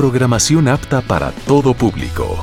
programación 0.00 0.66
apta 0.66 1.02
para 1.02 1.30
todo 1.46 1.74
público. 1.74 2.42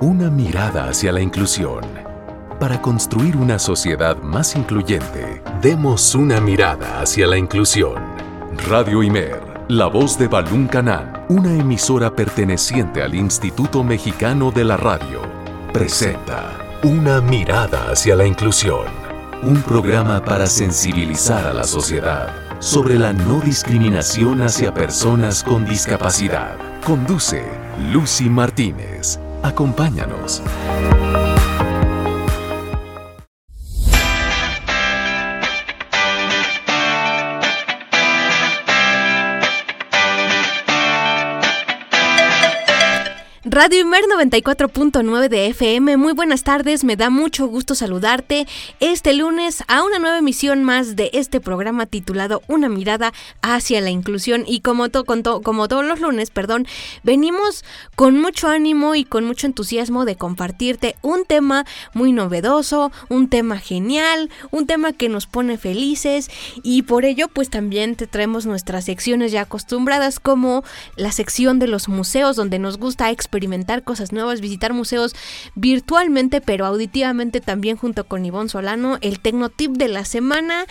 Una 0.00 0.28
mirada 0.28 0.88
hacia 0.88 1.12
la 1.12 1.20
inclusión. 1.20 1.84
Para 2.58 2.82
construir 2.82 3.36
una 3.36 3.60
sociedad 3.60 4.20
más 4.20 4.56
incluyente, 4.56 5.40
demos 5.62 6.16
una 6.16 6.40
mirada 6.40 7.00
hacia 7.00 7.28
la 7.28 7.38
inclusión. 7.38 8.02
Radio 8.68 9.04
Imer, 9.04 9.40
la 9.68 9.86
voz 9.86 10.18
de 10.18 10.26
Balún 10.26 10.66
Canán, 10.66 11.24
una 11.28 11.54
emisora 11.54 12.16
perteneciente 12.16 13.02
al 13.04 13.14
Instituto 13.14 13.84
Mexicano 13.84 14.50
de 14.50 14.64
la 14.64 14.76
Radio, 14.76 15.22
presenta 15.72 16.58
Una 16.82 17.20
mirada 17.20 17.92
hacia 17.92 18.16
la 18.16 18.26
inclusión. 18.26 18.86
Un 19.44 19.62
programa 19.62 20.24
para 20.24 20.48
sensibilizar 20.48 21.46
a 21.46 21.54
la 21.54 21.62
sociedad 21.62 22.47
sobre 22.60 22.98
la 22.98 23.12
no 23.12 23.40
discriminación 23.40 24.42
hacia 24.42 24.74
personas 24.74 25.42
con 25.42 25.64
discapacidad. 25.64 26.56
Conduce 26.84 27.44
Lucy 27.92 28.28
Martínez. 28.28 29.18
Acompáñanos. 29.42 30.42
Radio 43.58 43.80
Imer 43.80 44.04
94.9 44.04 45.28
de 45.28 45.48
FM, 45.48 45.96
muy 45.96 46.12
buenas 46.12 46.44
tardes, 46.44 46.84
me 46.84 46.94
da 46.94 47.10
mucho 47.10 47.48
gusto 47.48 47.74
saludarte 47.74 48.46
este 48.78 49.14
lunes 49.14 49.64
a 49.66 49.82
una 49.82 49.98
nueva 49.98 50.18
emisión 50.18 50.62
más 50.62 50.94
de 50.94 51.10
este 51.12 51.40
programa 51.40 51.86
titulado 51.86 52.40
Una 52.46 52.68
mirada 52.68 53.12
hacia 53.42 53.80
la 53.80 53.90
inclusión. 53.90 54.44
Y 54.46 54.60
como, 54.60 54.86
como 55.42 55.66
todos 55.66 55.84
los 55.84 55.98
lunes, 55.98 56.30
perdón, 56.30 56.68
venimos 57.02 57.64
con 57.96 58.20
mucho 58.20 58.46
ánimo 58.46 58.94
y 58.94 59.02
con 59.04 59.24
mucho 59.24 59.48
entusiasmo 59.48 60.04
de 60.04 60.14
compartirte 60.14 60.94
un 61.02 61.24
tema 61.24 61.64
muy 61.94 62.12
novedoso, 62.12 62.92
un 63.08 63.28
tema 63.28 63.58
genial, 63.58 64.30
un 64.52 64.68
tema 64.68 64.92
que 64.92 65.08
nos 65.08 65.26
pone 65.26 65.58
felices. 65.58 66.30
Y 66.62 66.82
por 66.82 67.04
ello 67.04 67.26
pues 67.26 67.50
también 67.50 67.96
te 67.96 68.06
traemos 68.06 68.46
nuestras 68.46 68.84
secciones 68.84 69.32
ya 69.32 69.40
acostumbradas 69.40 70.20
como 70.20 70.62
la 70.94 71.10
sección 71.10 71.58
de 71.58 71.66
los 71.66 71.88
museos 71.88 72.36
donde 72.36 72.60
nos 72.60 72.78
gusta 72.78 73.10
experimentar 73.10 73.47
experimentar 73.48 73.82
cosas 73.82 74.12
nuevas, 74.12 74.40
visitar 74.40 74.74
museos 74.74 75.14
virtualmente, 75.54 76.40
pero 76.40 76.66
auditivamente 76.66 77.40
también 77.40 77.76
junto 77.76 78.04
con 78.06 78.24
Ivonne 78.24 78.50
Solano, 78.50 78.98
el 79.00 79.20
Tecnotip 79.20 79.72
de 79.72 79.88
la 79.88 80.04
semana. 80.04 80.66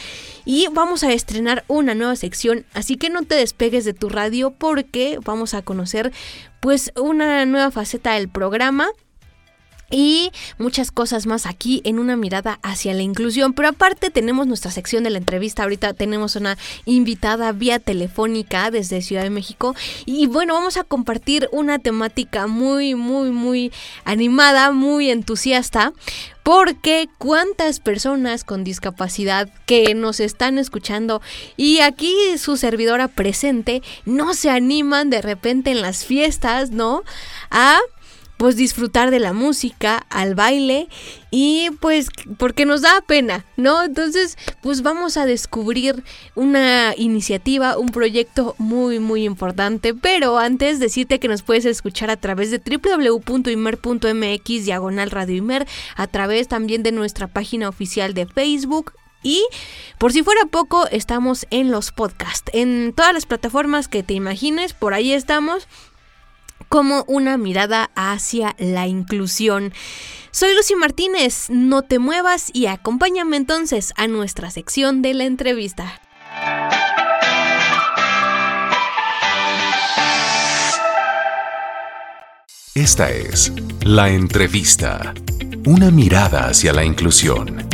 Y 0.46 0.68
vamos 0.72 1.04
a 1.04 1.12
estrenar 1.12 1.64
una 1.68 1.96
nueva 1.96 2.16
sección, 2.16 2.66
así 2.74 2.96
que 2.96 3.10
no 3.10 3.24
te 3.24 3.36
despegues 3.36 3.84
de 3.84 3.94
tu 3.94 4.10
radio 4.10 4.52
porque 4.52 5.20
vamos 5.24 5.54
a 5.54 5.64
conocer 5.64 6.14
pues 6.60 6.92
una 6.96 7.46
nueva 7.46 7.72
faceta 7.72 8.14
del 8.14 8.30
programa 8.30 8.88
y 9.90 10.32
muchas 10.58 10.92
cosas 10.92 11.26
más 11.26 11.46
aquí 11.46 11.82
en 11.86 12.00
una 12.00 12.16
mirada 12.16 12.60
hacia 12.62 12.94
la 12.94 13.04
inclusión. 13.04 13.54
Pero 13.54 13.70
aparte 13.70 14.10
tenemos 14.10 14.48
nuestra 14.48 14.72
sección 14.72 15.04
de 15.04 15.10
la 15.10 15.18
entrevista. 15.18 15.64
Ahorita 15.64 15.94
tenemos 15.94 16.36
una 16.36 16.58
invitada 16.86 17.52
vía 17.52 17.80
telefónica 17.80 18.70
desde 18.72 19.02
Ciudad 19.02 19.24
de 19.24 19.30
México. 19.30 19.76
Y 20.06 20.28
bueno, 20.28 20.54
vamos 20.54 20.78
a 20.78 20.84
compartir 20.84 21.48
una 21.52 21.80
temática 21.80 22.48
muy, 22.48 22.96
muy, 22.96 23.32
muy 23.32 23.72
animada, 24.04 24.72
muy 24.72 25.10
entusiasta. 25.10 25.94
Porque 26.44 27.10
cuántas 27.18 27.82
personas 27.82 28.46
con 28.46 28.64
discapacidad 28.64 29.50
que 29.66 29.94
nos 29.96 30.22
están 30.22 30.58
escuchando 30.58 31.22
y 31.58 31.80
aquí 31.80 32.16
su 32.38 32.56
servidora 32.56 33.10
presente 33.10 33.82
no 34.06 34.34
se 34.34 34.50
animan 34.50 35.10
de 35.10 35.22
repente 35.22 35.72
en 35.72 35.82
las 35.82 36.06
fiestas, 36.06 36.72
¿no? 36.72 37.04
A 37.52 37.80
pues 38.38 38.56
disfrutar 38.56 39.12
de 39.12 39.20
la 39.20 39.34
música, 39.34 40.06
al 40.10 40.36
baile 40.36 40.88
y 41.32 41.70
pues 41.82 42.10
porque 42.38 42.66
nos 42.66 42.82
da 42.82 43.02
pena, 43.06 43.46
¿no? 43.58 43.84
Entonces, 43.84 44.38
pues 44.62 44.82
vamos 44.84 45.18
a 45.18 45.26
descubrir 45.26 46.04
una 46.36 46.94
iniciativa, 46.96 47.78
un 47.78 47.90
proyecto 47.90 48.56
muy 48.58 49.00
muy 49.00 49.26
importante, 49.26 49.94
pero 49.94 50.38
antes 50.38 50.80
decirte 50.80 51.20
que 51.20 51.28
nos 51.28 51.42
puedes 51.42 51.66
escuchar 51.66 52.10
a 52.10 52.18
través 52.18 52.52
de 52.52 52.60
www.imer.mx 52.60 54.46
diagonal 54.66 55.12
radio 55.12 55.36
Imer, 55.36 55.68
a 55.96 56.08
través 56.08 56.48
también 56.48 56.84
de 56.84 56.92
nuestra 56.92 57.28
página 57.28 57.68
oficial 57.68 58.14
de 58.14 58.26
Facebook 58.28 58.94
y 59.24 59.46
por 59.98 60.14
si 60.14 60.24
fuera 60.24 60.46
poco, 60.46 60.88
estamos 60.88 61.48
en 61.50 61.72
los 61.72 61.92
podcasts, 61.92 62.52
en 62.54 62.94
todas 62.96 63.14
las 63.14 63.26
plataformas 63.26 63.88
que 63.88 64.04
te 64.04 64.14
imagines, 64.14 64.74
por 64.74 64.94
ahí 64.94 65.12
estamos 65.12 65.68
como 66.70 67.04
una 67.08 67.38
mirada 67.38 67.92
hacia 67.96 68.56
la 68.60 68.88
inclusión. 68.88 69.74
Soy 70.32 70.54
Lucy 70.56 70.76
Martínez, 70.76 71.50
no 71.50 71.82
te 71.82 72.00
muevas 72.00 72.50
y 72.54 72.68
acompáñame 72.68 73.38
entonces 73.38 73.94
a 73.96 74.08
nuestra 74.08 74.52
sección 74.52 75.02
de 75.02 75.14
la 75.14 75.24
entrevista. 75.26 76.02
Esta 82.78 83.10
es 83.10 83.52
La 83.82 84.10
Entrevista, 84.10 85.16
una 85.66 85.90
mirada 85.90 86.48
hacia 86.48 86.74
la 86.74 86.86
inclusión. 86.86 87.68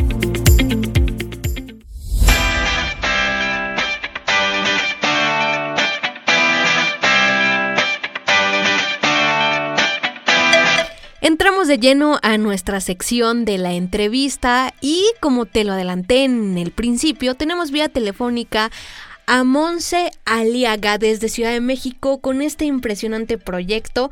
Entramos 11.23 11.69
de 11.69 11.77
lleno 11.77 12.19
a 12.21 12.37
nuestra 12.37 12.81
sección 12.81 13.45
de 13.45 13.57
la 13.57 13.71
entrevista 13.71 14.73
y 14.81 15.05
como 15.21 15.45
te 15.45 15.63
lo 15.63 15.71
adelanté 15.71 16.25
en 16.25 16.57
el 16.57 16.71
principio, 16.71 17.35
tenemos 17.35 17.71
vía 17.71 17.87
telefónica 17.87 18.71
a 19.25 19.43
Monse 19.43 20.11
Aliaga 20.25 20.97
desde 20.97 21.29
Ciudad 21.29 21.51
de 21.51 21.61
México 21.61 22.19
con 22.19 22.41
este 22.41 22.65
impresionante 22.65 23.37
proyecto 23.37 24.11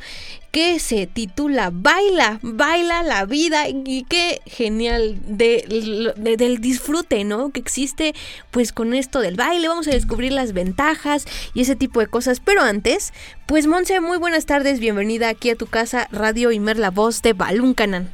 que 0.51 0.79
se 0.79 1.07
titula 1.07 1.69
Baila, 1.71 2.39
baila 2.41 3.03
la 3.03 3.25
vida 3.25 3.67
y 3.67 4.05
qué 4.09 4.39
genial 4.45 5.17
de, 5.25 6.13
del 6.17 6.59
disfrute, 6.59 7.23
¿no? 7.23 7.51
Que 7.51 7.59
existe 7.59 8.13
pues 8.51 8.73
con 8.73 8.93
esto 8.93 9.19
del 9.19 9.35
baile, 9.35 9.67
vamos 9.67 9.87
a 9.87 9.91
descubrir 9.91 10.33
las 10.33 10.53
ventajas 10.53 11.25
y 11.53 11.61
ese 11.61 11.75
tipo 11.75 11.99
de 11.99 12.07
cosas, 12.07 12.39
pero 12.39 12.61
antes, 12.61 13.13
pues 13.47 13.67
Monse, 13.67 13.99
muy 13.99 14.17
buenas 14.17 14.45
tardes, 14.45 14.79
bienvenida 14.79 15.29
aquí 15.29 15.49
a 15.49 15.55
tu 15.55 15.67
casa 15.67 16.07
Radio 16.11 16.51
Imer, 16.51 16.77
la 16.77 16.89
voz 16.89 17.21
de 17.21 17.33
Balún 17.33 17.73
Canan. 17.73 18.11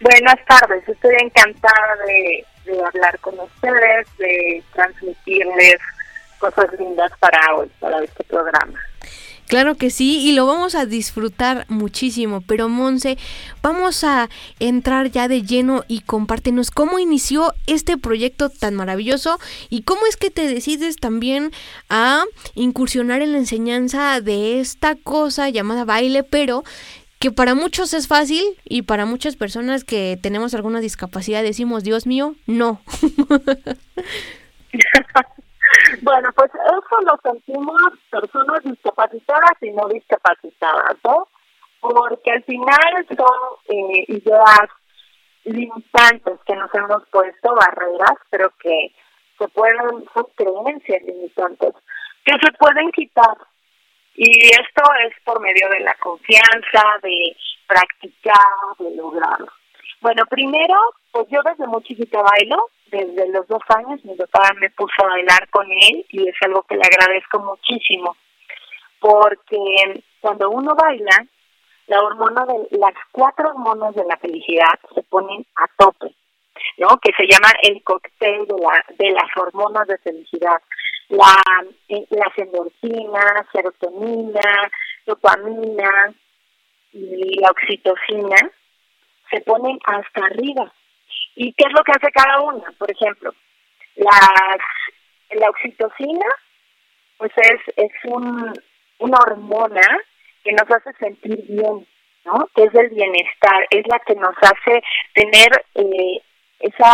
Buenas 0.00 0.36
tardes, 0.46 0.86
estoy 0.88 1.14
encantada 1.20 1.96
de 2.06 2.44
de 2.64 2.82
hablar 2.84 3.18
con 3.20 3.38
ustedes, 3.38 4.06
de 4.18 4.62
transmitirles 4.72 5.78
cosas 6.38 6.66
lindas 6.78 7.12
para 7.20 7.54
hoy, 7.54 7.70
para 7.80 8.02
este 8.02 8.24
programa. 8.24 8.78
Claro 9.52 9.74
que 9.74 9.90
sí, 9.90 10.26
y 10.26 10.32
lo 10.32 10.46
vamos 10.46 10.74
a 10.74 10.86
disfrutar 10.86 11.66
muchísimo. 11.68 12.40
Pero 12.40 12.70
Monse, 12.70 13.18
vamos 13.62 14.02
a 14.02 14.30
entrar 14.60 15.10
ya 15.10 15.28
de 15.28 15.42
lleno 15.42 15.84
y 15.88 16.00
compártenos 16.00 16.70
cómo 16.70 16.98
inició 16.98 17.52
este 17.66 17.98
proyecto 17.98 18.48
tan 18.48 18.74
maravilloso 18.74 19.38
y 19.68 19.82
cómo 19.82 20.06
es 20.06 20.16
que 20.16 20.30
te 20.30 20.46
decides 20.46 20.96
también 20.96 21.52
a 21.90 22.24
incursionar 22.54 23.20
en 23.20 23.32
la 23.32 23.38
enseñanza 23.38 24.22
de 24.22 24.58
esta 24.58 24.94
cosa 24.94 25.50
llamada 25.50 25.84
baile, 25.84 26.22
pero 26.22 26.64
que 27.22 27.30
para 27.30 27.54
muchos 27.54 27.94
es 27.94 28.08
fácil 28.08 28.42
y 28.64 28.82
para 28.82 29.06
muchas 29.06 29.36
personas 29.36 29.84
que 29.84 30.18
tenemos 30.20 30.54
alguna 30.54 30.80
discapacidad 30.80 31.44
decimos, 31.44 31.84
Dios 31.84 32.04
mío, 32.04 32.34
no. 32.48 32.80
bueno, 36.02 36.32
pues 36.34 36.50
eso 36.52 37.00
lo 37.02 37.16
sentimos 37.22 37.80
personas 38.10 38.64
discapacitadas 38.64 39.52
y 39.60 39.70
no 39.70 39.86
discapacitadas, 39.86 40.96
¿no? 41.04 41.28
Porque 41.80 42.32
al 42.32 42.42
final 42.42 43.06
son 43.16 43.38
eh, 43.68 44.04
ideas 44.08 44.68
limitantes 45.44 46.40
que 46.44 46.56
nos 46.56 46.74
hemos 46.74 47.06
puesto, 47.12 47.54
barreras, 47.54 48.18
pero 48.30 48.52
que 48.58 48.92
se 49.38 49.46
pueden, 49.46 50.04
son 50.12 50.26
creencias 50.34 51.02
limitantes, 51.02 51.72
que 52.24 52.32
se 52.32 52.50
pueden 52.58 52.90
quitar 52.90 53.36
y 54.14 54.48
esto 54.48 54.82
es 55.06 55.14
por 55.24 55.40
medio 55.40 55.68
de 55.70 55.80
la 55.80 55.94
confianza, 55.94 56.82
de 57.02 57.36
practicar, 57.66 58.76
de 58.78 58.94
lograrlo. 58.96 59.52
Bueno, 60.00 60.24
primero, 60.26 60.74
pues 61.12 61.28
yo 61.30 61.40
desde 61.44 61.66
muy 61.66 61.82
bailo, 62.10 62.70
desde 62.86 63.28
los 63.30 63.46
dos 63.46 63.62
años 63.76 64.04
mi 64.04 64.14
papá 64.16 64.50
me 64.60 64.68
puso 64.70 64.92
a 65.04 65.08
bailar 65.08 65.48
con 65.50 65.66
él 65.70 66.04
y 66.08 66.28
es 66.28 66.34
algo 66.42 66.62
que 66.62 66.76
le 66.76 66.82
agradezco 66.82 67.38
muchísimo, 67.38 68.16
porque 69.00 70.02
cuando 70.20 70.50
uno 70.50 70.74
baila, 70.74 71.26
la 71.86 72.02
hormona 72.02 72.44
de 72.46 72.78
las 72.78 72.94
cuatro 73.10 73.50
hormonas 73.50 73.94
de 73.94 74.04
la 74.04 74.16
felicidad 74.16 74.78
se 74.94 75.02
ponen 75.04 75.46
a 75.56 75.66
tope, 75.76 76.14
¿no? 76.78 76.98
Que 76.98 77.12
se 77.16 77.26
llama 77.26 77.52
el 77.62 77.82
cóctel 77.82 78.46
de 78.46 78.54
la 78.60 78.84
de 78.98 79.10
las 79.10 79.36
hormonas 79.36 79.86
de 79.88 79.98
felicidad. 79.98 80.60
La, 81.12 81.64
eh, 81.88 82.06
las 82.10 82.38
endorfinas, 82.38 83.46
serotonina, 83.52 84.70
dopamina 85.04 86.14
y 86.92 87.38
la 87.38 87.50
oxitocina 87.50 88.36
se 89.30 89.40
ponen 89.42 89.78
hasta 89.84 90.24
arriba. 90.24 90.72
¿Y 91.34 91.52
qué 91.52 91.64
es 91.66 91.72
lo 91.72 91.84
que 91.84 91.92
hace 91.92 92.10
cada 92.12 92.40
una? 92.40 92.64
Por 92.78 92.90
ejemplo, 92.90 93.34
las, 93.96 94.58
la 95.32 95.50
oxitocina, 95.50 96.26
pues 97.18 97.32
es, 97.36 97.60
es 97.76 97.92
un, 98.04 98.52
una 98.98 99.18
hormona 99.26 99.98
que 100.42 100.52
nos 100.52 100.70
hace 100.70 100.92
sentir 100.94 101.44
bien, 101.46 101.86
¿no? 102.24 102.48
Que 102.54 102.64
es 102.64 102.74
el 102.74 102.88
bienestar, 102.88 103.66
es 103.70 103.86
la 103.86 103.98
que 104.00 104.14
nos 104.14 104.34
hace 104.40 104.82
tener 105.14 105.64
eh, 105.74 106.22
ese 106.60 106.84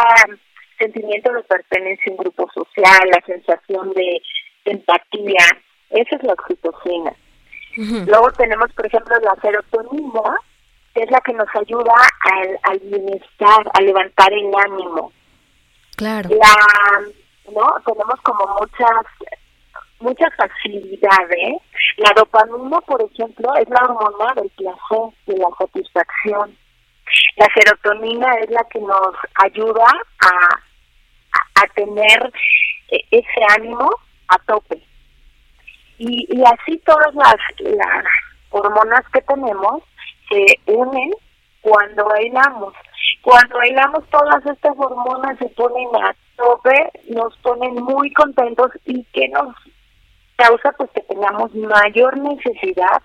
sentimiento 0.78 1.32
de 1.32 1.42
pertenencia 1.42 2.04
a 2.06 2.10
un 2.12 2.16
grupo 2.18 2.48
social, 2.52 3.10
la 3.10 3.20
sensación 3.26 3.92
de, 3.94 4.22
empatía, 4.64 5.46
esa 5.90 6.16
es 6.16 6.22
la 6.22 6.34
oxitocina. 6.34 7.12
Luego 7.76 8.30
tenemos, 8.32 8.72
por 8.72 8.86
ejemplo, 8.86 9.16
la 9.20 9.34
serotonina, 9.40 10.36
que 10.94 11.02
es 11.02 11.10
la 11.10 11.20
que 11.20 11.32
nos 11.32 11.48
ayuda 11.54 11.94
al, 12.24 12.58
al 12.64 12.78
bienestar, 12.80 13.70
a 13.72 13.80
levantar 13.80 14.32
el 14.32 14.50
ánimo. 14.64 15.12
Claro. 15.96 16.28
La, 16.30 17.52
¿no? 17.52 17.74
Tenemos 17.86 18.20
como 18.22 18.58
muchas 18.60 19.06
muchas 20.00 20.30
facilidades. 20.36 21.60
La 21.96 22.12
dopamina, 22.16 22.80
por 22.82 23.02
ejemplo, 23.02 23.54
es 23.56 23.68
la 23.68 23.82
hormona 23.82 24.34
del 24.34 24.50
placer, 24.50 25.14
de 25.26 25.36
la 25.38 25.48
satisfacción. 25.58 26.56
La 27.36 27.46
serotonina 27.54 28.34
es 28.36 28.50
la 28.50 28.64
que 28.64 28.80
nos 28.80 29.14
ayuda 29.42 29.86
a, 30.20 30.60
a 31.54 31.66
tener 31.74 32.32
e, 32.90 33.04
ese 33.10 33.44
ánimo 33.56 33.90
a 34.28 34.38
tope. 34.46 34.82
Y, 35.98 36.26
y 36.30 36.42
así 36.44 36.78
todas 36.86 37.14
las, 37.14 37.36
las 37.58 38.04
hormonas 38.50 39.02
que 39.12 39.20
tenemos 39.22 39.82
se 40.28 40.60
unen 40.66 41.10
cuando 41.60 42.04
bailamos. 42.04 42.74
Cuando 43.22 43.56
bailamos 43.56 44.04
todas 44.10 44.44
estas 44.46 44.74
hormonas 44.76 45.38
se 45.38 45.48
ponen 45.50 45.88
a 45.96 46.14
tope, 46.36 46.90
nos 47.08 47.36
ponen 47.38 47.74
muy 47.74 48.12
contentos 48.12 48.70
y 48.84 49.04
que 49.12 49.28
nos 49.28 49.54
causa 50.36 50.72
pues 50.78 50.90
que 50.92 51.02
tengamos 51.02 51.52
mayor 51.54 52.16
necesidad 52.16 53.02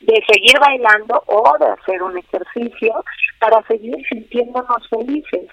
de 0.00 0.22
seguir 0.28 0.58
bailando 0.60 1.22
o 1.26 1.56
de 1.58 1.66
hacer 1.66 2.02
un 2.02 2.16
ejercicio 2.16 3.04
para 3.40 3.62
seguir 3.66 3.96
sintiéndonos 4.08 4.88
felices. 4.88 5.50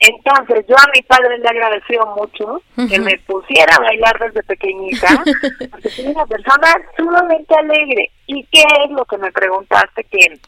Entonces, 0.00 0.64
yo 0.68 0.76
a 0.76 0.90
mi 0.94 1.02
padre 1.02 1.38
le 1.38 1.48
agradeció 1.48 2.06
mucho 2.16 2.62
que 2.88 2.98
me 2.98 3.18
pusiera 3.26 3.74
a 3.74 3.80
bailar 3.80 4.18
desde 4.18 4.42
pequeñita, 4.42 5.08
porque 5.70 5.90
soy 5.90 6.06
una 6.06 6.26
persona 6.26 6.74
sumamente 6.96 7.54
alegre. 7.54 8.10
¿Y 8.26 8.44
qué 8.44 8.64
es 8.84 8.90
lo 8.90 9.04
que 9.04 9.18
me 9.18 9.32
preguntaste? 9.32 10.04
Que, 10.04 10.38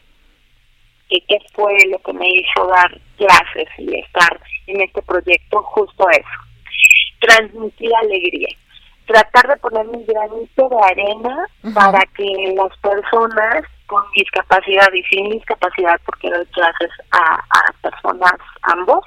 que 1.09 1.21
qué 1.27 1.37
fue 1.53 1.77
lo 1.89 1.99
que 1.99 2.13
me 2.13 2.27
hizo 2.27 2.67
dar 2.67 2.99
clases 3.17 3.67
y 3.77 3.99
estar 3.99 4.39
en 4.67 4.81
este 4.81 5.01
proyecto? 5.01 5.61
Justo 5.63 6.09
eso, 6.09 6.39
transmitir 7.19 7.91
alegría 7.95 8.49
tratar 9.05 9.47
de 9.47 9.57
poner 9.57 9.85
mi 9.87 10.03
granito 10.05 10.69
de 10.69 10.77
arena 10.81 11.47
para 11.73 11.99
que 12.15 12.55
las 12.55 12.77
personas 12.77 13.65
con 13.87 14.03
discapacidad 14.15 14.91
y 14.93 15.03
sin 15.03 15.29
discapacidad, 15.29 15.99
porque 16.05 16.29
doy 16.29 16.45
clases 16.47 16.89
a, 17.11 17.35
a 17.35 17.73
personas 17.81 18.33
ambos, 18.63 19.03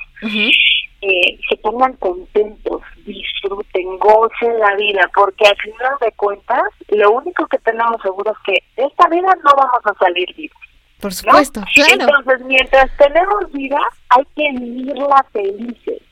eh, 1.02 1.38
se 1.48 1.56
pongan 1.58 1.92
contentos, 1.94 2.82
disfruten, 3.04 3.98
gocen 3.98 4.58
la 4.58 4.74
vida, 4.76 5.10
porque 5.14 5.46
al 5.46 5.56
final 5.56 5.94
de 6.00 6.12
cuentas, 6.12 6.62
lo 6.88 7.12
único 7.12 7.46
que 7.46 7.58
tenemos 7.58 8.00
seguro 8.02 8.32
es 8.32 8.38
que 8.44 8.82
de 8.82 8.88
esta 8.88 9.08
vida 9.08 9.28
no 9.44 9.50
vamos 9.56 9.80
a 9.84 9.94
salir 10.04 10.34
vivos. 10.34 10.56
Por 11.00 11.12
supuesto, 11.12 11.60
claro. 11.74 11.92
Entonces, 12.00 12.46
mientras 12.46 12.90
tenemos 12.96 13.52
vida, 13.52 13.78
hay 14.08 14.24
que 14.34 14.50
vivirla 14.58 15.24
felices. 15.32 16.02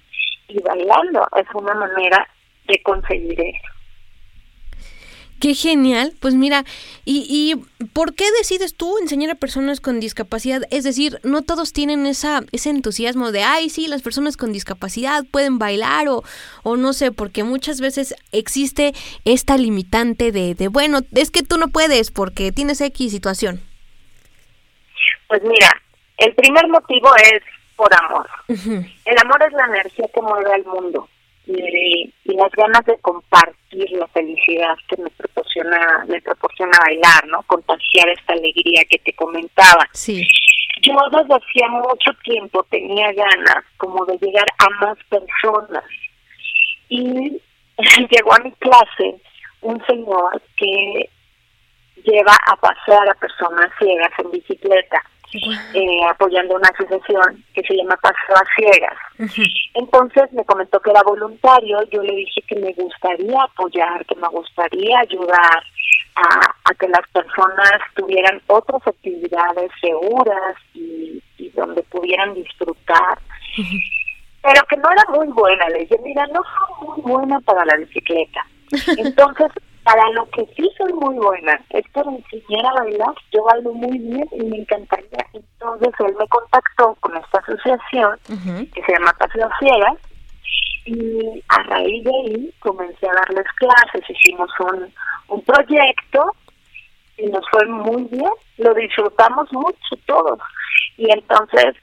Y 0.49 0.61
bailando 0.61 1.26
es 1.37 1.46
una 1.55 1.75
manera 1.75 2.28
de 2.66 2.82
conseguir 2.82 3.40
eso. 3.40 3.74
Qué 5.44 5.52
genial. 5.52 6.14
Pues 6.20 6.32
mira, 6.32 6.64
y, 7.05 7.26
¿y 7.29 7.87
por 7.88 8.14
qué 8.14 8.25
decides 8.38 8.75
tú 8.75 8.96
enseñar 8.96 9.31
a 9.31 9.35
personas 9.35 9.79
con 9.79 10.00
discapacidad? 10.00 10.62
Es 10.70 10.85
decir, 10.85 11.20
no 11.23 11.43
todos 11.43 11.75
tienen 11.75 12.06
esa, 12.06 12.41
ese 12.52 12.70
entusiasmo 12.70 13.31
de, 13.31 13.43
ay, 13.43 13.69
sí, 13.69 13.87
las 13.87 14.00
personas 14.00 14.38
con 14.38 14.55
discapacidad 14.55 15.23
pueden 15.31 15.58
bailar 15.58 16.08
o, 16.08 16.25
o 16.62 16.79
no 16.79 16.94
sé, 16.94 17.12
porque 17.12 17.44
muchas 17.44 17.82
veces 17.82 18.14
existe 18.32 18.94
esta 19.26 19.58
limitante 19.58 20.32
de, 20.32 20.55
de, 20.55 20.69
bueno, 20.69 21.00
es 21.14 21.31
que 21.31 21.43
tú 21.43 21.58
no 21.58 21.69
puedes 21.69 22.11
porque 22.11 22.50
tienes 22.50 22.81
X 22.81 23.12
situación. 23.12 23.61
Pues 25.29 25.43
mira, 25.43 25.79
el 26.17 26.35
primer 26.37 26.69
motivo 26.69 27.14
es 27.17 27.43
por 27.76 27.93
amor. 27.93 28.26
El 28.49 29.19
amor 29.19 29.43
es 29.47 29.52
la 29.52 29.67
energía 29.67 30.06
que 30.14 30.23
mueve 30.23 30.55
al 30.55 30.64
mundo 30.64 31.06
y, 31.46 32.12
las 32.25 32.50
ganas 32.52 32.85
de 32.87 32.99
compartir 32.99 33.91
la 33.93 34.06
felicidad 34.08 34.76
que 34.88 34.96
me 34.96 35.11
proporciona 35.11 36.05
me 36.08 36.20
proporciona 36.20 36.76
bailar, 36.85 37.26
¿no? 37.29 37.43
Contagiar 37.43 38.08
esta 38.08 38.32
alegría 38.32 38.82
que 38.88 38.99
te 38.99 39.12
comentaba. 39.14 39.87
Sí. 39.93 40.26
Yo 40.82 40.94
desde 41.12 41.35
hacía 41.35 41.69
mucho 41.69 42.12
tiempo 42.25 42.67
tenía 42.70 43.12
ganas 43.12 43.64
como 43.76 44.05
de 44.06 44.19
llegar 44.19 44.46
a 44.58 44.85
más 44.85 44.99
personas 45.08 45.85
y 46.88 47.41
llegó 48.11 48.35
a 48.35 48.40
mi 48.40 48.52
clase 48.52 49.20
un 49.61 49.85
señor 49.87 50.43
que 50.56 51.08
lleva 52.05 52.37
a 52.47 52.56
pasear 52.56 53.08
a 53.08 53.14
personas 53.14 53.70
ciegas 53.79 54.11
en 54.19 54.31
bicicleta 54.31 55.02
eh, 55.35 56.05
apoyando 56.09 56.55
una 56.55 56.69
asociación 56.69 57.45
que 57.55 57.63
se 57.63 57.77
llama 57.77 57.97
Paso 57.97 58.17
a 58.35 58.43
Ciegas. 58.57 58.99
Entonces 59.75 60.33
me 60.33 60.45
comentó 60.45 60.81
que 60.81 60.91
era 60.91 61.03
voluntario, 61.03 61.83
yo 61.91 62.03
le 62.03 62.15
dije 62.15 62.43
que 62.47 62.57
me 62.57 62.73
gustaría 62.75 63.43
apoyar, 63.43 64.05
que 64.07 64.15
me 64.17 64.29
gustaría 64.29 65.01
ayudar 65.01 65.63
a, 66.17 66.75
que 66.75 66.89
las 66.89 67.07
personas 67.13 67.81
tuvieran 67.95 68.41
otras 68.47 68.87
actividades 68.87 69.71
seguras 69.81 70.57
y, 70.75 71.21
donde 71.55 71.83
pudieran 71.85 72.35
disfrutar. 72.35 73.19
Pero 74.43 74.63
que 74.69 74.77
no 74.77 74.91
era 74.91 75.05
muy 75.11 75.29
buena, 75.29 75.69
le 75.69 75.81
dije, 75.81 75.97
mira, 76.03 76.27
no 76.29 76.43
soy 76.43 76.89
muy 76.89 77.01
buena 77.03 77.41
para 77.41 77.65
la 77.65 77.77
bicicleta. 77.77 78.45
Entonces 78.99 79.53
para 79.85 80.11
lo 80.11 80.29
que 80.31 80.47
sí 80.57 80.69
soy 80.79 80.93
muy 80.95 81.14
buena 81.17 81.61
es 81.71 81.85
para 81.93 82.11
enseñar 82.11 82.67
a 82.67 82.81
bailar. 82.81 83.14
Yo 83.33 83.45
bailo 83.45 83.73
muy 83.75 83.99
bien 83.99 84.26
y 84.33 84.45
me 84.45 84.57
encantaría. 84.59 85.26
Entonces 85.33 85.91
él 86.00 86.14
me 86.19 86.26
contactó 86.29 86.97
con 87.00 87.17
esta 87.17 87.38
asociación 87.38 88.19
que 88.73 88.83
se 88.83 88.93
llama 88.93 89.14
Paseo 89.19 89.49
Ciegas 89.59 89.99
y 90.87 91.43
a 91.49 91.62
raíz 91.64 92.05
de 92.05 92.11
ahí 92.11 92.55
comencé 92.61 93.07
a 93.09 93.14
darles 93.14 93.47
clases. 93.57 94.09
Hicimos 94.09 94.50
un, 94.61 94.93
un 95.29 95.43
proyecto 95.43 96.33
y 97.19 97.26
nos 97.26 97.45
fue 97.50 97.67
muy 97.67 98.05
bien. 98.05 98.33
Lo 98.57 98.73
disfrutamos 98.73 99.53
mucho 99.53 99.97
todos. 100.07 100.38
Y 100.97 101.11
entonces 101.11 101.76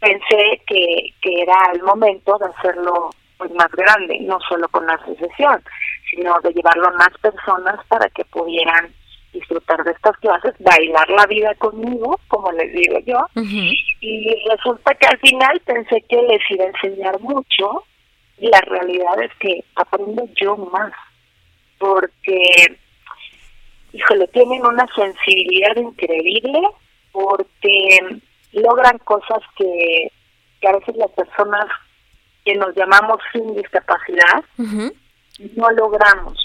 pensé 0.00 0.62
que, 0.66 1.14
que 1.22 1.42
era 1.42 1.72
el 1.74 1.82
momento 1.84 2.38
de 2.38 2.46
hacerlo 2.46 3.10
pues 3.38 3.52
más 3.52 3.70
grande, 3.72 4.18
no 4.22 4.38
solo 4.48 4.66
con 4.68 4.86
la 4.86 4.94
asociación, 4.94 5.62
sino 6.10 6.38
de 6.40 6.52
llevarlo 6.52 6.88
a 6.88 6.92
más 6.92 7.10
personas 7.20 7.84
para 7.88 8.08
que 8.10 8.24
pudieran 8.26 8.92
disfrutar 9.32 9.84
de 9.84 9.92
estas 9.92 10.16
clases, 10.18 10.54
bailar 10.60 11.08
la 11.10 11.26
vida 11.26 11.54
conmigo, 11.56 12.18
como 12.28 12.50
les 12.52 12.72
digo 12.72 12.98
yo, 13.00 13.18
y 14.00 14.34
resulta 14.50 14.94
que 14.94 15.06
al 15.06 15.18
final 15.18 15.60
pensé 15.60 16.02
que 16.08 16.22
les 16.22 16.40
iba 16.50 16.64
a 16.64 16.68
enseñar 16.68 17.20
mucho, 17.20 17.84
y 18.38 18.48
la 18.48 18.60
realidad 18.62 19.22
es 19.22 19.32
que 19.38 19.64
aprendo 19.74 20.26
yo 20.40 20.56
más, 20.56 20.92
porque, 21.78 22.78
híjole, 23.92 24.26
tienen 24.28 24.64
una 24.64 24.86
sensibilidad 24.94 25.76
increíble, 25.76 26.60
porque 27.12 28.20
logran 28.52 28.98
cosas 28.98 29.40
que, 29.56 30.10
que 30.60 30.68
a 30.68 30.72
veces 30.72 30.96
las 30.96 31.10
personas 31.10 31.66
que 32.44 32.54
nos 32.54 32.74
llamamos 32.74 33.18
sin 33.32 33.54
discapacidad, 33.54 34.44
no 35.54 35.70
logramos. 35.70 36.38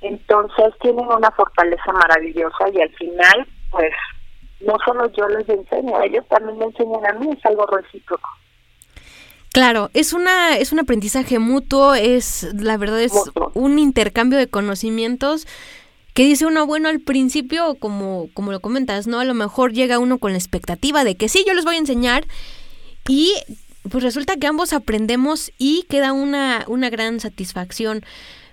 Entonces 0.00 0.74
tienen 0.80 1.06
una 1.06 1.30
fortaleza 1.30 1.92
maravillosa 1.92 2.68
y 2.72 2.80
al 2.80 2.90
final, 2.94 3.46
pues, 3.70 3.92
no 4.60 4.76
solo 4.84 5.10
yo 5.12 5.28
les 5.28 5.48
enseño, 5.48 6.00
ellos 6.02 6.26
también 6.28 6.58
me 6.58 6.66
enseñan 6.66 7.06
a 7.06 7.12
mí, 7.14 7.28
es 7.36 7.44
algo 7.46 7.66
recíproco. 7.66 8.28
Claro, 9.52 9.88
es 9.94 10.12
una 10.12 10.56
es 10.56 10.72
un 10.72 10.80
aprendizaje 10.80 11.38
mutuo, 11.38 11.94
es 11.94 12.52
la 12.54 12.76
verdad 12.76 13.00
es 13.00 13.12
un 13.54 13.78
intercambio 13.78 14.36
de 14.36 14.48
conocimientos 14.48 15.46
que 16.12 16.24
dice 16.24 16.46
uno, 16.46 16.66
bueno, 16.66 16.88
al 16.88 17.00
principio, 17.00 17.76
como, 17.76 18.28
como 18.34 18.52
lo 18.52 18.60
comentas, 18.60 19.06
¿no? 19.06 19.20
A 19.20 19.24
lo 19.24 19.34
mejor 19.34 19.72
llega 19.72 19.98
uno 19.98 20.18
con 20.18 20.32
la 20.32 20.38
expectativa 20.38 21.04
de 21.04 21.16
que 21.16 21.28
sí, 21.28 21.44
yo 21.46 21.54
les 21.54 21.64
voy 21.64 21.76
a 21.76 21.78
enseñar 21.78 22.24
y 23.08 23.32
pues 23.90 24.02
resulta 24.02 24.36
que 24.36 24.46
ambos 24.46 24.72
aprendemos 24.72 25.52
y 25.58 25.84
queda 25.88 26.12
una, 26.12 26.64
una 26.68 26.90
gran 26.90 27.20
satisfacción. 27.20 28.04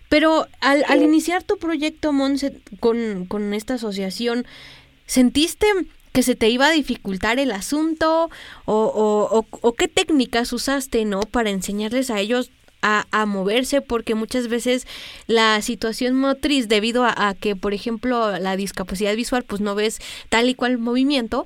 Pero 0.10 0.48
al, 0.60 0.84
al 0.88 1.02
iniciar 1.02 1.44
tu 1.44 1.58
proyecto, 1.58 2.12
Monse, 2.12 2.60
con, 2.80 3.26
con 3.28 3.54
esta 3.54 3.76
asociación, 3.76 4.46
¿sentiste 5.06 5.68
que 6.12 6.24
se 6.24 6.36
te 6.36 6.50
iba 6.50 6.68
a 6.68 6.72
dificultar 6.72 7.40
el 7.40 7.52
asunto 7.52 8.30
o, 8.66 9.46
o, 9.62 9.74
qué 9.74 9.88
técnicas 9.88 10.52
usaste, 10.52 11.06
¿no? 11.06 11.22
Para 11.22 11.50
enseñarles 11.50 12.10
a 12.10 12.20
ellos 12.20 12.52
a, 12.82 13.06
a, 13.12 13.26
moverse 13.26 13.82
porque 13.82 14.16
muchas 14.16 14.48
veces 14.48 14.88
la 15.28 15.62
situación 15.62 16.16
motriz 16.16 16.68
debido 16.68 17.06
a, 17.06 17.36
que 17.40 17.56
por 17.56 17.74
ejemplo 17.74 18.38
la 18.40 18.56
discapacidad 18.56 19.16
visual 19.16 19.44
pues 19.44 19.62
no 19.62 19.76
ves 19.76 20.00
tal 20.30 20.50
y 20.50 20.56
cual 20.56 20.80
movimiento 20.80 21.46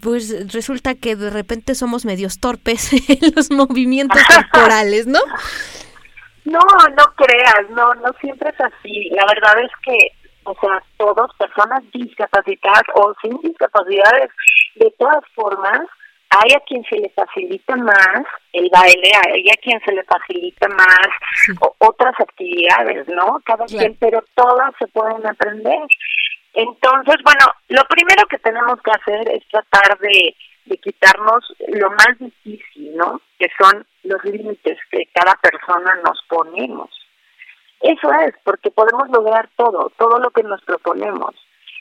pues 0.00 0.52
resulta 0.52 0.94
que 0.94 1.16
de 1.16 1.30
repente 1.30 1.74
somos 1.74 2.04
medios 2.04 2.40
torpes 2.40 2.92
en 3.08 3.32
los 3.34 3.50
movimientos 3.50 4.22
corporales, 4.24 5.06
¿no? 5.06 5.20
No, 6.46 6.60
no 6.60 7.04
creas, 7.16 7.68
no, 7.70 7.92
no 7.94 8.12
siempre 8.20 8.50
es 8.50 8.60
así. 8.60 9.10
La 9.10 9.26
verdad 9.26 9.64
es 9.64 9.70
que 9.82 10.12
o 10.46 10.54
sea, 10.60 10.82
todos, 10.96 11.30
personas 11.36 11.82
discapacitadas 11.92 12.82
o 12.94 13.12
sin 13.20 13.36
discapacidades, 13.38 14.30
de 14.76 14.92
todas 14.96 15.24
formas, 15.34 15.80
hay 16.30 16.52
a 16.54 16.60
quien 16.60 16.84
se 16.84 16.98
le 16.98 17.10
facilita 17.10 17.76
más 17.76 18.22
el 18.52 18.68
baile, 18.72 19.10
hay 19.32 19.48
a 19.50 19.56
quien 19.60 19.80
se 19.84 19.92
le 19.92 20.04
facilita 20.04 20.68
más 20.68 21.08
otras 21.78 22.14
actividades, 22.20 23.08
¿no? 23.08 23.40
Cada 23.44 23.64
quien, 23.66 23.96
pero 23.98 24.22
todas 24.34 24.72
se 24.78 24.86
pueden 24.88 25.26
aprender. 25.26 25.80
Entonces, 26.56 27.16
bueno, 27.22 27.44
lo 27.68 27.84
primero 27.84 28.26
que 28.28 28.38
tenemos 28.38 28.80
que 28.80 28.90
hacer 28.90 29.28
es 29.28 29.46
tratar 29.48 29.98
de, 29.98 30.34
de 30.64 30.78
quitarnos 30.78 31.44
lo 31.68 31.90
más 31.90 32.18
difícil, 32.18 32.96
¿no? 32.96 33.20
Que 33.38 33.50
son 33.60 33.86
los 34.04 34.24
límites 34.24 34.78
que 34.90 35.04
cada 35.12 35.34
persona 35.34 35.96
nos 36.02 36.18
ponemos. 36.30 36.88
Eso 37.82 38.10
es, 38.26 38.34
porque 38.42 38.70
podemos 38.70 39.06
lograr 39.10 39.50
todo, 39.56 39.92
todo 39.98 40.18
lo 40.18 40.30
que 40.30 40.44
nos 40.44 40.62
proponemos. 40.62 41.34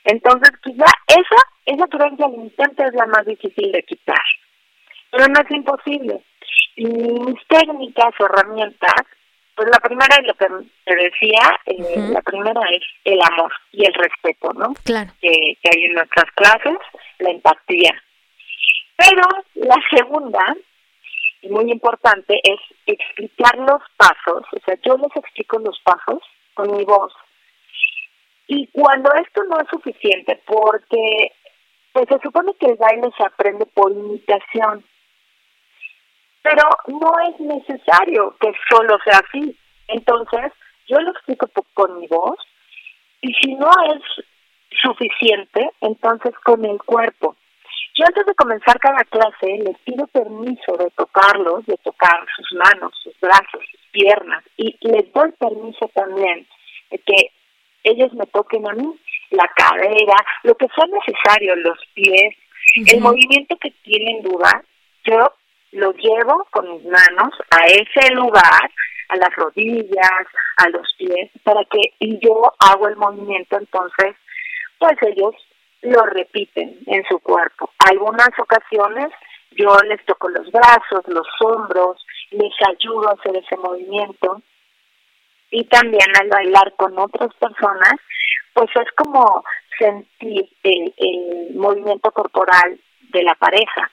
Entonces, 0.03 0.51
quizá 0.61 0.91
esa, 1.07 1.41
esa 1.65 1.87
creencia 1.87 2.27
limitante 2.27 2.83
es 2.83 2.93
la 2.95 3.05
más 3.05 3.25
difícil 3.25 3.71
de 3.71 3.81
quitar, 3.83 4.25
pero 5.09 5.25
no 5.27 5.39
es 5.39 5.51
imposible. 5.51 6.21
Y 6.75 6.85
mis 6.85 7.47
técnicas 7.47 8.13
o 8.19 8.25
herramientas, 8.25 9.05
pues 9.55 9.69
la 9.71 9.79
primera 9.79 10.15
es 10.15 10.27
lo 10.27 10.33
que 10.33 10.47
te 10.85 10.95
decía, 10.95 11.59
eh, 11.65 12.09
la 12.11 12.21
primera 12.21 12.61
es 12.71 12.83
el 13.05 13.19
amor 13.21 13.51
y 13.71 13.85
el 13.85 13.93
respeto, 13.93 14.51
¿no? 14.53 14.73
Claro. 14.83 15.11
Que, 15.21 15.57
que 15.61 15.69
hay 15.73 15.85
en 15.85 15.93
nuestras 15.93 16.29
clases, 16.35 16.77
la 17.19 17.31
empatía. 17.31 18.03
Pero 18.97 19.23
la 19.55 19.77
segunda 19.95 20.55
muy 21.49 21.71
importante 21.71 22.39
es 22.43 22.59
explicar 22.85 23.57
los 23.57 23.81
pasos, 23.97 24.45
o 24.51 24.59
sea, 24.65 24.75
yo 24.83 24.97
les 24.97 25.15
explico 25.15 25.59
los 25.59 25.79
pasos 25.81 26.21
con 26.53 26.75
mi 26.75 26.83
voz. 26.83 27.13
Y 28.47 28.67
cuando 28.67 29.11
esto 29.13 29.43
no 29.45 29.59
es 29.59 29.67
suficiente, 29.69 30.41
porque 30.45 31.31
pues 31.93 32.07
se 32.09 32.19
supone 32.19 32.53
que 32.59 32.67
el 32.67 32.75
baile 32.75 33.09
se 33.17 33.23
aprende 33.23 33.65
por 33.67 33.91
imitación, 33.91 34.83
pero 36.45 36.69
no 36.87 37.11
es 37.27 37.39
necesario 37.39 38.35
que 38.39 38.53
solo 38.69 38.99
sea 39.03 39.19
así. 39.27 39.57
Entonces, 39.87 40.53
yo 40.87 40.99
lo 40.99 41.09
explico 41.09 41.49
con 41.73 41.99
mi 41.99 42.05
voz 42.05 42.37
y 43.21 43.33
si 43.33 43.55
no 43.55 43.71
es 43.91 44.03
suficiente, 44.79 45.71
entonces 45.81 46.35
con 46.43 46.63
el 46.63 46.77
cuerpo. 46.83 47.35
Yo 47.95 48.05
antes 48.05 48.27
de 48.27 48.35
comenzar 48.35 48.79
cada 48.79 49.03
clase 49.05 49.57
les 49.57 49.77
pido 49.79 50.05
permiso 50.07 50.77
de 50.77 50.91
tocarlos, 50.91 51.65
de 51.65 51.77
tocar 51.77 52.23
sus 52.35 52.53
manos, 52.53 52.93
sus 53.01 53.19
brazos, 53.19 53.63
sus 53.71 53.81
piernas 53.91 54.43
y 54.55 54.77
les 54.81 55.11
doy 55.13 55.31
permiso 55.39 55.89
también 55.95 56.45
de 56.91 56.99
que 56.99 57.31
ellos 57.85 58.13
me 58.13 58.27
toquen 58.27 58.69
a 58.69 58.73
mí, 58.73 58.93
la 59.31 59.47
cadera, 59.55 60.17
lo 60.43 60.53
que 60.55 60.67
sea 60.75 60.85
necesario, 60.85 61.55
los 61.55 61.79
pies, 61.95 62.35
el 62.87 62.99
movimiento 62.99 63.55
que 63.57 63.71
tienen 63.83 64.21
duda, 64.21 64.63
yo 65.05 65.33
lo 65.75 65.91
llevo 65.91 66.47
con 66.51 66.69
mis 66.71 66.85
manos 66.85 67.33
a 67.51 67.65
ese 67.65 68.13
lugar, 68.13 68.71
a 69.09 69.17
las 69.17 69.35
rodillas, 69.35 70.25
a 70.57 70.69
los 70.69 70.87
pies, 70.97 71.29
para 71.43 71.63
que 71.65 71.93
yo 71.99 72.53
hago 72.59 72.87
el 72.87 72.95
movimiento, 72.95 73.57
entonces, 73.57 74.15
pues 74.79 74.97
ellos 75.01 75.35
lo 75.81 76.05
repiten 76.05 76.79
en 76.87 77.03
su 77.09 77.19
cuerpo. 77.19 77.69
Algunas 77.89 78.29
ocasiones 78.39 79.11
yo 79.51 79.77
les 79.87 80.03
toco 80.05 80.29
los 80.29 80.49
brazos, 80.51 81.03
los 81.07 81.27
hombros, 81.41 82.05
les 82.31 82.53
ayudo 82.67 83.09
a 83.09 83.13
hacer 83.13 83.35
ese 83.35 83.57
movimiento 83.57 84.41
y 85.51 85.65
también 85.65 86.07
al 86.21 86.29
bailar 86.29 86.73
con 86.77 86.97
otras 86.97 87.33
personas, 87.35 87.95
pues 88.53 88.69
es 88.75 88.91
como 88.95 89.43
sentir 89.77 90.49
el, 90.63 90.93
el 90.97 91.55
movimiento 91.55 92.11
corporal 92.11 92.79
de 93.11 93.23
la 93.23 93.35
pareja 93.35 93.91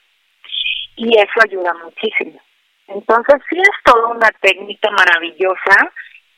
y 0.97 1.17
eso 1.17 1.41
ayuda 1.45 1.73
muchísimo. 1.85 2.41
Entonces 2.89 3.37
sí 3.49 3.59
es 3.59 3.93
toda 3.93 4.09
una 4.09 4.31
técnica 4.41 4.91
maravillosa 4.91 5.93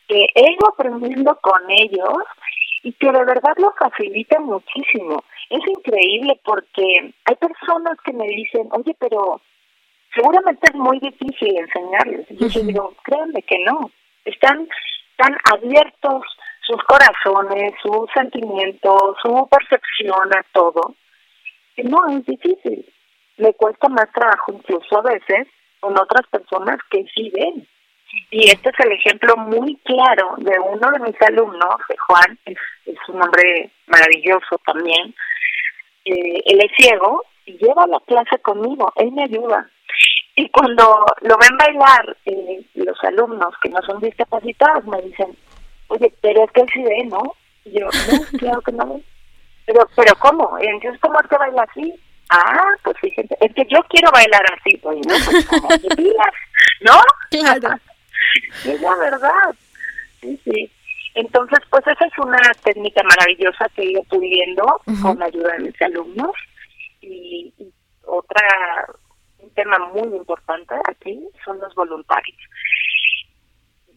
que 0.07 0.27
he 0.35 0.53
ido 0.53 0.69
aprendiendo 0.69 1.37
con 1.41 1.63
ellos 1.71 2.23
y 2.83 2.93
que 2.93 3.07
de 3.11 3.25
verdad 3.25 3.55
lo 3.57 3.73
facilita 3.73 4.39
muchísimo. 4.41 5.25
Es 5.51 5.61
increíble 5.67 6.39
porque 6.45 7.15
hay 7.25 7.35
personas 7.37 7.99
que 8.05 8.13
me 8.13 8.27
dicen, 8.27 8.69
oye, 8.73 8.95
pero 8.99 9.41
seguramente 10.15 10.69
es 10.71 10.75
muy 10.75 11.01
difícil 11.01 11.57
enseñarles. 11.57 12.31
Y 12.31 12.49
yo 12.49 12.61
digo, 12.61 12.95
créanme 13.03 13.43
que 13.43 13.59
no. 13.65 13.91
Están 14.25 14.69
tan 15.17 15.37
abiertos 15.53 16.23
sus 16.61 16.83
corazones, 16.85 17.75
sus 17.83 18.11
sentimientos, 18.13 19.17
su 19.23 19.49
percepción 19.51 20.35
a 20.35 20.43
todo, 20.53 20.95
que 21.77 21.85
no 21.85 22.07
es 22.09 22.25
difícil. 22.25 22.87
Le 23.37 23.53
cuesta 23.55 23.89
más 23.89 24.11
trabajo 24.13 24.53
incluso 24.53 24.99
a 24.99 25.03
veces 25.03 25.49
con 25.81 25.99
otras 25.99 26.27
personas 26.29 26.79
que 26.91 27.05
sí 27.15 27.31
ven. 27.35 27.67
Y 28.31 28.47
este 28.47 28.71
es 28.71 28.81
el 28.81 28.93
ejemplo 28.93 29.37
muy 29.37 29.77
claro 29.85 30.35
de 30.39 30.59
uno 30.59 30.91
de 30.93 31.01
mis 31.01 31.21
alumnos, 31.23 31.77
Juan, 32.07 32.39
es, 32.47 32.57
un 33.09 33.21
hombre 33.21 33.71
maravilloso 33.87 34.59
también, 34.65 35.15
eh, 36.05 36.43
él 36.45 36.61
es 36.61 36.71
ciego 36.77 37.23
y 37.45 37.59
lleva 37.59 37.87
la 37.87 38.01
clase 38.07 38.39
conmigo, 38.39 38.93
él 38.97 39.11
me 39.13 39.25
ayuda. 39.25 39.69
Y 40.37 40.49
cuando 40.51 41.05
lo 41.23 41.37
ven 41.39 41.57
bailar 41.57 42.17
eh, 42.25 42.65
los 42.75 43.03
alumnos 43.05 43.55
que 43.63 43.69
no 43.69 43.81
son 43.83 44.01
discapacitados 44.01 44.85
me 44.87 45.01
dicen, 45.03 45.37
oye, 45.89 46.13
pero 46.21 46.45
es 46.45 46.51
que 46.53 46.61
él 46.63 46.69
sí 46.73 46.83
ve, 46.83 47.05
¿no? 47.05 47.35
Y 47.65 47.79
yo, 47.79 47.89
claro 48.39 48.61
que 48.63 48.73
no 48.73 48.95
ve. 48.95 49.03
Pero, 49.67 49.89
pero 49.97 50.15
¿cómo? 50.17 50.59
Entonces, 50.59 51.01
¿cómo 51.01 51.21
es 51.21 51.29
que 51.29 51.37
baila 51.37 51.63
así? 51.63 51.95
Ah, 52.31 52.75
pues 52.83 52.97
fíjense, 53.01 53.37
es 53.41 53.55
que 53.55 53.65
yo 53.69 53.81
quiero 53.89 54.11
bailar 54.11 54.43
así, 54.53 54.77
pues, 54.79 54.97
¿no? 55.07 55.15
Pues 55.25 55.47
como 55.47 55.69
¿no? 56.81 57.01
Claro. 57.31 57.69
es 58.65 58.81
la 58.81 58.97
verdad. 58.97 59.55
Sí, 60.21 60.41
sí. 60.45 60.71
Entonces, 61.15 61.61
pues 61.71 61.87
esa 61.87 62.07
es 62.07 62.19
una 62.19 62.41
técnica 62.65 63.03
maravillosa 63.05 63.69
que 63.75 63.83
he 63.83 63.91
ido 63.93 64.03
pudiendo 64.05 64.81
con 65.01 65.19
la 65.19 65.27
ayuda 65.27 65.53
de 65.53 65.65
mis 65.65 65.83
alumnos. 65.83 66.33
Y, 67.01 67.55
otra, 68.07 68.87
un 69.39 69.51
tema 69.51 69.79
muy 69.79 70.17
importante 70.17 70.75
aquí 70.89 71.25
son 71.45 71.61
los 71.61 71.75
voluntarios. 71.75 72.37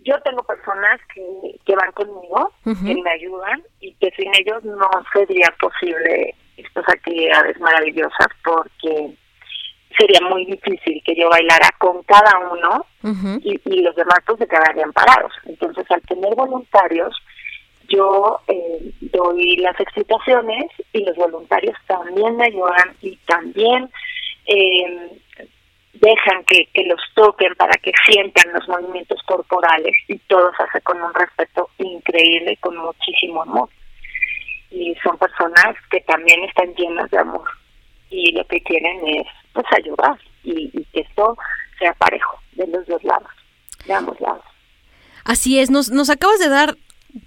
Yo 0.04 0.22
tengo 0.22 0.44
personas 0.44 1.02
que, 1.14 1.60
que 1.66 1.76
van 1.76 1.92
conmigo, 1.92 2.54
que 2.64 2.96
me 3.02 3.10
ayudan 3.10 3.64
y 3.80 3.94
que 3.96 4.12
sin 4.12 4.34
ellos 4.36 4.64
no 4.64 4.90
sería 5.12 5.54
posible 5.60 6.36
estas 6.58 6.88
actividades 6.90 7.60
maravillosas 7.60 8.28
porque 8.44 9.12
sería 9.98 10.20
muy 10.30 10.46
difícil 10.46 11.02
que 11.06 11.16
yo 11.16 11.30
bailara 11.30 11.70
con 11.80 12.04
cada 12.04 12.40
uno 12.52 12.86
y, 13.42 13.60
y, 13.64 13.82
los 13.82 13.96
demás 13.96 14.20
pues 14.26 14.40
se 14.40 14.48
quedarían 14.48 14.92
parados. 14.92 15.32
Entonces, 15.46 15.90
al 15.90 16.02
tener 16.02 16.36
voluntarios, 16.36 17.16
yo 17.88 18.40
eh, 18.48 18.92
doy 19.00 19.58
las 19.58 19.80
explicaciones 19.80 20.66
y 20.94 21.04
los 21.06 21.16
voluntarios 21.16 21.76
también 21.88 22.36
me 22.36 22.46
ayudan 22.46 22.96
y 23.02 23.16
también 23.26 23.90
eh, 24.46 25.20
dejan 25.94 26.44
que, 26.46 26.68
que 26.74 26.84
los 26.84 27.00
toquen 27.16 27.56
para 27.56 27.74
que 27.82 27.92
sientan 28.06 28.54
los 28.54 28.68
movimientos 28.68 29.22
corporales 29.24 29.96
y 30.08 30.18
todo 30.20 30.52
se 30.56 30.64
hace 30.64 30.82
con 30.82 31.02
un 31.02 31.14
respeto 31.14 31.70
increíble 31.78 32.54
y 32.54 32.58
con 32.58 32.78
muchísimo 32.78 33.42
amor. 33.42 33.70
Y 34.70 34.96
son 35.04 35.18
personas 35.18 35.76
que 35.90 36.02
también 36.02 36.44
están 36.44 36.74
llenas 36.76 37.10
de 37.10 37.20
amor 37.20 37.48
y 38.10 38.32
lo 38.34 38.46
que 38.48 38.62
quieren 38.62 39.00
es 39.08 39.28
pues 39.54 39.66
ayudar 39.76 40.18
y, 40.44 40.70
que 40.94 41.02
esto 41.02 41.38
sea 41.80 41.94
parejo 41.94 42.40
de 42.54 42.68
los 42.68 42.86
dos 42.88 43.04
lados, 43.04 43.30
de 43.86 43.94
ambos 43.94 44.20
lados. 44.20 44.44
Así 45.24 45.60
es, 45.60 45.70
nos, 45.70 45.90
nos 45.92 46.10
acabas 46.10 46.40
de 46.40 46.50
dar 46.50 46.78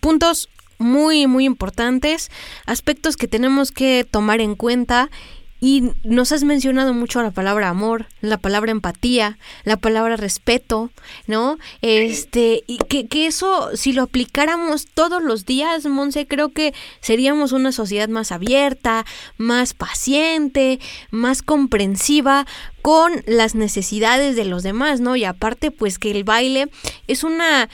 puntos 0.01 0.49
muy, 0.79 1.27
muy 1.27 1.45
importantes, 1.45 2.31
aspectos 2.67 3.17
que 3.17 3.29
tenemos 3.29 3.71
que 3.71 4.05
tomar 4.11 4.41
en 4.41 4.55
cuenta 4.55 5.11
Y 5.61 5.91
nos 6.05 6.33
has 6.33 6.43
mencionado 6.43 6.95
mucho 6.95 7.23
la 7.23 7.31
palabra 7.31 7.69
amor, 7.69 8.07
la 8.23 8.39
palabra 8.39 8.73
empatía, 8.73 9.39
la 9.65 9.77
palabra 9.77 10.17
respeto, 10.17 10.91
¿no? 11.27 11.59
Este, 11.83 12.65
y 12.67 12.79
que, 12.79 13.07
que 13.07 13.27
eso, 13.27 13.77
si 13.77 13.93
lo 13.93 14.03
aplicáramos 14.03 14.87
todos 14.87 15.23
los 15.23 15.45
días, 15.45 15.85
Monse, 15.85 16.27
creo 16.27 16.49
que 16.49 16.73
seríamos 17.01 17.53
una 17.53 17.73
sociedad 17.73 18.09
más 18.09 18.33
abierta, 18.33 19.05
más 19.37 19.75
paciente, 19.75 20.81
más 21.11 21.43
comprensiva 21.43 22.47
con 22.81 23.23
las 23.27 23.55
necesidades 23.55 24.37
de 24.37 24.47
los 24.47 24.63
demás, 24.63 25.01
¿no? 25.01 25.15
Y 25.17 25.25
aparte, 25.25 25.71
pues 25.71 25.99
que 25.99 26.11
el 26.11 26.25
baile 26.25 26.71
es 27.07 27.23
una 27.23 27.69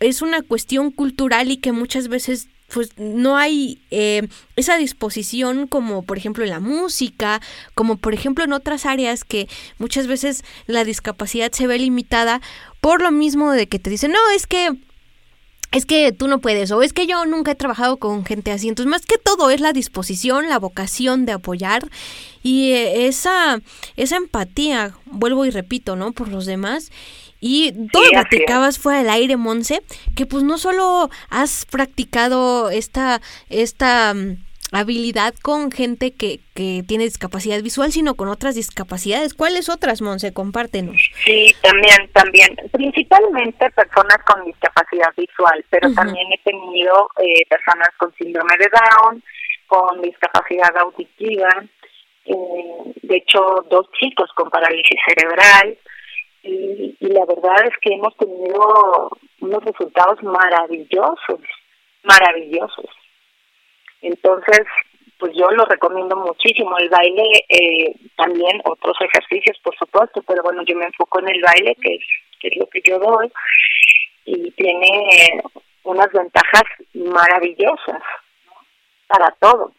es 0.00 0.22
una 0.22 0.42
cuestión 0.42 0.90
cultural 0.90 1.50
y 1.50 1.58
que 1.58 1.72
muchas 1.72 2.08
veces 2.08 2.48
pues 2.72 2.90
no 2.96 3.36
hay 3.36 3.80
eh, 3.90 4.26
esa 4.56 4.76
disposición 4.76 5.66
como 5.66 6.02
por 6.02 6.18
ejemplo 6.18 6.44
en 6.44 6.50
la 6.50 6.60
música, 6.60 7.40
como 7.74 7.96
por 7.96 8.14
ejemplo 8.14 8.44
en 8.44 8.52
otras 8.52 8.86
áreas 8.86 9.24
que 9.24 9.48
muchas 9.78 10.06
veces 10.06 10.44
la 10.66 10.84
discapacidad 10.84 11.52
se 11.52 11.66
ve 11.66 11.78
limitada 11.78 12.40
por 12.80 13.02
lo 13.02 13.10
mismo 13.10 13.52
de 13.52 13.68
que 13.68 13.78
te 13.78 13.90
dicen, 13.90 14.12
no, 14.12 14.18
es 14.34 14.46
que 14.46 14.70
es 15.74 15.86
que 15.86 16.12
tú 16.12 16.28
no 16.28 16.38
puedes 16.38 16.70
o 16.70 16.82
es 16.82 16.92
que 16.92 17.08
yo 17.08 17.26
nunca 17.26 17.50
he 17.50 17.56
trabajado 17.56 17.96
con 17.96 18.24
gente 18.24 18.52
así. 18.52 18.68
Entonces, 18.68 18.88
más 18.88 19.04
que 19.04 19.18
todo 19.18 19.50
es 19.50 19.60
la 19.60 19.72
disposición, 19.72 20.48
la 20.48 20.60
vocación 20.60 21.26
de 21.26 21.32
apoyar 21.32 21.90
y 22.44 22.70
eh, 22.70 23.08
esa, 23.08 23.60
esa 23.96 24.16
empatía, 24.16 24.94
vuelvo 25.06 25.44
y 25.46 25.50
repito, 25.50 25.96
¿no? 25.96 26.12
Por 26.12 26.28
los 26.28 26.46
demás 26.46 26.92
y 27.46 27.72
tú 27.92 27.98
sí, 28.02 28.08
platicabas 28.10 28.78
fuera 28.78 29.00
del 29.00 29.10
aire, 29.10 29.36
Monse, 29.36 29.82
que 30.16 30.24
pues 30.24 30.42
no 30.44 30.56
solo 30.56 31.10
has 31.28 31.66
practicado 31.66 32.70
esta, 32.70 33.20
esta 33.50 34.14
mm, 34.14 34.38
habilidad 34.72 35.34
con 35.42 35.70
gente 35.70 36.14
que, 36.14 36.40
que 36.54 36.82
tiene 36.88 37.04
discapacidad 37.04 37.60
visual, 37.60 37.92
sino 37.92 38.14
con 38.14 38.28
otras 38.28 38.54
discapacidades. 38.54 39.34
¿Cuáles 39.34 39.68
otras, 39.68 40.00
Monse? 40.00 40.32
Compártenos. 40.32 41.10
Sí, 41.22 41.54
también, 41.60 42.08
también. 42.14 42.56
Principalmente 42.72 43.70
personas 43.72 44.16
con 44.26 44.42
discapacidad 44.46 45.12
visual, 45.14 45.62
pero 45.68 45.92
también 45.92 46.26
he 46.32 46.38
tenido 46.50 47.10
eh, 47.18 47.44
personas 47.50 47.90
con 47.98 48.10
síndrome 48.14 48.56
de 48.58 48.70
Down, 48.72 49.22
con 49.66 50.00
discapacidad 50.00 50.74
auditiva, 50.78 51.50
eh, 52.24 52.94
de 53.02 53.16
hecho, 53.16 53.66
dos 53.68 53.86
chicos 54.00 54.30
con 54.34 54.48
parálisis 54.48 54.98
cerebral, 55.06 55.76
y, 56.44 56.96
y 57.00 57.06
la 57.08 57.24
verdad 57.24 57.66
es 57.66 57.76
que 57.80 57.94
hemos 57.94 58.16
tenido 58.16 59.10
unos 59.40 59.64
resultados 59.64 60.22
maravillosos, 60.22 61.40
maravillosos. 62.02 62.90
Entonces, 64.02 64.66
pues 65.18 65.32
yo 65.34 65.50
lo 65.50 65.64
recomiendo 65.64 66.16
muchísimo. 66.16 66.76
El 66.76 66.90
baile, 66.90 67.44
eh, 67.48 67.94
también 68.16 68.60
otros 68.64 68.96
ejercicios, 69.00 69.58
por 69.62 69.74
supuesto, 69.76 70.22
pero 70.26 70.42
bueno, 70.42 70.62
yo 70.66 70.76
me 70.76 70.84
enfoco 70.84 71.20
en 71.20 71.28
el 71.28 71.42
baile, 71.42 71.76
que 71.80 71.94
es, 71.94 72.56
lo 72.58 72.66
que 72.66 72.82
yo 72.84 72.98
doy, 72.98 73.32
y 74.26 74.50
tiene 74.50 75.42
unas 75.84 76.12
ventajas 76.12 76.64
maravillosas 76.92 78.02
para 79.06 79.30
todo. 79.40 79.72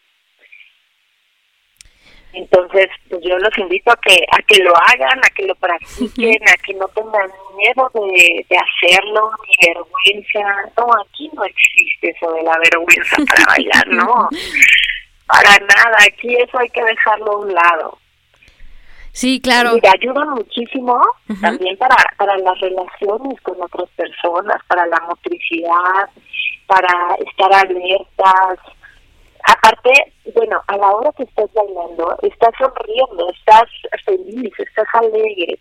Entonces, 2.36 2.90
pues 3.10 3.22
yo 3.24 3.38
los 3.38 3.58
invito 3.58 3.92
a 3.92 3.96
que 3.98 4.26
a 4.32 4.42
que 4.44 4.62
lo 4.62 4.74
hagan, 4.76 5.20
a 5.20 5.30
que 5.30 5.46
lo 5.46 5.56
practiquen, 5.56 6.42
a 6.48 6.58
que 6.66 6.74
no 6.74 6.88
tengan 6.90 7.30
miedo 7.56 7.90
de, 7.94 8.46
de 8.50 8.58
hacerlo, 8.58 9.32
ni 9.48 9.74
vergüenza. 9.74 10.72
No, 10.78 10.88
aquí 11.02 11.30
no 11.34 11.46
existe 11.46 12.10
eso 12.10 12.32
de 12.34 12.44
la 12.44 12.58
vergüenza 12.58 13.16
para 13.26 13.46
bailar, 13.56 13.88
no. 13.88 14.30
Para 15.28 15.58
nada, 15.60 15.98
aquí 16.06 16.36
eso 16.36 16.60
hay 16.60 16.70
que 16.70 16.84
dejarlo 16.84 17.32
a 17.32 17.38
un 17.38 17.54
lado. 17.54 17.98
Sí, 19.14 19.40
claro. 19.40 19.78
Y 19.82 19.88
ayuda 19.88 20.26
muchísimo 20.26 20.94
uh 20.96 21.34
-huh. 21.34 21.42
también 21.42 21.78
para, 21.78 21.96
para 22.18 22.38
las 22.38 22.60
relaciones 22.60 23.40
con 23.42 23.56
otras 23.62 23.90
personas, 23.96 24.62
para 24.68 24.86
la 24.88 25.00
motricidad, 25.08 26.10
para 26.68 27.16
estar 27.26 27.54
alertas, 27.54 28.60
aparte, 29.48 30.14
bueno, 30.34 30.62
a 30.68 30.78
la 30.78 30.88
hora 30.92 31.12
que 31.14 31.24
estás 31.24 31.50
bailando, 31.54 32.18
estás 32.22 32.52
sonriendo, 32.58 33.32
estás 33.32 33.70
feliz, 34.06 34.52
estás 34.58 34.88
alegre. 34.94 35.60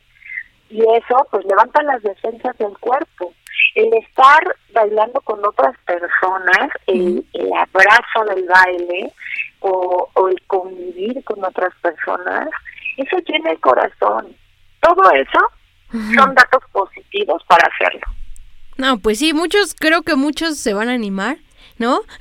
Y 0.70 0.81
eso, 0.81 1.27
pues, 1.31 1.44
levanta 1.44 1.83
las 1.83 2.03
defensas 2.03 2.57
del 2.59 2.77
cuerpo. 2.79 3.33
El 3.75 3.92
estar 3.94 4.57
bailando 4.73 5.20
con 5.20 5.44
otras 5.44 5.77
personas, 5.85 6.70
el, 6.87 7.25
el 7.33 7.53
abrazo 7.53 8.25
del 8.29 8.47
baile 8.47 9.12
o, 9.61 10.09
o 10.14 10.29
el 10.29 10.40
convivir 10.47 11.23
con 11.25 11.44
otras 11.44 11.73
personas, 11.83 12.49
eso 12.97 13.16
llena 13.27 13.51
el 13.51 13.61
corazón. 13.61 14.35
Todo 14.81 15.11
eso 15.12 15.38
son 16.16 16.35
datos 16.35 16.62
positivos 16.73 17.42
para 17.47 17.68
hacerlo. 17.68 18.07
No, 18.77 18.99
pues 18.99 19.20
sí, 19.20 19.33
muchos, 19.33 19.75
creo 19.79 20.03
que 20.03 20.16
muchos 20.16 20.59
se 20.59 20.75
van 20.75 20.88
a 20.88 20.94
animar 20.94 21.37
¿no? 21.78 22.00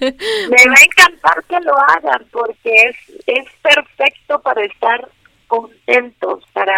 Me 0.00 0.66
va 0.66 0.74
a 0.74 0.84
encantar 0.84 1.44
que 1.48 1.60
lo 1.60 1.76
hagan 1.78 2.26
porque 2.30 2.70
es, 2.72 2.96
es 3.26 3.46
perfecto 3.62 4.40
para 4.40 4.64
estar 4.64 5.08
contentos, 5.48 6.44
para 6.52 6.74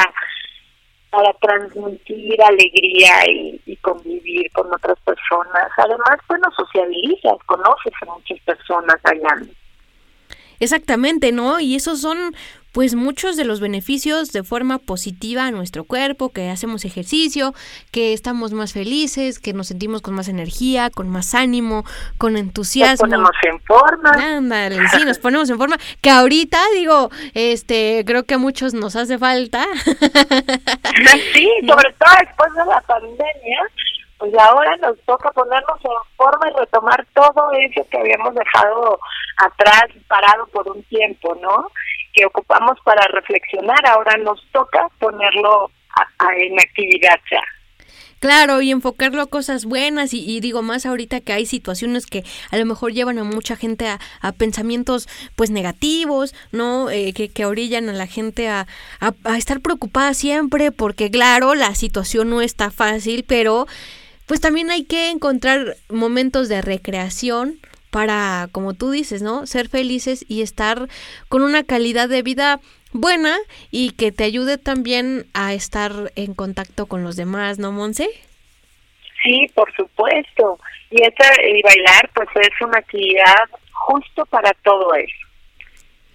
para 1.09 1.33
transmitir 1.35 2.43
alegría 2.43 3.27
y, 3.31 3.61
y, 3.65 3.77
convivir 3.77 4.51
con 4.53 4.67
otras 4.67 4.99
personas. 5.01 5.71
Además, 5.79 6.19
bueno, 6.29 6.47
socializas, 6.55 7.39
conoces 7.47 7.93
a 8.03 8.07
muchas 8.07 8.39
personas 8.41 8.97
allá. 9.05 9.47
Exactamente, 10.61 11.33
¿no? 11.33 11.61
Y 11.61 11.77
esos 11.77 12.01
son 12.01 12.35
pues 12.77 12.95
muchos 12.95 13.39
de 13.39 13.47
los 13.47 13.59
beneficios 13.61 14.33
de 14.33 14.43
forma 14.43 14.77
positiva 14.77 15.47
a 15.47 15.51
nuestro 15.51 15.85
cuerpo, 15.85 16.31
que 16.31 16.51
hacemos 16.51 16.85
ejercicio, 16.85 17.55
que 17.91 18.13
estamos 18.13 18.53
más 18.53 18.75
felices, 18.75 19.39
que 19.39 19.55
nos 19.55 19.69
sentimos 19.69 20.03
con 20.03 20.13
más 20.13 20.29
energía, 20.29 20.91
con 20.91 21.09
más 21.09 21.35
ánimo, 21.35 21.85
con 22.19 22.37
entusiasmo. 22.37 23.07
Nos 23.07 23.31
ponemos 23.31 23.31
en 23.45 23.61
forma. 23.61 24.11
Ándale, 24.11 24.77
sí, 24.89 25.07
nos 25.07 25.19
ponemos 25.19 25.49
en 25.49 25.57
forma, 25.57 25.79
que 26.03 26.11
ahorita 26.11 26.61
digo, 26.75 27.09
este, 27.33 28.05
creo 28.07 28.25
que 28.25 28.35
a 28.35 28.39
muchos 28.39 28.75
nos 28.75 28.95
hace 28.95 29.17
falta. 29.17 29.65
sí, 31.33 31.49
sobre 31.67 31.95
todo 31.95 32.15
después 32.21 32.53
de 32.53 32.67
la 32.67 32.83
pandemia, 32.83 33.71
pues 34.19 34.35
ahora 34.35 34.77
nos 34.77 35.01
toca 35.07 35.31
ponernos 35.31 35.79
en 35.83 36.17
forma 36.19 36.51
y 36.51 36.59
retomar 36.59 37.07
todo 37.15 37.53
eso 37.53 37.89
que 37.91 37.99
habíamos 37.99 38.35
dejado 38.35 39.01
atrás, 39.39 39.87
parado 40.09 40.47
por 40.49 40.69
un 40.69 40.83
tiempo, 40.83 41.35
¿no? 41.41 41.71
Que 42.17 42.27
ocupamos 42.27 42.79
para 42.83 43.07
reflexionar, 43.13 43.87
ahora 43.87 44.17
nos 44.17 44.43
toca 44.51 44.89
ponerlo 44.99 45.71
a, 46.19 46.35
en 46.37 46.59
actividad 46.59 47.21
ya. 47.31 47.43
Claro, 48.19 48.63
y 48.63 48.71
enfocarlo 48.71 49.21
a 49.21 49.27
cosas 49.27 49.67
buenas 49.67 50.15
y, 50.15 50.41
digo 50.41 50.63
más 50.63 50.87
ahorita 50.87 51.21
que 51.21 51.35
hay 51.35 51.45
situaciones 51.45 52.07
que 52.07 52.25
a 52.51 52.57
lo 52.57 52.65
mejor 52.65 52.93
llevan 52.93 53.19
a 53.19 53.25
mucha 53.25 53.57
gente 53.57 53.87
a, 53.87 54.01
a 54.23 54.33
pensamientos 54.33 55.07
pues 55.37 55.51
negativos, 55.51 56.35
¿no? 56.51 56.89
Eh, 56.89 57.13
que, 57.13 57.29
que 57.29 57.45
orillan 57.45 57.91
a 57.91 57.93
la 57.93 58.07
gente 58.07 58.49
a, 58.49 58.67
a, 59.01 59.13
a 59.25 59.37
estar 59.37 59.61
preocupada 59.61 60.15
siempre 60.15 60.73
porque 60.73 61.11
claro, 61.11 61.55
la 61.55 61.75
situación 61.75 62.31
no 62.31 62.41
está 62.41 62.71
fácil, 62.71 63.25
pero 63.29 63.67
pues 64.25 64.41
también 64.41 64.71
hay 64.71 64.85
que 64.85 65.11
encontrar 65.11 65.77
momentos 65.91 66.49
de 66.49 66.63
recreación 66.63 67.61
para, 67.91 68.49
como 68.53 68.75
tú 68.75 68.91
dices, 68.91 69.23
¿no? 69.23 69.47
Ser 69.47 69.69
felices 69.69 70.25
y 70.29 70.43
estar 70.43 70.89
con 71.29 71.43
una 71.43 71.65
calidad 71.65 72.09
de 72.09 72.23
vida 72.23 72.61
buena 72.93 73.37
y 73.71 73.93
que 73.93 74.13
te 74.13 74.25
ayude 74.25 74.59
también 74.59 75.27
a 75.35 75.55
estar 75.55 76.13
en 76.17 76.35
contacto 76.35 76.87
con 76.87 77.05
los 77.05 77.17
demás, 77.17 77.59
¿no, 77.59 77.73
Monse? 77.73 78.09
Sí, 79.23 79.51
por 79.55 79.73
supuesto. 79.75 80.59
Y, 80.91 81.03
esta, 81.03 81.25
y 81.43 81.63
bailar, 81.63 82.11
pues 82.15 82.29
es 82.41 82.61
una 82.61 82.79
actividad 82.79 83.49
justo 83.73 84.25
para 84.27 84.53
todo 84.63 84.95
eso. 84.95 85.27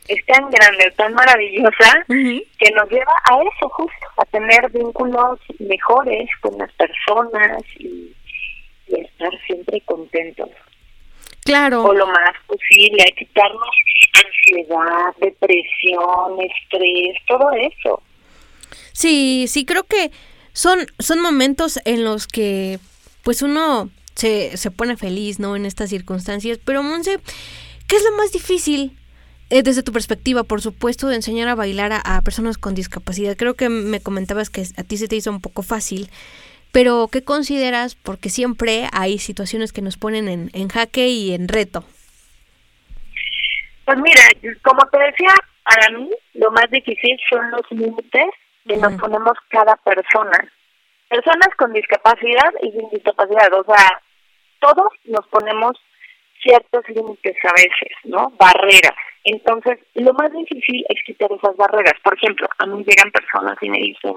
Es 0.08 0.26
tan 0.26 0.50
grande, 0.50 0.92
tan 0.98 1.14
maravillosa, 1.14 2.06
uh 2.08 2.14
-huh. 2.14 2.48
que 2.58 2.72
nos 2.72 2.90
lleva 2.90 3.14
a 3.30 3.42
eso 3.42 3.70
justo, 3.70 4.08
a 4.18 4.26
tener 4.26 4.70
vínculos 4.72 5.40
mejores 5.60 6.30
con 6.42 6.58
las 6.58 6.72
personas 6.74 7.62
y, 7.78 8.12
y 8.88 9.00
estar 9.00 9.32
siempre 9.46 9.80
contentos. 9.82 10.50
Claro. 11.44 11.84
O 11.84 11.94
lo 11.94 12.08
más 12.08 12.36
posible, 12.48 13.04
a 13.04 13.16
quitarnos 13.16 13.70
ansiedad, 14.14 15.16
depresión, 15.20 16.40
estrés, 16.40 17.18
todo 17.28 17.52
eso. 17.52 18.02
Sí, 18.94 19.46
sí, 19.48 19.66
creo 19.66 19.84
que 19.84 20.12
son, 20.54 20.86
son 21.00 21.20
momentos 21.22 21.80
en 21.86 22.04
los 22.04 22.28
que 22.28 22.80
pues 23.24 23.42
uno 23.42 23.90
se, 24.16 24.58
se 24.58 24.72
pone 24.72 24.98
feliz, 24.98 25.40
¿no? 25.40 25.56
En 25.56 25.66
estas 25.66 25.90
circunstancias. 25.90 26.60
Pero, 26.64 26.84
Monse, 26.84 27.20
¿qué 27.88 27.96
es 27.96 28.04
lo 28.04 28.12
más 28.18 28.32
difícil 28.32 28.98
eh, 29.50 29.64
desde 29.64 29.84
tu 29.84 29.92
perspectiva, 29.92 30.44
por 30.44 30.62
supuesto, 30.62 31.08
de 31.08 31.16
enseñar 31.16 31.50
a 31.50 31.56
bailar 31.56 31.92
a, 31.92 32.00
a, 32.00 32.22
personas 32.22 32.58
con 32.58 32.74
discapacidad. 32.74 33.36
Creo 33.36 33.56
que 33.56 33.68
me 33.68 34.00
comentabas 34.00 34.50
que 34.50 34.62
a 34.78 34.84
ti 34.84 34.96
se 34.96 35.10
te 35.10 35.18
hizo 35.18 35.30
un 35.30 35.42
poco 35.42 35.62
fácil, 35.62 36.10
pero 36.72 37.10
¿qué 37.12 37.24
consideras? 37.24 37.96
Porque 37.96 38.30
siempre 38.30 38.88
hay 38.94 39.20
situaciones 39.20 39.74
que 39.74 39.82
nos 39.82 39.98
ponen 39.98 40.28
en, 40.28 40.50
en 40.54 40.70
jaque 40.70 41.08
y 41.08 41.34
en 41.34 41.48
reto. 41.48 41.84
Pues 43.86 43.98
mira, 43.98 44.22
como 44.62 44.86
te 44.88 45.00
decía, 45.00 45.34
Para 45.64 45.98
mí, 45.98 46.10
lo 46.34 46.52
más 46.52 46.70
difícil 46.72 47.18
son 47.30 47.52
los 47.52 47.70
límites 47.72 48.30
que 48.68 48.78
nos 48.78 48.94
ponemos 48.94 49.34
cada 49.50 49.76
persona. 49.78 50.52
Personas 51.08 51.50
con 51.58 51.74
discapacidad 51.74 52.52
y 52.62 52.72
sin 52.72 52.90
discapacidad, 52.90 53.54
o 53.54 53.64
sea, 53.64 54.02
todos 54.60 54.88
nos 55.06 55.28
ponemos 55.28 55.78
ciertos 56.42 56.88
límites 56.90 57.36
a 57.44 57.54
veces, 57.54 57.96
¿no? 58.06 58.32
Barreras. 58.38 58.96
Entonces, 59.24 59.80
lo 59.94 60.14
más 60.14 60.32
difícil 60.32 60.84
es 60.90 61.00
quitar 61.06 61.32
esas 61.32 61.56
barreras. 61.56 61.94
Por 62.04 62.16
ejemplo, 62.16 62.48
a 62.58 62.66
mí 62.66 62.84
llegan 62.88 63.12
personas 63.12 63.58
y 63.62 63.70
me 63.70 63.78
dicen, 63.78 64.16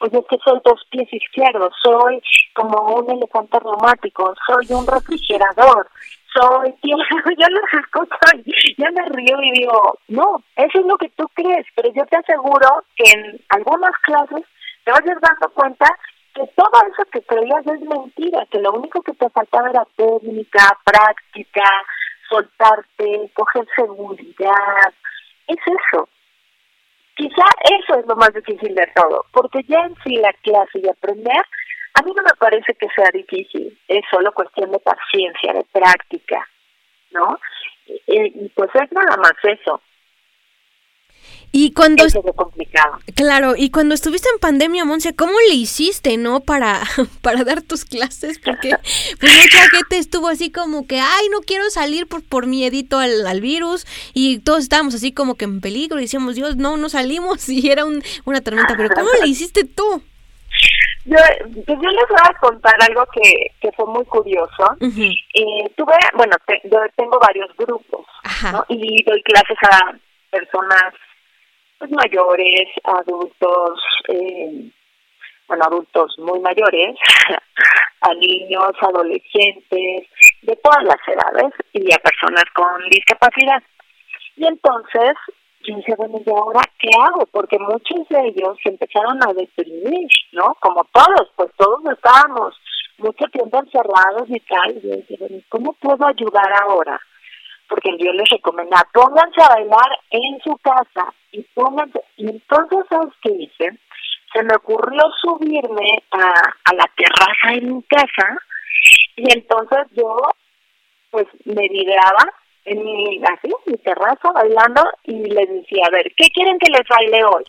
oye, 0.00 0.18
es 0.18 0.24
que 0.28 0.38
soy 0.44 0.60
dos 0.64 0.84
pies 0.90 1.12
izquierdos, 1.12 1.72
soy 1.82 2.22
como 2.54 2.96
un 2.96 3.10
elefante 3.10 3.58
reumático, 3.58 4.34
soy 4.46 4.66
un 4.76 4.86
refrigerador, 4.86 5.88
soy, 6.32 6.74
yo 6.82 6.96
los 6.96 7.84
escucho 7.84 8.16
y 8.44 8.74
ya 8.76 8.90
me 8.90 9.08
río 9.08 9.42
y 9.42 9.60
digo, 9.60 9.98
no, 10.08 10.42
eso 10.56 10.78
es 10.78 10.86
lo 10.86 10.96
que 10.96 11.08
tú 11.10 11.26
crees, 11.34 11.66
pero 11.74 11.92
yo 11.92 12.04
te 12.06 12.16
aseguro 12.16 12.84
que 12.96 13.10
en 13.10 13.40
algunas 13.48 13.92
clases 14.02 14.44
te 14.84 14.92
vas 14.92 15.02
dando 15.04 15.48
cuenta 15.54 15.86
que 16.34 16.46
todo 16.54 16.70
eso 16.92 17.04
que 17.10 17.22
creías 17.22 17.66
es 17.66 17.80
mentira, 17.80 18.46
que 18.50 18.60
lo 18.60 18.72
único 18.72 19.02
que 19.02 19.12
te 19.12 19.28
faltaba 19.30 19.70
era 19.70 19.86
técnica, 19.96 20.78
práctica, 20.84 21.64
soltarte, 22.28 23.30
coger 23.34 23.66
seguridad, 23.74 24.92
es 25.46 25.58
eso. 25.66 26.08
Quizá 27.18 27.44
eso 27.80 27.98
es 27.98 28.06
lo 28.06 28.14
más 28.14 28.32
difícil 28.32 28.76
de 28.76 28.86
todo, 28.94 29.26
porque 29.32 29.64
ya 29.64 29.80
en 29.80 29.96
sí 30.04 30.18
la 30.18 30.32
clase 30.34 30.78
y 30.78 30.88
aprender, 30.88 31.42
a 31.94 32.02
mí 32.02 32.12
no 32.14 32.22
me 32.22 32.36
parece 32.38 32.74
que 32.74 32.86
sea 32.94 33.10
difícil, 33.12 33.76
es 33.88 34.04
solo 34.08 34.30
cuestión 34.30 34.70
de 34.70 34.78
paciencia, 34.78 35.52
de 35.52 35.64
práctica, 35.72 36.48
¿no? 37.10 37.40
Y, 38.06 38.48
pues 38.50 38.70
es 38.72 38.92
nada 38.92 39.16
más 39.16 39.32
eso. 39.42 39.82
Y 41.50 41.72
cuando 41.72 42.04
Eso 42.04 42.22
es 42.24 42.36
complicado. 42.36 42.98
Claro, 43.14 43.54
y 43.56 43.70
cuando 43.70 43.94
estuviste 43.94 44.28
en 44.32 44.38
pandemia, 44.38 44.84
Monse, 44.84 45.14
¿cómo 45.14 45.32
le 45.48 45.54
hiciste, 45.54 46.16
no, 46.18 46.40
para 46.40 46.80
para 47.22 47.44
dar 47.44 47.62
tus 47.62 47.84
clases? 47.84 48.38
Porque 48.38 48.70
pues 49.20 49.32
mucha 49.36 49.68
gente 49.70 49.98
estuvo 49.98 50.28
así 50.28 50.52
como 50.52 50.86
que, 50.86 51.00
ay, 51.00 51.28
no 51.30 51.40
quiero 51.40 51.70
salir 51.70 52.06
por 52.06 52.22
por 52.22 52.46
miedito 52.46 52.98
al, 52.98 53.26
al 53.26 53.40
virus 53.40 53.86
y 54.12 54.40
todos 54.40 54.60
estábamos 54.60 54.94
así 54.94 55.12
como 55.12 55.36
que 55.36 55.46
en 55.46 55.60
peligro 55.60 55.98
y 55.98 56.02
decíamos, 56.02 56.34
Dios, 56.34 56.56
no, 56.56 56.76
no 56.76 56.88
salimos 56.88 57.48
y 57.48 57.70
era 57.70 57.84
un, 57.84 58.02
una 58.24 58.40
tormenta, 58.40 58.76
pero 58.76 58.90
¿cómo 58.90 59.08
le 59.22 59.28
hiciste 59.28 59.64
tú? 59.64 60.02
Yo, 61.06 61.16
pues 61.64 61.78
yo 61.80 61.88
les 61.88 62.08
voy 62.08 62.20
a 62.22 62.38
contar 62.38 62.74
algo 62.82 63.06
que, 63.14 63.52
que 63.62 63.72
fue 63.72 63.86
muy 63.86 64.04
curioso. 64.04 64.76
eh, 64.80 65.72
tuve, 65.74 65.94
bueno, 66.14 66.36
yo 66.64 66.78
tengo 66.96 67.18
varios 67.18 67.48
grupos, 67.56 68.04
¿no? 68.52 68.62
Y 68.68 69.02
doy 69.04 69.22
clases 69.22 69.56
a 69.62 69.94
personas 70.30 70.92
pues 71.78 71.90
mayores, 71.90 72.68
adultos, 72.84 73.80
eh, 74.08 74.70
bueno, 75.46 75.64
adultos 75.64 76.18
muy 76.18 76.40
mayores, 76.40 76.96
a 78.00 78.14
niños, 78.14 78.72
adolescentes, 78.80 80.08
de 80.42 80.56
todas 80.62 80.84
las 80.84 80.98
edades 81.06 81.52
y 81.72 81.92
a 81.92 81.98
personas 81.98 82.44
con 82.54 82.88
discapacidad. 82.90 83.62
Y 84.36 84.46
entonces 84.46 85.14
yo 85.66 85.76
dije, 85.76 85.94
bueno, 85.96 86.20
¿y 86.24 86.30
ahora 86.30 86.60
qué 86.78 86.88
hago? 87.00 87.26
Porque 87.26 87.58
muchos 87.58 88.08
de 88.08 88.28
ellos 88.28 88.56
se 88.62 88.70
empezaron 88.70 89.18
a 89.22 89.32
deprimir, 89.32 90.08
¿no? 90.32 90.56
Como 90.60 90.84
todos, 90.92 91.30
pues 91.36 91.50
todos 91.56 91.80
estábamos 91.92 92.54
mucho 92.98 93.24
tiempo 93.26 93.58
encerrados 93.58 94.28
y 94.28 94.40
tal. 94.40 94.76
Y 94.76 94.88
yo 94.88 94.96
dije, 94.96 95.16
bueno, 95.18 95.42
¿cómo 95.48 95.72
puedo 95.74 96.06
ayudar 96.06 96.52
ahora? 96.62 97.00
Porque 97.68 97.96
Dios 97.96 98.14
les 98.14 98.28
recomienda, 98.28 98.86
pónganse 98.92 99.42
a 99.42 99.48
bailar 99.48 99.98
en 100.10 100.40
su 100.40 100.56
casa 100.58 101.12
y 101.32 101.42
pónganse, 101.54 102.00
y 102.16 102.30
entonces, 102.30 102.78
¿sabes 102.88 103.12
qué 103.22 103.30
hice? 103.30 103.78
Se 104.32 104.42
me 104.42 104.54
ocurrió 104.56 105.00
subirme 105.20 106.02
a, 106.10 106.32
a 106.64 106.74
la 106.74 106.90
terraza 106.96 107.54
de 107.54 107.60
mi 107.62 107.82
casa 107.84 108.36
y 109.16 109.32
entonces 109.32 109.86
yo 109.92 110.16
pues 111.10 111.26
me 111.44 111.68
videaba 111.68 112.32
en 112.64 112.84
mi, 112.84 113.22
así, 113.24 113.50
mi 113.66 113.76
terraza 113.78 114.30
bailando 114.32 114.82
y 115.04 115.14
les 115.24 115.48
decía, 115.48 115.84
a 115.86 115.90
ver, 115.90 116.12
¿qué 116.16 116.28
quieren 116.28 116.58
que 116.58 116.70
les 116.70 116.86
baile 116.88 117.24
hoy? 117.24 117.44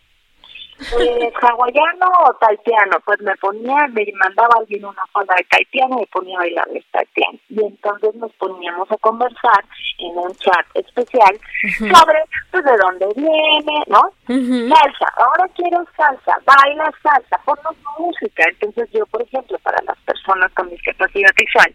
Pues 0.80 1.34
hawaiano 1.42 2.08
o 2.26 2.34
taitiano, 2.36 2.98
pues 3.06 3.20
me 3.22 3.36
ponía, 3.36 3.88
me 3.88 4.06
mandaba 4.18 4.56
alguien 4.60 4.86
una 4.86 5.06
falda 5.12 5.36
de 5.36 5.44
taitiano 5.44 5.98
y 5.98 6.00
me 6.00 6.08
ponía 6.08 6.38
a 6.38 6.42
bailar 6.42 6.68
de 6.70 6.84
taitiano. 6.92 7.38
Y 7.50 7.60
entonces 7.66 8.16
nos 8.16 8.32
poníamos 8.34 8.90
a 8.90 8.98
conversar 8.98 9.66
en 10.00 10.18
un 10.18 10.34
chat 10.36 10.66
especial 10.76 11.38
sobre 11.78 12.20
pues 12.52 12.64
de 12.64 12.78
dónde 12.78 13.08
viene, 13.16 13.84
¿no? 13.88 14.12
Salsa, 14.28 15.14
ahora 15.18 15.50
quiero 15.56 15.86
salsa, 15.98 16.40
baila 16.46 16.92
salsa, 17.04 17.42
ponnos 17.44 17.76
música. 17.98 18.44
Entonces 18.50 18.90
yo, 18.94 19.06
por 19.08 19.22
ejemplo, 19.22 19.58
para 19.60 19.84
las 19.84 19.98
personas 20.00 20.52
con 20.54 20.70
discapacidad 20.70 21.32
visual, 21.36 21.74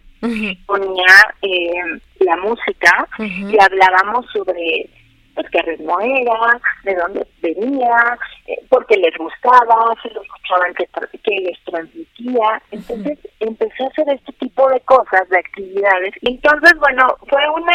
ponía 0.67 1.35
eh, 1.43 2.01
la 2.21 2.37
música 2.37 3.07
y 3.19 3.59
hablábamos 3.61 4.25
sobre 4.33 4.89
pues 5.35 5.47
qué 5.51 5.63
ritmo 5.63 5.99
era, 6.01 6.61
de 6.85 6.95
dónde 6.95 7.27
venía, 7.43 8.19
eh, 8.47 8.59
porque 8.69 8.97
les 8.97 9.17
gustaba, 9.17 9.95
si 10.03 10.11
lo 10.11 10.23
escuchaban 10.23 10.75
que, 10.75 10.87
que 11.23 11.41
les 11.41 11.65
transmitía. 11.65 12.63
Entonces 12.71 13.19
empecé 13.41 13.85
a 13.85 13.89
hacer 13.89 14.09
este 14.11 14.33
tipo 14.35 14.69
de 14.69 14.81
cosas, 14.81 15.29
de 15.29 15.39
actividades. 15.39 16.15
Entonces, 16.23 16.73
bueno, 16.79 17.17
fue 17.29 17.49
una 17.51 17.75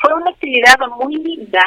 fue 0.00 0.14
una 0.14 0.30
actividad 0.30 0.78
muy 0.98 1.16
linda, 1.16 1.60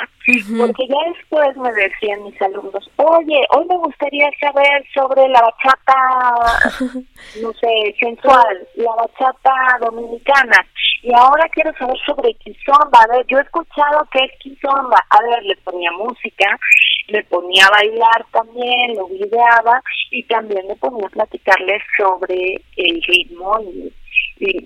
porque 0.58 0.88
ya 0.88 0.98
después 1.14 1.56
me 1.58 1.72
decían 1.74 2.24
mis 2.24 2.42
alumnos, 2.42 2.90
oye, 2.98 3.40
hoy 3.52 3.66
me 3.68 3.78
gustaría 3.78 4.30
saber 4.40 4.84
sobre 4.94 5.28
la 5.30 5.42
bachata, 5.42 6.80
no 7.42 7.54
sé, 7.54 7.96
sensual, 8.00 8.68
la 8.76 8.92
bachata 8.96 9.54
dominicana. 9.82 10.66
Y 11.04 11.14
ahora 11.14 11.48
quiero 11.50 11.72
saber 11.78 11.98
sobre 12.06 12.34
Kizomba. 12.36 13.00
A 13.02 13.16
ver, 13.16 13.26
yo 13.28 13.38
he 13.38 13.42
escuchado 13.42 14.08
que 14.12 14.20
es 14.24 14.32
Kizomba 14.40 14.98
a 15.10 15.22
ver, 15.24 15.44
le 15.44 15.56
ponía 15.58 15.92
música, 15.92 16.60
le 17.08 17.24
ponía 17.24 17.66
a 17.66 17.72
bailar 17.72 18.26
también, 18.32 18.96
lo 18.96 19.08
videaba 19.08 19.82
y 20.12 20.24
también 20.24 20.68
le 20.68 20.76
ponía 20.76 21.08
a 21.08 21.10
platicarles 21.10 21.82
sobre 21.98 22.62
el 22.76 23.02
ritmo 23.04 23.60
y, 23.62 23.94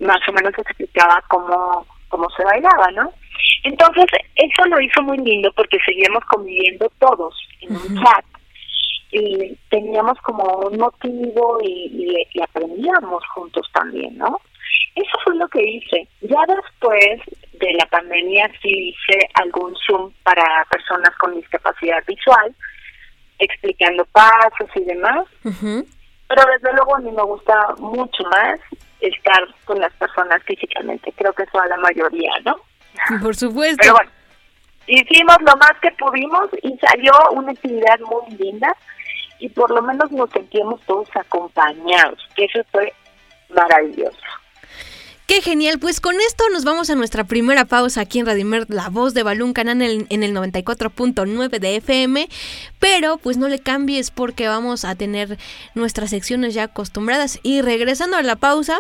más 0.01 0.19
o 0.27 0.33
menos 0.33 0.53
explicaba 0.57 1.23
cómo, 1.29 1.85
cómo 2.09 2.29
se 2.31 2.43
bailaba, 2.43 2.91
¿no? 2.91 3.13
Entonces, 3.63 4.05
eso 4.35 4.65
lo 4.65 4.81
hizo 4.81 5.01
muy 5.01 5.17
lindo 5.17 5.51
porque 5.55 5.77
seguíamos 5.85 6.23
conviviendo 6.25 6.91
todos 6.99 7.35
en 7.61 7.75
un 7.75 8.03
chat 8.03 8.25
y 9.11 9.55
teníamos 9.69 10.17
como 10.21 10.43
un 10.67 10.77
motivo 10.77 11.59
y, 11.61 12.25
y, 12.33 12.41
aprendíamos 12.41 13.23
juntos 13.33 13.69
también, 13.73 14.17
¿no? 14.17 14.39
Eso 14.95 15.17
fue 15.23 15.35
lo 15.35 15.47
que 15.47 15.63
hice. 15.63 16.07
Ya 16.21 16.39
después 16.47 17.21
de 17.53 17.73
la 17.73 17.85
pandemia 17.85 18.49
sí 18.61 18.89
hice 18.89 19.29
algún 19.35 19.75
Zoom 19.85 20.11
para 20.23 20.65
personas 20.69 21.11
con 21.17 21.35
discapacidad 21.35 22.03
visual, 22.05 22.53
explicando 23.39 24.05
pasos 24.05 24.69
y 24.75 24.83
demás. 24.83 25.27
Pero 25.43 26.43
desde 26.53 26.73
luego 26.73 26.95
a 26.95 26.99
mí 26.99 27.11
me 27.11 27.23
gusta 27.23 27.75
mucho 27.77 28.23
más 28.23 28.59
estar 28.99 29.47
con 29.65 29.79
las 29.79 29.93
personas 29.93 30.41
físicamente. 30.43 31.13
Creo 31.17 31.33
que 31.33 31.43
eso 31.43 31.59
a 31.59 31.67
la 31.67 31.77
mayoría, 31.77 32.31
¿no? 32.45 32.57
Por 33.21 33.35
supuesto. 33.35 33.77
Pero 33.81 33.93
bueno, 33.93 34.11
hicimos 34.87 35.37
lo 35.41 35.55
más 35.57 35.73
que 35.81 35.91
pudimos 35.91 36.49
y 36.61 36.77
salió 36.77 37.13
una 37.31 37.51
actividad 37.51 37.99
muy 38.01 38.35
linda 38.37 38.75
y 39.39 39.49
por 39.49 39.71
lo 39.71 39.81
menos 39.81 40.11
nos 40.11 40.29
sentimos 40.29 40.79
todos 40.81 41.09
acompañados, 41.15 42.19
que 42.35 42.45
eso 42.45 42.61
fue 42.71 42.93
maravilloso. 43.49 44.17
Qué 45.31 45.41
genial, 45.41 45.79
pues 45.79 46.01
con 46.01 46.19
esto 46.19 46.43
nos 46.51 46.65
vamos 46.65 46.89
a 46.89 46.95
nuestra 46.95 47.23
primera 47.23 47.63
pausa 47.63 48.01
aquí 48.01 48.19
en 48.19 48.25
Radimer, 48.25 48.65
la 48.67 48.89
voz 48.89 49.13
de 49.13 49.23
Balún 49.23 49.53
Canal 49.53 49.81
en, 49.81 50.05
en 50.09 50.23
el 50.23 50.35
94.9 50.35 51.57
de 51.57 51.77
FM, 51.77 52.27
pero 52.81 53.15
pues 53.15 53.37
no 53.37 53.47
le 53.47 53.59
cambies 53.59 54.11
porque 54.11 54.49
vamos 54.49 54.83
a 54.83 54.93
tener 54.95 55.37
nuestras 55.73 56.09
secciones 56.09 56.53
ya 56.53 56.63
acostumbradas 56.63 57.39
y 57.43 57.61
regresando 57.61 58.17
a 58.17 58.23
la 58.23 58.35
pausa, 58.35 58.77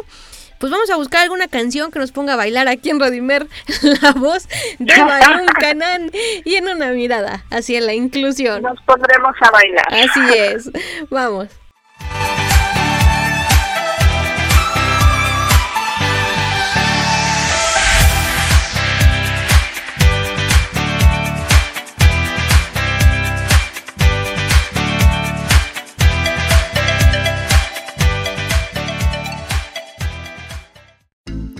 pues 0.59 0.73
vamos 0.73 0.89
a 0.89 0.97
buscar 0.97 1.23
alguna 1.23 1.47
canción 1.47 1.89
que 1.89 1.99
nos 1.99 2.11
ponga 2.11 2.33
a 2.33 2.35
bailar 2.35 2.67
aquí 2.67 2.89
en 2.89 2.99
Radimer, 2.99 3.47
la 4.01 4.11
voz 4.11 4.49
de 4.77 4.93
Balún 4.93 5.45
Canán 5.57 6.11
y 6.43 6.55
en 6.55 6.67
una 6.67 6.91
mirada 6.91 7.45
hacia 7.49 7.79
la 7.79 7.93
inclusión. 7.93 8.61
Nos 8.61 8.81
pondremos 8.81 9.35
a 9.39 9.51
bailar. 9.51 9.87
Así 9.89 10.37
es, 10.37 10.69
vamos. 11.09 11.60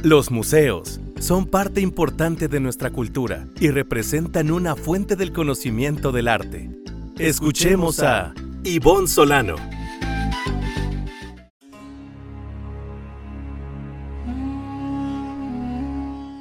Los 0.04 0.32
museos 0.32 1.00
son 1.20 1.46
parte 1.46 1.80
importante 1.80 2.48
de 2.48 2.60
nuestra 2.60 2.90
cultura 2.90 3.46
y 3.60 3.70
representan 3.70 4.50
una 4.50 4.76
fuente 4.76 5.16
del 5.16 5.32
conocimiento 5.32 6.12
del 6.12 6.28
arte. 6.28 6.72
Escuchemos 7.20 8.00
a 8.00 8.34
Ivonne 8.64 9.08
Solano. 9.08 9.58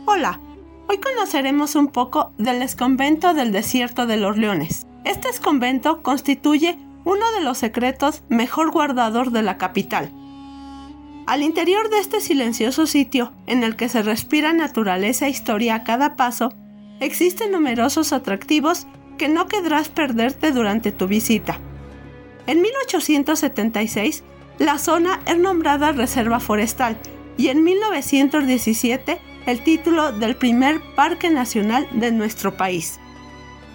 Hola, 0.06 0.40
hoy 0.88 0.96
conoceremos 0.96 1.74
un 1.74 1.88
poco 1.88 2.32
del 2.38 2.62
esconvento 2.62 3.34
del 3.34 3.52
desierto 3.52 4.06
de 4.06 4.16
los 4.16 4.38
leones. 4.38 4.86
Este 5.04 5.28
esconvento 5.28 6.00
constituye 6.00 6.78
uno 7.04 7.30
de 7.32 7.44
los 7.44 7.58
secretos 7.58 8.22
mejor 8.30 8.70
guardados 8.70 9.30
de 9.34 9.42
la 9.42 9.58
capital 9.58 10.10
al 11.30 11.44
interior 11.44 11.90
de 11.90 12.00
este 12.00 12.20
silencioso 12.20 12.88
sitio, 12.88 13.32
en 13.46 13.62
el 13.62 13.76
que 13.76 13.88
se 13.88 14.02
respira 14.02 14.52
naturaleza 14.52 15.28
e 15.28 15.30
historia 15.30 15.76
a 15.76 15.84
cada 15.84 16.16
paso, 16.16 16.52
existen 16.98 17.52
numerosos 17.52 18.12
atractivos 18.12 18.88
que 19.16 19.28
no 19.28 19.46
querrás 19.46 19.88
perderte 19.90 20.50
durante 20.50 20.90
tu 20.90 21.06
visita. 21.06 21.60
En 22.48 22.60
1876, 22.60 24.24
la 24.58 24.78
zona 24.78 25.20
es 25.24 25.38
nombrada 25.38 25.92
Reserva 25.92 26.40
Forestal 26.40 26.96
y 27.38 27.46
en 27.46 27.62
1917 27.62 29.20
el 29.46 29.62
título 29.62 30.10
del 30.10 30.34
primer 30.34 30.80
Parque 30.96 31.30
Nacional 31.30 31.86
de 31.92 32.10
nuestro 32.10 32.56
país. 32.56 32.98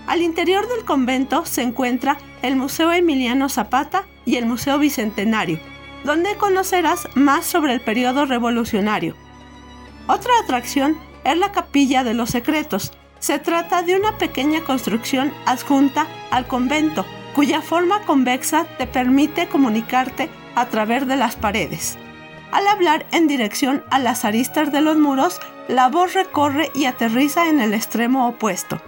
Al 0.07 0.21
interior 0.21 0.67
del 0.67 0.83
convento 0.83 1.45
se 1.45 1.61
encuentra 1.61 2.17
el 2.41 2.57
Museo 2.57 2.91
Emiliano 2.91 3.47
Zapata 3.47 4.05
y 4.25 4.35
el 4.35 4.45
Museo 4.45 4.77
Bicentenario, 4.77 5.57
donde 6.05 6.37
conocerás 6.37 7.07
más 7.15 7.45
sobre 7.45 7.73
el 7.73 7.81
periodo 7.81 8.25
revolucionario. 8.25 9.15
Otra 10.07 10.31
atracción 10.43 10.97
es 11.23 11.37
la 11.37 11.51
Capilla 11.51 12.03
de 12.03 12.13
los 12.13 12.29
Secretos. 12.29 12.93
Se 13.19 13.39
trata 13.39 13.81
de 13.81 13.95
una 13.95 14.17
pequeña 14.17 14.61
construcción 14.63 15.33
adjunta 15.45 16.07
al 16.29 16.47
convento, 16.47 17.05
cuya 17.33 17.61
forma 17.61 18.01
convexa 18.03 18.65
te 18.77 18.85
permite 18.85 19.47
comunicarte 19.47 20.29
a 20.55 20.67
través 20.67 21.07
de 21.07 21.17
las 21.17 21.35
paredes. 21.35 21.97
Al 22.51 22.67
hablar 22.67 23.05
en 23.11 23.27
dirección 23.27 23.83
a 23.89 23.99
las 23.99 24.23
aristas 24.23 24.71
de 24.71 24.81
los 24.81 24.97
muros, 24.97 25.41
la 25.67 25.89
voz 25.89 26.13
recorre 26.13 26.71
y 26.75 26.85
aterriza 26.85 27.49
en 27.49 27.59
el 27.59 27.73
extremo 27.73 28.27
opuesto. 28.27 28.79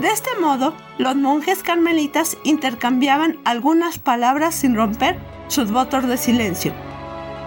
De 0.00 0.08
este 0.08 0.30
modo, 0.40 0.72
los 0.96 1.14
monjes 1.14 1.62
carmelitas 1.62 2.38
intercambiaban 2.42 3.38
algunas 3.44 3.98
palabras 3.98 4.54
sin 4.54 4.74
romper 4.74 5.18
sus 5.48 5.70
votos 5.70 6.08
de 6.08 6.16
silencio. 6.16 6.72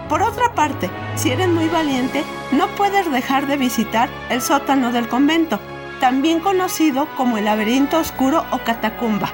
Por 0.08 0.22
otra 0.22 0.54
parte, 0.54 0.88
si 1.16 1.32
eres 1.32 1.48
muy 1.48 1.66
valiente, 1.66 2.22
no 2.52 2.68
puedes 2.76 3.10
dejar 3.10 3.48
de 3.48 3.56
visitar 3.56 4.08
el 4.30 4.40
sótano 4.40 4.92
del 4.92 5.08
convento, 5.08 5.58
también 5.98 6.38
conocido 6.38 7.08
como 7.16 7.38
el 7.38 7.46
laberinto 7.46 7.98
oscuro 7.98 8.44
o 8.52 8.58
catacumba. 8.58 9.32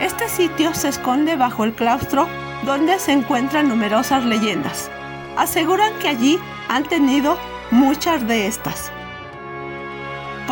Este 0.00 0.28
sitio 0.28 0.74
se 0.74 0.88
esconde 0.88 1.36
bajo 1.36 1.62
el 1.62 1.74
claustro 1.74 2.26
donde 2.64 2.98
se 2.98 3.12
encuentran 3.12 3.68
numerosas 3.68 4.24
leyendas. 4.24 4.90
Aseguran 5.36 5.96
que 6.00 6.08
allí 6.08 6.40
han 6.68 6.82
tenido 6.82 7.38
muchas 7.70 8.26
de 8.26 8.48
estas. 8.48 8.90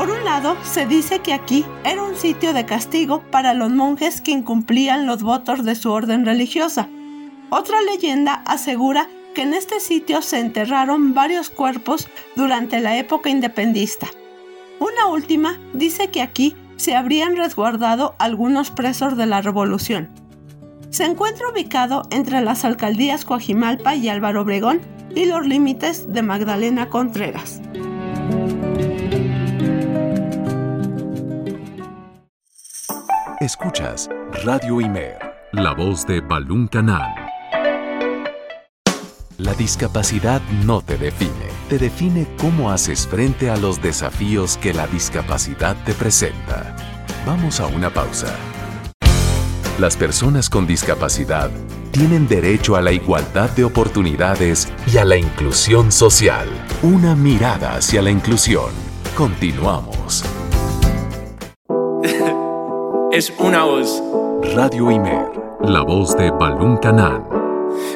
Por 0.00 0.08
un 0.08 0.24
lado, 0.24 0.56
se 0.62 0.86
dice 0.86 1.18
que 1.18 1.34
aquí 1.34 1.62
era 1.84 2.02
un 2.02 2.16
sitio 2.16 2.54
de 2.54 2.64
castigo 2.64 3.22
para 3.30 3.52
los 3.52 3.68
monjes 3.68 4.22
que 4.22 4.30
incumplían 4.30 5.04
los 5.04 5.22
votos 5.22 5.62
de 5.62 5.74
su 5.74 5.92
orden 5.92 6.24
religiosa, 6.24 6.88
otra 7.50 7.82
leyenda 7.82 8.42
asegura 8.46 9.10
que 9.34 9.42
en 9.42 9.52
este 9.52 9.78
sitio 9.78 10.22
se 10.22 10.38
enterraron 10.38 11.12
varios 11.12 11.50
cuerpos 11.50 12.08
durante 12.34 12.80
la 12.80 12.96
época 12.96 13.28
independista. 13.28 14.06
Una 14.78 15.06
última 15.08 15.60
dice 15.74 16.08
que 16.08 16.22
aquí 16.22 16.56
se 16.76 16.96
habrían 16.96 17.36
resguardado 17.36 18.14
algunos 18.18 18.70
presos 18.70 19.18
de 19.18 19.26
la 19.26 19.42
revolución. 19.42 20.08
Se 20.88 21.04
encuentra 21.04 21.50
ubicado 21.50 22.04
entre 22.08 22.40
las 22.40 22.64
alcaldías 22.64 23.26
Coajimalpa 23.26 23.96
y 23.96 24.08
Álvaro 24.08 24.40
Obregón 24.40 24.80
y 25.14 25.26
los 25.26 25.46
límites 25.46 26.10
de 26.10 26.22
Magdalena 26.22 26.88
Contreras. 26.88 27.60
Escuchas 33.40 34.10
Radio 34.44 34.82
Imer, 34.82 35.16
la 35.52 35.72
voz 35.72 36.06
de 36.06 36.20
Balún 36.20 36.68
Canal. 36.68 37.10
La 39.38 39.54
discapacidad 39.54 40.42
no 40.66 40.82
te 40.82 40.98
define, 40.98 41.48
te 41.70 41.78
define 41.78 42.26
cómo 42.38 42.70
haces 42.70 43.06
frente 43.06 43.48
a 43.48 43.56
los 43.56 43.80
desafíos 43.80 44.58
que 44.58 44.74
la 44.74 44.86
discapacidad 44.88 45.74
te 45.86 45.94
presenta. 45.94 46.76
Vamos 47.24 47.60
a 47.60 47.66
una 47.68 47.88
pausa. 47.88 48.36
Las 49.78 49.96
personas 49.96 50.50
con 50.50 50.66
discapacidad 50.66 51.50
tienen 51.92 52.28
derecho 52.28 52.76
a 52.76 52.82
la 52.82 52.92
igualdad 52.92 53.48
de 53.56 53.64
oportunidades 53.64 54.70
y 54.92 54.98
a 54.98 55.06
la 55.06 55.16
inclusión 55.16 55.90
social. 55.90 56.46
Una 56.82 57.16
mirada 57.16 57.76
hacia 57.76 58.02
la 58.02 58.10
inclusión. 58.10 58.68
Continuamos. 59.16 60.26
Es 63.12 63.32
una 63.38 63.64
voz. 63.64 64.02
Radio 64.54 64.90
Imer, 64.90 65.30
la 65.62 65.82
voz 65.82 66.16
de 66.16 66.30
Balún 66.30 66.76
Canán. 66.76 67.26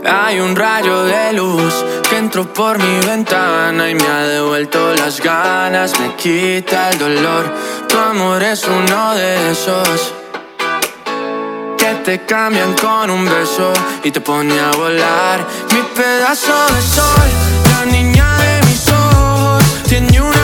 Hay 0.04 0.40
un 0.40 0.56
rayo 0.56 1.04
de 1.04 1.32
luz 1.32 1.84
que 2.08 2.18
entró 2.18 2.52
por 2.52 2.78
mi 2.78 3.06
ventana 3.06 3.90
y 3.90 3.94
me 3.94 4.06
ha 4.06 4.26
devuelto 4.26 4.94
las 4.94 5.20
ganas, 5.20 5.98
me 6.00 6.14
quita 6.16 6.90
el 6.90 6.98
dolor. 6.98 7.44
Tu 7.88 7.96
amor 7.96 8.42
es 8.42 8.66
uno 8.66 9.14
de 9.14 9.50
esos 9.52 10.14
que 11.78 11.94
te 12.04 12.26
cambian 12.26 12.74
con 12.74 13.10
un 13.10 13.24
beso 13.24 13.72
y 14.02 14.10
te 14.10 14.20
pone 14.20 14.58
a 14.58 14.72
volar. 14.72 15.46
Mi 15.72 15.82
pedazo 15.94 16.54
de 16.74 16.82
sol, 16.82 17.28
la 17.70 17.92
niña 17.92 18.36
de 18.38 18.66
mis 18.66 18.88
ojos, 18.88 19.64
tiene 19.88 20.20
una 20.20 20.43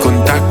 reggaetón 0.00 0.49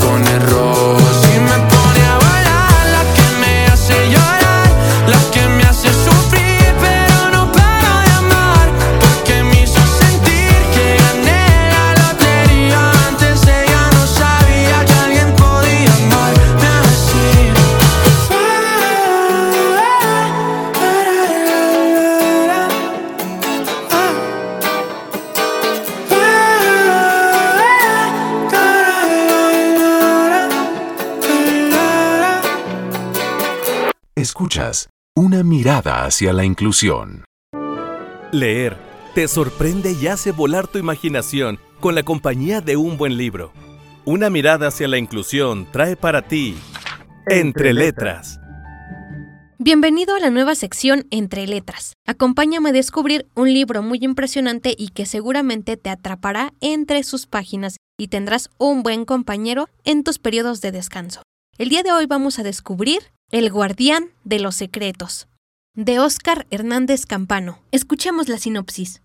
Una 35.22 35.44
mirada 35.44 36.06
hacia 36.06 36.32
la 36.32 36.46
inclusión. 36.46 37.26
Leer 38.32 38.78
te 39.16 39.28
sorprende 39.28 39.92
y 39.92 40.08
hace 40.08 40.32
volar 40.32 40.68
tu 40.70 40.78
imaginación 40.78 41.60
con 41.82 41.94
la 41.94 42.04
compañía 42.04 42.62
de 42.62 42.78
un 42.78 42.98
buen 42.98 43.18
libro. 43.18 43.52
Una 44.06 44.30
mirada 44.30 44.70
hacia 44.70 44.88
la 44.88 44.98
inclusión 44.98 45.68
trae 45.74 45.98
para 45.98 46.22
ti 46.22 46.56
Entre 47.28 47.74
Letras. 47.74 48.40
Bienvenido 49.58 50.16
a 50.16 50.22
la 50.22 50.30
nueva 50.30 50.56
sección 50.56 51.06
Entre 51.12 51.48
Letras. 51.48 51.96
Acompáñame 52.08 52.70
a 52.70 52.72
descubrir 52.72 53.28
un 53.36 53.54
libro 53.54 53.84
muy 53.84 54.00
impresionante 54.02 54.74
y 54.78 54.88
que 54.88 55.06
seguramente 55.06 55.76
te 55.76 55.90
atrapará 55.90 56.54
entre 56.62 57.04
sus 57.04 57.28
páginas 57.28 57.76
y 57.98 58.08
tendrás 58.08 58.50
un 58.58 58.84
buen 58.84 59.04
compañero 59.04 59.68
en 59.84 60.06
tus 60.06 60.18
periodos 60.18 60.62
de 60.62 60.72
descanso. 60.72 61.24
El 61.58 61.68
día 61.68 61.84
de 61.84 61.92
hoy 61.92 62.06
vamos 62.06 62.40
a 62.40 62.44
descubrir 62.44 63.02
El 63.32 63.52
guardián 63.52 64.10
de 64.24 64.40
los 64.40 64.56
secretos, 64.56 65.28
de 65.76 66.00
Óscar 66.00 66.48
Hernández 66.50 67.06
Campano. 67.06 67.60
Escuchemos 67.72 68.28
la 68.28 68.40
sinopsis. 68.40 69.04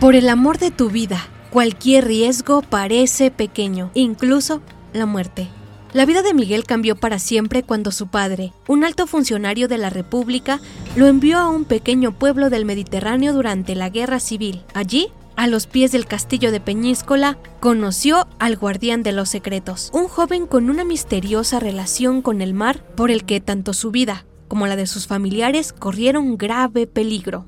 Por 0.00 0.16
el 0.16 0.28
amor 0.28 0.58
de 0.58 0.72
tu 0.72 0.90
vida, 0.90 1.24
cualquier 1.50 2.06
riesgo 2.06 2.62
parece 2.62 3.30
pequeño, 3.30 3.92
incluso 3.94 4.60
la 4.92 5.06
muerte. 5.06 5.46
La 5.92 6.04
vida 6.04 6.22
de 6.22 6.34
Miguel 6.34 6.64
cambió 6.64 6.96
para 6.96 7.20
siempre 7.20 7.62
cuando 7.62 7.92
su 7.92 8.08
padre, 8.08 8.52
un 8.66 8.82
alto 8.82 9.06
funcionario 9.06 9.68
de 9.68 9.78
la 9.78 9.88
República, 9.88 10.60
lo 10.96 11.06
envió 11.06 11.38
a 11.38 11.48
un 11.48 11.64
pequeño 11.64 12.10
pueblo 12.10 12.50
del 12.50 12.64
Mediterráneo 12.64 13.32
durante 13.32 13.76
la 13.76 13.88
Guerra 13.88 14.18
Civil. 14.18 14.62
Allí, 14.74 15.12
a 15.36 15.46
los 15.46 15.66
pies 15.66 15.92
del 15.92 16.06
castillo 16.06 16.52
de 16.52 16.60
Peñíscola, 16.60 17.38
conoció 17.60 18.26
al 18.38 18.56
guardián 18.56 19.02
de 19.02 19.12
los 19.12 19.28
secretos, 19.28 19.90
un 19.92 20.08
joven 20.08 20.46
con 20.46 20.70
una 20.70 20.84
misteriosa 20.84 21.60
relación 21.60 22.22
con 22.22 22.40
el 22.42 22.54
mar 22.54 22.84
por 22.96 23.10
el 23.10 23.24
que 23.24 23.40
tanto 23.40 23.72
su 23.72 23.90
vida 23.90 24.24
como 24.52 24.66
la 24.66 24.76
de 24.76 24.86
sus 24.86 25.06
familiares 25.06 25.72
corrieron 25.72 26.36
grave 26.36 26.86
peligro. 26.86 27.46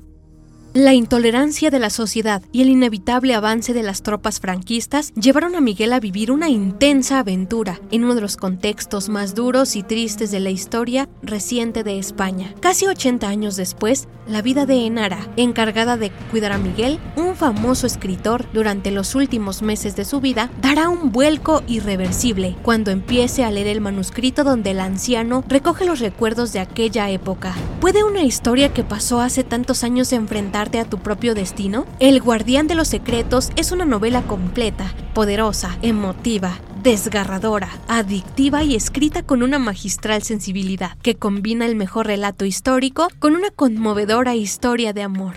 La 0.75 0.93
intolerancia 0.93 1.71
de 1.71 1.79
la 1.79 1.89
sociedad 1.89 2.41
y 2.51 2.61
el 2.61 2.67
inevitable 2.67 3.33
avance 3.33 3.73
de 3.73 3.81
las 3.81 4.03
tropas 4.03 4.41
franquistas 4.41 5.13
llevaron 5.13 5.55
a 5.55 5.61
Miguel 5.61 5.93
a 5.93 6.01
vivir 6.01 6.33
una 6.33 6.49
intensa 6.49 7.19
aventura 7.19 7.79
en 7.91 8.03
uno 8.03 8.13
de 8.13 8.19
los 8.19 8.35
contextos 8.35 9.07
más 9.07 9.35
duros 9.35 9.77
y 9.77 9.83
tristes 9.83 10.31
de 10.31 10.41
la 10.41 10.49
historia 10.49 11.07
reciente 11.23 11.85
de 11.85 11.97
España. 11.97 12.53
Casi 12.59 12.87
80 12.87 13.25
años 13.25 13.55
después, 13.55 14.09
la 14.27 14.41
vida 14.41 14.65
de 14.65 14.85
Enara, 14.85 15.19
encargada 15.37 15.95
de 15.95 16.11
cuidar 16.31 16.51
a 16.51 16.57
Miguel, 16.57 16.99
un 17.15 17.37
famoso 17.37 17.87
escritor 17.87 18.45
durante 18.51 18.91
los 18.91 19.15
últimos 19.15 19.61
meses 19.61 19.95
de 19.95 20.03
su 20.03 20.19
vida, 20.19 20.51
dará 20.61 20.89
un 20.89 21.13
vuelco 21.13 21.63
irreversible 21.67 22.57
cuando 22.63 22.91
empiece 22.91 23.45
a 23.45 23.51
leer 23.51 23.67
el 23.67 23.79
manuscrito 23.79 24.43
donde 24.43 24.71
el 24.71 24.81
anciano 24.81 25.45
recoge 25.47 25.85
los 25.85 25.99
recuerdos 25.99 26.51
de 26.51 26.59
aquella 26.59 27.09
época. 27.11 27.55
¿Puede 27.79 28.03
una 28.03 28.23
historia 28.23 28.73
que 28.73 28.83
pasó 28.83 29.21
hace 29.21 29.45
tantos 29.45 29.85
años 29.85 30.11
enfrentar 30.11 30.64
a 30.65 30.85
tu 30.85 30.97
propio 30.97 31.35
destino? 31.35 31.85
El 31.99 32.21
Guardián 32.21 32.67
de 32.67 32.75
los 32.75 32.87
Secretos 32.87 33.51
es 33.55 33.71
una 33.71 33.85
novela 33.85 34.23
completa, 34.23 34.93
poderosa, 35.13 35.77
emotiva, 35.81 36.59
desgarradora, 36.83 37.69
adictiva 37.87 38.63
y 38.63 38.75
escrita 38.75 39.23
con 39.23 39.43
una 39.43 39.59
magistral 39.59 40.23
sensibilidad 40.23 40.97
que 41.01 41.15
combina 41.15 41.65
el 41.65 41.75
mejor 41.75 42.07
relato 42.07 42.45
histórico 42.45 43.07
con 43.19 43.35
una 43.35 43.51
conmovedora 43.51 44.35
historia 44.35 44.91
de 44.91 45.03
amor. 45.03 45.35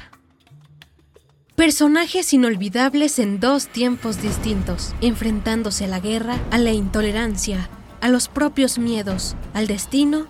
Personajes 1.55 2.33
inolvidables 2.33 3.19
en 3.19 3.41
dos 3.41 3.69
tiempos 3.69 4.23
distintos, 4.23 4.95
enfrentándose 5.01 5.85
a 5.85 5.89
la 5.89 6.01
guerra, 6.01 6.39
a 6.51 6.59
la 6.59 6.73
intolerancia, 6.73 7.69
a 8.01 8.09
los 8.09 8.29
propios 8.29 8.79
miedos, 8.79 9.37
al 9.55 9.67
destino 9.67 10.27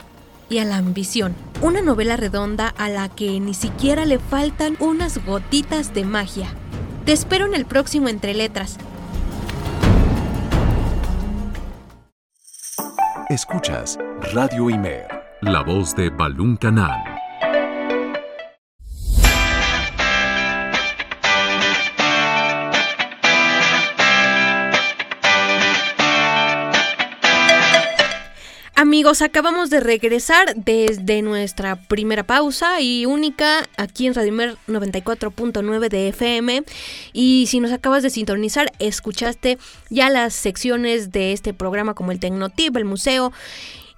y 0.48 0.58
a 0.58 0.64
la 0.64 0.76
ambición. 0.76 1.34
Una 1.60 1.80
novela 1.80 2.16
redonda 2.16 2.68
a 2.68 2.88
la 2.88 3.08
que 3.08 3.40
ni 3.40 3.54
siquiera 3.54 4.04
le 4.06 4.18
faltan 4.18 4.76
unas 4.80 5.24
gotitas 5.24 5.94
de 5.94 6.04
magia. 6.04 6.48
Te 7.04 7.12
espero 7.12 7.46
en 7.46 7.54
el 7.54 7.66
próximo 7.66 8.08
Entre 8.08 8.34
Letras. 8.34 8.78
Escuchas 13.28 13.98
Radio 14.32 14.70
Imer, 14.70 15.06
la 15.42 15.62
voz 15.62 15.94
de 15.94 16.08
Balún 16.08 16.56
Canal. 16.56 17.17
Amigos, 28.88 29.20
acabamos 29.20 29.68
de 29.68 29.80
regresar 29.80 30.54
desde 30.56 31.20
nuestra 31.20 31.76
primera 31.76 32.22
pausa 32.22 32.80
y 32.80 33.04
única 33.04 33.68
aquí 33.76 34.06
en 34.06 34.14
Radio 34.14 34.32
Mer 34.32 34.56
94.9 34.66 35.90
de 35.90 36.08
FM. 36.08 36.62
Y 37.12 37.48
si 37.48 37.60
nos 37.60 37.70
acabas 37.70 38.02
de 38.02 38.08
sintonizar, 38.08 38.72
escuchaste 38.78 39.58
ya 39.90 40.08
las 40.08 40.32
secciones 40.32 41.12
de 41.12 41.34
este 41.34 41.52
programa 41.52 41.92
como 41.92 42.12
el 42.12 42.18
Tecnotip, 42.18 42.78
el 42.78 42.86
museo. 42.86 43.30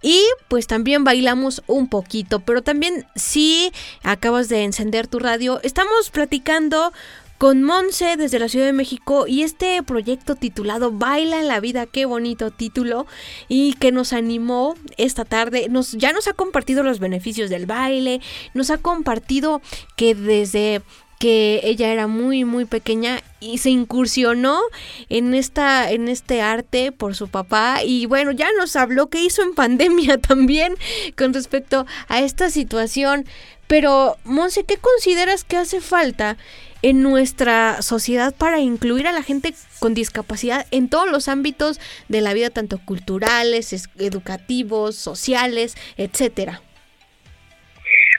Y 0.03 0.24
pues 0.48 0.66
también 0.66 1.05
bailamos 1.05 1.62
un 1.68 1.88
poquito, 1.88 2.40
pero 2.40 2.61
también 2.61 3.07
si 3.14 3.70
acabas 4.03 4.48
de 4.48 4.64
encender 4.64 5.07
tu 5.07 5.20
radio, 5.20 5.61
estamos 5.62 6.11
platicando 6.11 6.92
con 7.40 7.62
Monse 7.62 8.18
desde 8.18 8.38
la 8.38 8.50
Ciudad 8.50 8.66
de 8.66 8.74
México 8.74 9.26
y 9.26 9.44
este 9.44 9.83
proyecto 9.83 10.35
titulado 10.35 10.92
Baila 10.92 11.40
en 11.40 11.48
la 11.48 11.59
vida, 11.59 11.87
qué 11.87 12.05
bonito 12.05 12.50
título 12.50 13.07
y 13.48 13.72
que 13.81 13.92
nos 13.92 14.12
animó 14.12 14.74
esta 14.98 15.24
tarde, 15.24 15.68
nos 15.70 15.92
ya 15.92 16.12
nos 16.12 16.29
ha 16.29 16.35
compartido 16.35 16.83
los 16.83 16.98
beneficios 16.98 17.48
del 17.48 17.64
baile, 17.64 18.20
nos 18.53 18.68
ha 18.68 18.76
compartido 18.76 19.62
que 19.96 20.14
desde 20.14 20.83
que 21.18 21.62
ella 21.64 21.90
era 21.94 22.07
muy 22.09 22.44
muy 22.44 22.66
pequeña 22.66 23.22
y 23.40 23.57
se 23.57 23.70
incursionó 23.70 24.61
en 25.09 25.33
esta 25.33 25.90
en 25.90 26.09
este 26.09 26.42
arte 26.42 26.92
por 26.92 27.14
su 27.14 27.29
papá 27.29 27.83
y 27.83 28.05
bueno 28.05 28.33
ya 28.33 28.48
nos 28.59 28.76
habló 28.76 29.07
qué 29.09 29.24
hizo 29.24 29.40
en 29.40 29.55
pandemia 29.55 30.18
también 30.20 30.74
con 31.16 31.33
respecto 31.33 31.87
a 32.09 32.20
esta 32.20 32.50
situación. 32.50 33.24
Pero 33.66 34.16
Monse 34.24 34.64
qué 34.64 34.79
consideras 34.79 35.44
que 35.44 35.57
hace 35.57 35.81
falta 35.81 36.37
en 36.83 37.03
nuestra 37.03 37.83
sociedad 37.83 38.35
para 38.35 38.59
incluir 38.59 39.07
a 39.07 39.12
la 39.12 39.23
gente 39.23 39.55
con 39.79 39.95
discapacidad 39.95 40.67
en 40.71 40.88
todos 40.88 41.11
los 41.11 41.29
ámbitos 41.29 41.81
de 42.09 42.21
la 42.21 42.33
vida, 42.33 42.50
tanto 42.50 42.79
culturales, 42.85 43.88
educativos, 43.98 44.96
sociales, 44.96 45.77
etcétera? 45.96 46.61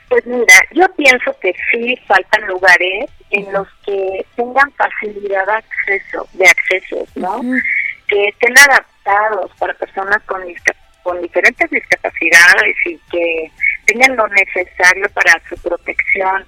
Pues 0.08 0.26
mira, 0.26 0.54
yo 0.72 0.86
pienso 0.94 1.34
que 1.40 1.54
sí 1.70 1.96
faltan 2.06 2.46
lugares 2.46 3.10
en 3.30 3.50
los 3.52 3.66
que 3.86 4.26
tengan 4.36 4.70
facilidad 4.72 5.46
de 5.46 5.52
acceso, 5.52 6.28
de 6.34 6.46
acceso, 6.46 7.06
¿no? 7.14 7.40
Que 8.08 8.28
estén 8.28 8.54
adaptados 8.58 9.50
para 9.58 9.72
personas 9.74 10.22
con, 10.26 10.42
con 11.02 11.22
diferentes 11.22 11.70
discapacidades 11.70 12.76
y 12.84 12.98
que 13.10 13.50
tengan 13.86 14.16
lo 14.16 14.28
necesario 14.28 15.08
para 15.14 15.40
su 15.48 15.56
protección 15.56 16.44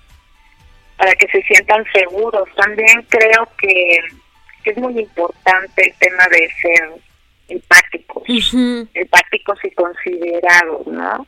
para 0.97 1.14
que 1.14 1.26
se 1.28 1.42
sientan 1.42 1.84
seguros. 1.92 2.49
También 2.57 3.03
creo 3.09 3.49
que, 3.59 3.99
es 4.64 4.76
muy 4.78 4.99
importante 4.99 5.86
el 5.86 5.95
tema 5.99 6.26
de 6.30 6.51
ser 6.62 6.90
empáticos, 7.49 8.22
empáticos 8.95 9.59
y 9.62 9.70
considerados, 9.72 10.86
¿no? 10.86 11.26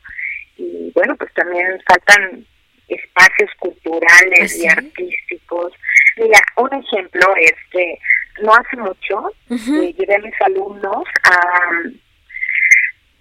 Y 0.56 0.90
bueno, 0.94 1.14
pues 1.16 1.32
también 1.34 1.78
faltan 1.86 2.46
espacios 2.88 3.50
culturales 3.58 4.56
y 4.56 4.66
artísticos. 4.66 5.74
Mira, 6.16 6.40
un 6.56 6.72
ejemplo 6.72 7.26
es 7.38 7.54
que 7.70 7.98
no 8.40 8.54
hace 8.54 8.76
mucho 8.76 9.30
eh, 9.50 9.94
llevé 9.98 10.14
a 10.14 10.18
mis 10.18 10.40
alumnos 10.40 11.04
a, 11.24 11.70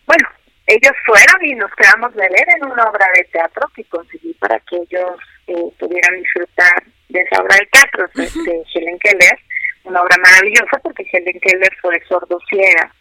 bueno, 0.05 0.29
ellos 0.67 0.93
fueron 1.05 1.45
y 1.45 1.53
nos 1.55 1.71
quedamos 1.75 2.13
de 2.15 2.27
ver 2.27 2.47
en 2.57 2.65
una 2.65 2.83
obra 2.85 3.05
de 3.15 3.23
teatro 3.25 3.69
que 3.75 3.83
conseguí 3.85 4.33
para 4.35 4.59
que 4.61 4.77
ellos 4.77 5.19
eh, 5.47 5.71
pudieran 5.79 6.19
disfrutar 6.19 6.83
de 7.09 7.19
esa 7.19 7.41
obra 7.41 7.55
de 7.57 7.67
teatro 7.67 8.07
de, 8.15 8.63
Helen 8.73 8.99
Keller, 8.99 9.39
una 9.83 10.01
obra 10.01 10.17
maravillosa 10.17 10.79
porque 10.81 11.05
Helen 11.11 11.39
Keller 11.39 11.71
fue 11.81 12.01
sordo 12.07 12.39
ciega 12.49 12.91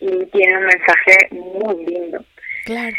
y 0.00 0.24
tiene 0.26 0.56
un 0.56 0.64
mensaje 0.64 1.28
muy 1.32 1.84
lindo. 1.84 2.24
Claro. 2.64 2.96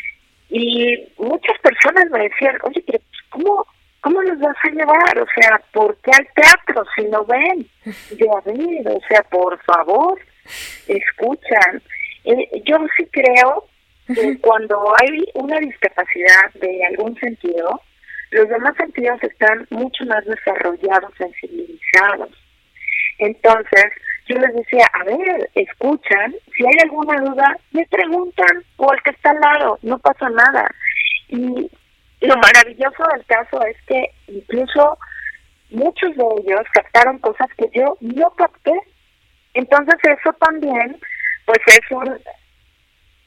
Y 0.49 1.07
muchas 1.17 1.57
personas 1.59 2.09
me 2.11 2.29
decían, 2.29 2.57
oye, 2.63 2.83
pero 2.85 2.99
¿cómo, 3.29 3.65
¿cómo 4.01 4.21
los 4.21 4.39
vas 4.39 4.55
a 4.63 4.69
llevar? 4.69 5.19
O 5.19 5.25
sea, 5.35 5.61
¿por 5.73 5.97
qué 6.01 6.11
al 6.11 6.27
teatro 6.35 6.85
si 6.95 7.03
no 7.05 7.25
ven? 7.25 7.67
Yo, 8.17 8.37
a 8.37 8.41
ver, 8.41 8.87
o 8.87 8.99
sea, 9.07 9.23
por 9.23 9.61
favor, 9.63 10.19
escuchan. 10.87 11.81
Eh, 12.23 12.61
yo 12.65 12.77
sí 12.95 13.07
creo 13.11 13.67
cuando 14.41 14.93
hay 15.01 15.25
una 15.33 15.59
discapacidad 15.59 16.53
de 16.55 16.85
algún 16.85 17.15
sentido, 17.19 17.81
los 18.31 18.47
demás 18.49 18.75
sentidos 18.77 19.21
están 19.23 19.67
mucho 19.69 20.05
más 20.05 20.23
desarrollados, 20.25 21.13
sensibilizados. 21.17 22.29
Entonces, 23.19 23.85
yo 24.27 24.37
les 24.37 24.53
decía, 24.55 24.85
a 24.93 25.03
ver, 25.03 25.49
escuchan, 25.55 26.35
si 26.55 26.65
hay 26.65 26.73
alguna 26.83 27.19
duda, 27.21 27.57
me 27.71 27.85
preguntan, 27.87 28.63
o 28.77 28.93
el 28.93 29.01
que 29.03 29.11
está 29.11 29.31
al 29.31 29.39
lado, 29.39 29.79
no 29.81 29.97
pasa 29.99 30.29
nada. 30.29 30.69
Y 31.29 31.69
lo 32.21 32.35
maravilloso 32.37 33.03
del 33.13 33.25
caso 33.25 33.65
es 33.65 33.77
que 33.87 34.11
incluso 34.27 34.97
muchos 35.69 36.15
de 36.15 36.23
ellos 36.41 36.61
captaron 36.73 37.19
cosas 37.19 37.47
que 37.57 37.69
yo 37.73 37.97
no 38.01 38.29
capté. 38.31 38.73
Entonces 39.53 39.95
eso 40.03 40.33
también, 40.33 40.99
pues 41.45 41.59
es 41.67 41.91
un, 41.91 42.19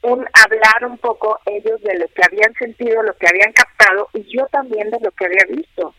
un 0.01 0.25
hablar 0.33 0.85
un 0.89 0.97
poco 0.97 1.39
ellos 1.45 1.81
de 1.81 1.99
lo 1.99 2.07
que 2.07 2.21
habían 2.25 2.53
sentido, 2.55 3.03
lo 3.03 3.13
que 3.17 3.27
habían 3.27 3.53
captado, 3.53 4.09
y 4.13 4.23
yo 4.35 4.45
también 4.47 4.89
de 4.89 4.99
lo 4.99 5.11
que 5.11 5.25
había 5.25 5.45
visto. 5.49 5.93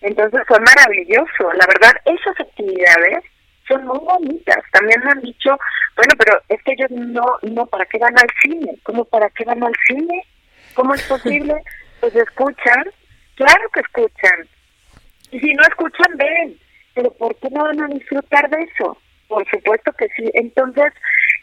Entonces 0.00 0.40
fue 0.46 0.58
maravilloso. 0.60 1.52
La 1.52 1.66
verdad, 1.66 1.92
esas 2.04 2.40
actividades 2.40 3.24
son 3.68 3.86
muy 3.86 3.98
bonitas. 3.98 4.58
También 4.72 5.00
me 5.04 5.10
han 5.12 5.20
dicho, 5.20 5.56
bueno, 5.96 6.14
pero 6.18 6.40
es 6.48 6.62
que 6.62 6.72
ellos 6.72 6.90
no, 6.90 7.38
no, 7.42 7.66
¿para 7.66 7.86
qué 7.86 7.98
van 7.98 8.18
al 8.18 8.28
cine? 8.42 8.78
¿Cómo 8.82 9.04
para 9.04 9.30
qué 9.30 9.44
van 9.44 9.62
al 9.62 9.74
cine? 9.86 10.26
¿Cómo 10.74 10.94
es 10.94 11.02
posible? 11.04 11.54
Pues 12.00 12.16
escuchan, 12.16 12.84
claro 13.36 13.68
que 13.72 13.78
escuchan. 13.78 14.48
Y 15.30 15.38
si 15.38 15.54
no 15.54 15.62
escuchan, 15.62 16.16
ven. 16.16 16.58
Pero 16.94 17.12
¿por 17.12 17.32
qué 17.36 17.48
no 17.50 17.62
van 17.62 17.80
a 17.80 17.86
disfrutar 17.86 18.50
de 18.50 18.64
eso? 18.64 18.98
Por 19.28 19.48
supuesto 19.48 19.92
que 19.92 20.08
sí. 20.16 20.28
Entonces, 20.34 20.92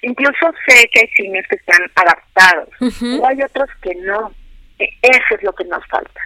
incluso 0.01 0.53
sé 0.67 0.89
que 0.93 1.01
hay 1.01 1.07
cines 1.15 1.47
que 1.47 1.55
están 1.55 1.91
adaptados, 1.95 2.69
pero 2.99 3.27
hay 3.27 3.41
otros 3.43 3.69
que 3.81 3.95
no. 3.95 4.33
Eso 4.77 5.35
es 5.35 5.43
lo 5.43 5.53
que 5.53 5.65
nos 5.65 5.85
falta, 5.87 6.21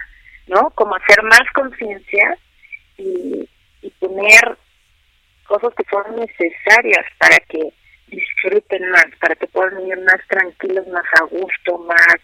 ¿no? 0.46 0.70
Como 0.70 0.94
hacer 0.94 1.22
más 1.24 1.42
conciencia 1.52 2.38
y, 2.96 3.48
y 3.82 3.90
tener 3.90 4.56
cosas 5.46 5.74
que 5.74 5.84
son 5.90 6.16
necesarias 6.16 7.04
para 7.18 7.38
que 7.48 7.72
disfruten 8.06 8.90
más, 8.90 9.06
para 9.20 9.34
que 9.34 9.46
puedan 9.48 9.86
ir 9.86 9.98
más 9.98 10.20
tranquilos, 10.28 10.86
más 10.88 11.04
a 11.20 11.24
gusto, 11.24 11.78
más, 11.78 12.16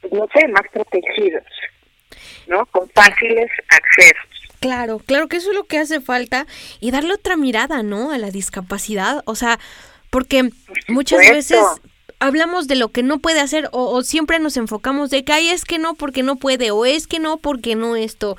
pues, 0.00 0.12
no 0.12 0.26
sé, 0.34 0.48
más 0.48 0.62
protegidos, 0.72 1.44
¿no? 2.46 2.66
Con 2.66 2.88
fáciles 2.90 3.50
accesos. 3.68 4.42
Claro, 4.60 5.00
claro 5.00 5.28
que 5.28 5.38
eso 5.38 5.50
es 5.50 5.56
lo 5.56 5.64
que 5.64 5.78
hace 5.78 6.00
falta 6.00 6.46
y 6.80 6.92
darle 6.92 7.14
otra 7.14 7.36
mirada, 7.36 7.82
¿no? 7.82 8.12
A 8.12 8.18
la 8.18 8.30
discapacidad, 8.30 9.22
o 9.26 9.34
sea, 9.34 9.58
porque 10.12 10.50
muchas 10.88 11.20
veces 11.20 11.58
hablamos 12.20 12.68
de 12.68 12.76
lo 12.76 12.90
que 12.90 13.02
no 13.02 13.18
puede 13.18 13.40
hacer 13.40 13.68
o, 13.72 13.90
o, 13.90 14.02
siempre 14.02 14.38
nos 14.38 14.58
enfocamos 14.58 15.08
de 15.10 15.24
que 15.24 15.32
Ay, 15.32 15.48
es 15.48 15.64
que 15.64 15.78
no 15.78 15.94
porque 15.94 16.22
no 16.22 16.36
puede 16.36 16.70
o 16.70 16.84
es 16.84 17.06
que 17.06 17.18
no 17.18 17.38
porque 17.38 17.74
no 17.74 17.96
esto. 17.96 18.36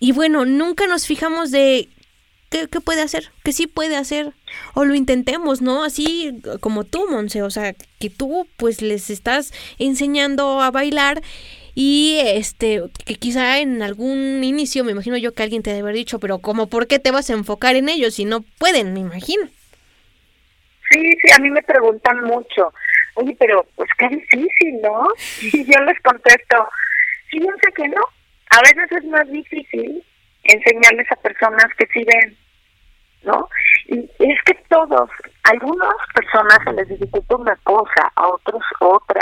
Y 0.00 0.12
bueno, 0.12 0.46
nunca 0.46 0.86
nos 0.86 1.06
fijamos 1.06 1.50
de 1.50 1.88
¿Qué, 2.48 2.66
puede 2.80 3.02
hacer? 3.02 3.30
Que 3.44 3.52
sí 3.52 3.66
puede 3.66 3.96
hacer. 3.96 4.32
O 4.72 4.84
lo 4.84 4.94
intentemos, 4.94 5.60
¿no? 5.60 5.84
Así 5.84 6.40
como 6.60 6.84
tú, 6.84 7.04
Monse. 7.10 7.42
O 7.42 7.50
sea, 7.50 7.74
que 7.98 8.08
tú 8.08 8.46
pues 8.56 8.80
les 8.80 9.10
estás 9.10 9.52
enseñando 9.78 10.62
a 10.62 10.70
bailar 10.70 11.22
y 11.74 12.16
este, 12.20 12.82
que 13.04 13.16
quizá 13.16 13.60
en 13.60 13.82
algún 13.82 14.42
inicio, 14.42 14.82
me 14.82 14.92
imagino 14.92 15.18
yo 15.18 15.34
que 15.34 15.42
alguien 15.42 15.62
te 15.62 15.70
debe 15.70 15.82
haber 15.82 15.94
dicho, 15.94 16.18
pero 16.18 16.38
como, 16.38 16.68
¿por 16.68 16.86
qué 16.86 16.98
te 16.98 17.10
vas 17.10 17.28
a 17.28 17.34
enfocar 17.34 17.76
en 17.76 17.88
ellos 17.88 18.14
si 18.14 18.24
no 18.24 18.40
pueden? 18.58 18.94
Me 18.94 19.00
imagino. 19.00 19.48
Sí, 20.90 21.18
sí, 21.22 21.32
a 21.36 21.38
mí 21.40 21.50
me 21.50 21.62
preguntan 21.62 22.24
mucho. 22.24 22.72
Oye, 23.14 23.36
pero 23.38 23.66
pues 23.74 23.88
qué 23.98 24.08
difícil, 24.08 24.80
¿no? 24.82 25.08
Y 25.42 25.64
yo 25.64 25.80
les 25.82 26.00
contesto, 26.00 26.68
fíjense 27.28 27.72
que 27.74 27.88
no. 27.88 28.02
A 28.50 28.60
veces 28.60 28.90
es 28.92 29.04
más 29.04 29.28
difícil 29.28 30.02
enseñarles 30.44 31.10
a 31.12 31.16
personas 31.16 31.66
que 31.76 31.86
sí 31.92 32.04
ven, 32.04 32.36
¿no? 33.22 33.48
Y 33.88 34.08
es 34.18 34.42
que 34.44 34.54
todos, 34.68 35.10
algunas 35.44 35.94
personas 36.14 36.58
se 36.64 36.72
les 36.72 36.88
dificulta 36.88 37.36
una 37.36 37.56
cosa, 37.56 38.12
a 38.14 38.28
otros 38.28 38.62
otra, 38.80 39.20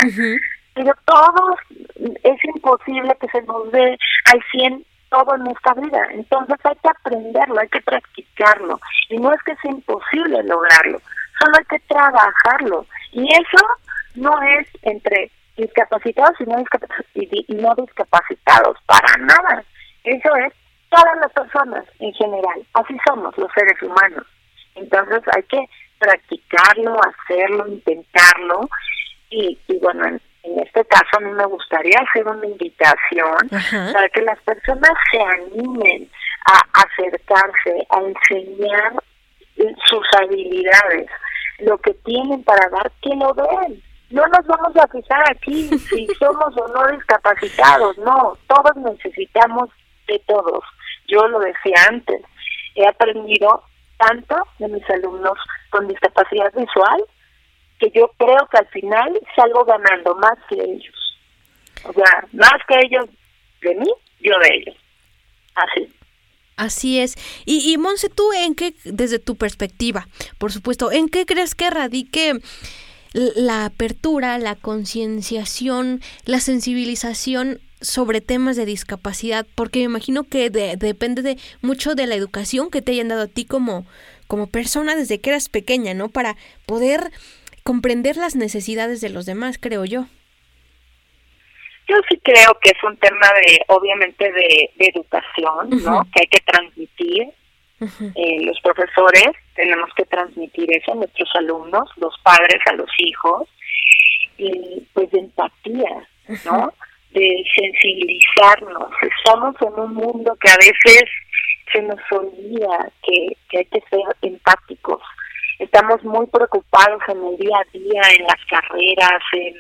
pero 0.75 0.93
todos 1.05 1.59
es 1.97 2.45
imposible 2.45 3.17
que 3.21 3.29
se 3.29 3.43
nos 3.43 3.73
dé 3.73 3.99
al 4.27 4.43
100 4.53 4.85
todo 5.09 5.35
en 5.37 5.47
esta 5.49 5.75
vida. 5.75 6.09
Entonces 6.13 6.57
hay 6.65 6.75
que 6.77 6.89
aprenderlo, 6.89 7.61
hay 7.61 7.69
que 7.69 7.81
practicarlo. 7.81 8.81
Y 9.09 9.19
no 9.19 9.33
es 9.33 9.43
que 9.43 9.57
sea 9.57 9.71
imposible 9.71 10.43
lograrlo, 10.43 11.01
solo 11.39 11.53
hay 11.59 11.65
que 11.65 11.79
trabajarlo. 11.87 12.87
Y 13.13 13.27
eso 13.33 13.67
no 14.15 14.33
es 14.43 14.69
entre 14.83 15.31
discapacitados 15.57 16.39
y 16.41 16.45
no, 16.45 16.63
y 17.15 17.55
no 17.55 17.75
discapacitados, 17.75 18.79
para 18.87 19.17
nada. 19.19 19.65
Eso 20.05 20.37
es 20.37 20.53
todas 20.91 21.17
las 21.21 21.33
personas 21.33 21.85
en 21.99 22.13
general. 22.15 22.67
Así 22.75 22.97
somos 23.07 23.37
los 23.39 23.51
seres 23.53 23.81
humanos. 23.83 24.27
Entonces 24.75 25.23
hay 25.35 25.43
que 25.45 25.69
practicarlo, 25.99 27.01
hacerlo, 27.03 27.67
intentarlo. 27.69 28.69
Y, 29.31 29.59
y 29.67 29.79
bueno, 29.79 30.07
en, 30.07 30.21
este 30.59 30.85
caso 30.85 31.17
a 31.17 31.21
mí 31.21 31.33
me 31.33 31.47
gustaría 31.47 31.99
hacer 32.09 32.27
una 32.27 32.47
invitación 32.47 33.49
para 33.93 34.09
que 34.11 34.23
las 34.23 34.39
personas 34.43 34.93
se 35.11 35.21
animen 35.21 36.09
a 36.49 36.83
acercarse, 36.83 37.87
a 37.91 37.99
enseñar 37.99 38.93
sus 39.89 40.07
habilidades, 40.19 41.09
lo 41.59 41.79
que 41.79 41.95
tienen 41.95 42.43
para 42.45 42.69
dar, 42.69 42.91
que 43.03 43.15
lo 43.15 43.33
den. 43.35 43.83
No 44.11 44.27
nos 44.27 44.47
vamos 44.47 44.77
a 44.77 44.87
fijar 44.89 45.25
aquí 45.31 45.69
si 45.79 46.07
somos 46.19 46.57
o 46.57 46.69
no 46.69 46.97
discapacitados, 46.97 47.99
no, 47.99 48.39
todos 48.47 48.77
necesitamos 48.77 49.71
de 50.07 50.19
todos. 50.27 50.65
Yo 51.09 51.27
lo 51.29 51.41
decía 51.41 51.77
antes, 51.89 52.23
he 52.75 52.87
aprendido 52.87 53.63
tanto 53.99 54.37
de 54.59 54.69
mis 54.69 54.89
alumnos 54.91 55.39
con 55.71 55.89
discapacidad 55.89 56.53
visual 56.55 57.03
que 57.79 57.91
yo 57.91 58.11
creo 58.19 58.47
que 58.51 58.59
al 58.59 58.69
final 58.69 59.21
salgo 59.35 59.65
ganando 59.65 60.15
más 60.17 60.39
que 60.49 60.57
ellos. 60.57 61.19
O 61.85 61.93
sea, 61.93 62.25
más 62.33 62.59
que 62.67 62.79
ellos 62.81 63.07
de 63.61 63.75
mí, 63.75 63.93
yo 64.21 64.39
de 64.39 64.49
ellos. 64.55 64.77
Así. 65.55 65.96
Así 66.57 66.99
es. 66.99 67.15
Y, 67.45 67.71
y 67.71 67.77
Monse, 67.77 68.09
¿tú 68.09 68.33
en 68.33 68.55
qué, 68.55 68.75
desde 68.85 69.19
tu 69.19 69.37
perspectiva, 69.37 70.09
por 70.39 70.53
supuesto, 70.53 70.91
en 70.91 71.09
qué 71.09 71.27
crees 71.27 71.55
que 71.55 71.69
radique 71.71 72.41
la 73.13 73.67
apertura, 73.67 74.39
la 74.39 74.57
concienciación, 74.57 76.03
la 76.25 76.41
sensibilización 76.41 77.61
sobre 77.81 78.21
temas 78.21 78.57
de 78.57 78.67
discapacidad, 78.67 79.47
porque 79.55 79.81
me 79.81 79.85
imagino 79.87 80.25
que 80.25 80.51
depende 80.51 81.23
de 81.23 81.39
mucho 81.63 81.95
de 81.95 82.07
la 82.07 82.15
educación 82.15 82.71
que 82.71 82.83
te 82.83 82.93
hayan 82.93 83.09
dado 83.09 83.23
a 83.23 83.27
ti 83.27 83.45
como, 83.45 83.87
como 84.27 84.47
persona 84.47 84.97
desde 84.97 85.21
que 85.21 85.31
eras 85.31 85.49
pequeña, 85.49 85.95
¿no? 85.95 86.09
Para 86.09 86.37
poder 86.65 87.13
comprender 87.63 88.17
las 88.17 88.35
necesidades 88.35 89.01
de 89.01 89.11
los 89.11 89.27
demás, 89.27 89.59
creo 89.61 89.85
yo. 89.85 90.07
Yo 91.89 91.97
sí 92.09 92.21
creo 92.23 92.59
que 92.61 92.71
es 92.71 92.83
un 92.83 92.97
tema 92.97 93.29
de, 93.35 93.61
obviamente, 93.69 94.33
de, 94.33 94.71
educación, 94.79 95.71
¿no? 95.85 96.03
Que 96.13 96.23
hay 96.23 96.27
que 96.27 96.41
transmitir. 96.41 97.29
Eh, 97.81 98.41
los 98.41 98.59
profesores 98.61 99.33
tenemos 99.55 99.91
que 99.95 100.05
transmitir 100.07 100.67
eso 100.75 100.93
a 100.93 100.97
nuestros 100.97 101.29
alumnos, 101.35 101.91
los 101.97 102.15
padres 102.23 102.61
a 102.67 102.73
los 102.73 102.89
hijos, 102.99 103.49
y 104.39 104.83
pues 104.95 105.11
de 105.11 105.21
empatía, 105.21 106.09
¿no? 106.47 106.73
de 107.17 107.45
sensibilizarnos. 107.55 108.91
Estamos 109.01 109.55
en 109.63 109.81
un 109.81 109.95
mundo 109.95 110.37
que 110.41 110.51
a 110.51 110.57
veces 110.57 111.05
se 111.73 111.83
nos 111.83 112.01
olvida 112.11 112.91
que, 113.03 113.37
hay 113.57 113.65
que 113.65 113.81
ser 113.89 114.03
empáticos. 114.23 115.03
Estamos 115.59 116.05
muy 116.05 116.27
preocupados 116.27 117.01
en 117.09 117.25
el 117.25 117.37
día 117.39 117.57
a 117.57 117.73
día, 117.73 118.03
en 118.19 118.25
las 118.25 118.45
carreras, 118.51 119.23
en, 119.33 119.55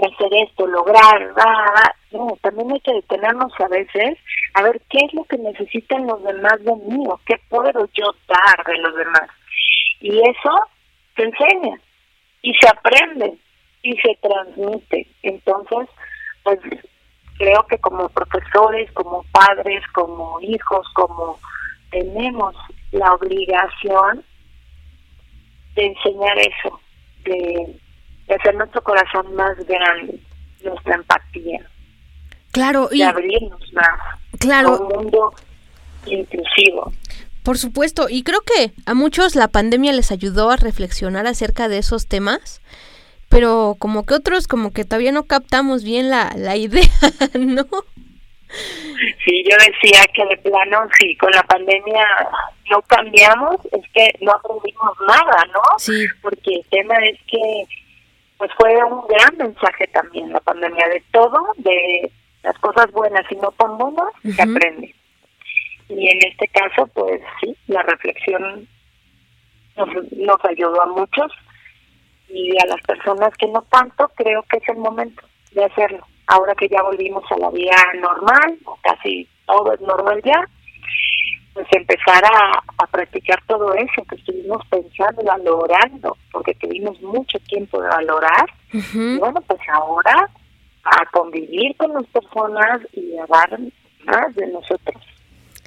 hacer 0.00 0.28
esto, 0.48 0.66
lograr, 0.66 1.34
no, 2.12 2.36
también 2.42 2.72
hay 2.72 2.80
que 2.80 2.94
detenernos 2.94 3.52
a 3.60 3.68
veces 3.68 4.18
a 4.54 4.62
ver 4.62 4.80
qué 4.88 4.98
es 5.06 5.14
lo 5.14 5.24
que 5.24 5.38
necesitan 5.38 6.06
los 6.06 6.22
demás 6.22 6.58
de 6.60 6.74
mí 6.76 7.04
o 7.08 7.20
qué 7.26 7.36
puedo 7.48 7.88
yo 7.94 8.14
dar 8.28 8.66
de 8.66 8.78
los 8.78 8.96
demás. 8.96 9.28
Y 10.00 10.18
eso 10.18 10.50
se 11.16 11.22
enseña 11.22 11.80
y 12.42 12.54
se 12.54 12.68
aprende 12.68 13.38
y 13.82 13.96
se 13.96 14.18
transmite. 14.20 15.06
Entonces, 15.22 15.88
pues 16.42 16.58
creo 17.38 17.66
que 17.68 17.78
como 17.78 18.08
profesores, 18.08 18.90
como 18.92 19.24
padres, 19.32 19.82
como 19.92 20.40
hijos, 20.40 20.86
como 20.94 21.38
tenemos 21.90 22.54
la 22.90 23.12
obligación 23.14 24.24
de 25.74 25.86
enseñar 25.86 26.38
eso, 26.38 26.80
de, 27.24 27.76
hacer 28.28 28.54
nuestro 28.54 28.82
corazón 28.82 29.34
más 29.34 29.56
grande, 29.66 30.18
nuestra 30.62 30.94
empatía. 30.94 31.60
Claro, 32.52 32.88
y 32.90 32.98
de 32.98 33.04
abrirnos 33.04 33.72
más 33.72 33.98
claro. 34.38 34.68
a 34.68 34.80
un 34.80 34.88
mundo 34.88 35.34
inclusivo. 36.06 36.92
Por 37.42 37.58
supuesto, 37.58 38.08
y 38.08 38.22
creo 38.22 38.40
que 38.42 38.72
a 38.86 38.94
muchos 38.94 39.34
la 39.34 39.48
pandemia 39.48 39.92
les 39.92 40.12
ayudó 40.12 40.50
a 40.50 40.56
reflexionar 40.56 41.26
acerca 41.26 41.68
de 41.68 41.78
esos 41.78 42.06
temas, 42.06 42.60
pero 43.28 43.76
como 43.78 44.04
que 44.04 44.14
otros 44.14 44.46
como 44.46 44.70
que 44.70 44.84
todavía 44.84 45.10
no 45.12 45.24
captamos 45.24 45.82
bien 45.82 46.10
la, 46.10 46.32
la 46.36 46.56
idea, 46.56 46.84
¿no? 47.34 47.66
Sí, 49.24 49.44
yo 49.48 49.56
decía 49.56 50.04
que 50.14 50.24
de 50.26 50.36
plano, 50.36 50.86
sí, 50.98 51.16
con 51.16 51.30
la 51.32 51.42
pandemia 51.42 52.04
no 52.70 52.82
cambiamos, 52.82 53.56
es 53.72 53.90
que 53.92 54.14
no 54.20 54.32
aprendimos 54.32 54.92
nada, 55.08 55.44
¿no? 55.52 55.78
Sí. 55.78 56.06
Porque 56.20 56.56
el 56.56 56.64
tema 56.70 56.94
es 57.06 57.18
que 57.26 57.66
pues 58.42 58.50
fue 58.58 58.74
un 58.82 59.06
gran 59.06 59.36
mensaje 59.36 59.86
también 59.92 60.32
la 60.32 60.40
pandemia 60.40 60.88
de 60.88 61.00
todo, 61.12 61.46
de 61.58 62.10
las 62.42 62.58
cosas 62.58 62.90
buenas 62.90 63.24
y 63.30 63.36
no 63.36 63.52
tan 63.52 63.78
buenas, 63.78 64.08
se 64.34 64.42
aprende. 64.42 64.92
Y 65.88 66.08
en 66.08 66.18
este 66.26 66.48
caso, 66.48 66.88
pues 66.88 67.20
sí, 67.40 67.56
la 67.68 67.84
reflexión 67.84 68.66
nos, 69.76 69.88
nos 70.10 70.44
ayudó 70.44 70.82
a 70.82 70.86
muchos 70.86 71.30
y 72.28 72.50
a 72.60 72.66
las 72.66 72.82
personas 72.84 73.32
que 73.38 73.46
no 73.46 73.62
tanto, 73.70 74.10
creo 74.16 74.42
que 74.50 74.56
es 74.56 74.68
el 74.70 74.78
momento 74.78 75.22
de 75.52 75.64
hacerlo 75.64 76.04
ahora 76.26 76.56
que 76.56 76.68
ya 76.68 76.82
volvimos 76.82 77.22
a 77.30 77.36
la 77.36 77.50
vida 77.50 77.76
normal, 78.00 78.58
casi 78.82 79.28
todo 79.46 79.72
es 79.72 79.80
normal 79.82 80.20
ya, 80.24 80.48
pues 81.54 81.66
empezar 81.72 82.24
a, 82.24 82.86
practicar 82.90 83.40
todo 83.46 83.72
eso 83.74 84.04
que 84.08 84.16
estuvimos 84.16 84.60
pensando, 84.68 85.22
valorando, 85.22 86.16
porque 86.30 86.54
tuvimos 86.54 87.00
mucho 87.00 87.38
tiempo 87.48 87.80
de 87.80 87.88
valorar. 87.88 88.46
Y 88.72 89.18
bueno, 89.18 89.40
pues 89.46 89.60
ahora 89.72 90.28
a 90.84 91.06
convivir 91.12 91.76
con 91.76 91.94
las 91.94 92.06
personas 92.06 92.80
y 92.92 93.16
a 93.16 93.26
dar 93.26 93.58
más 94.04 94.34
de 94.34 94.46
nosotros. 94.48 95.02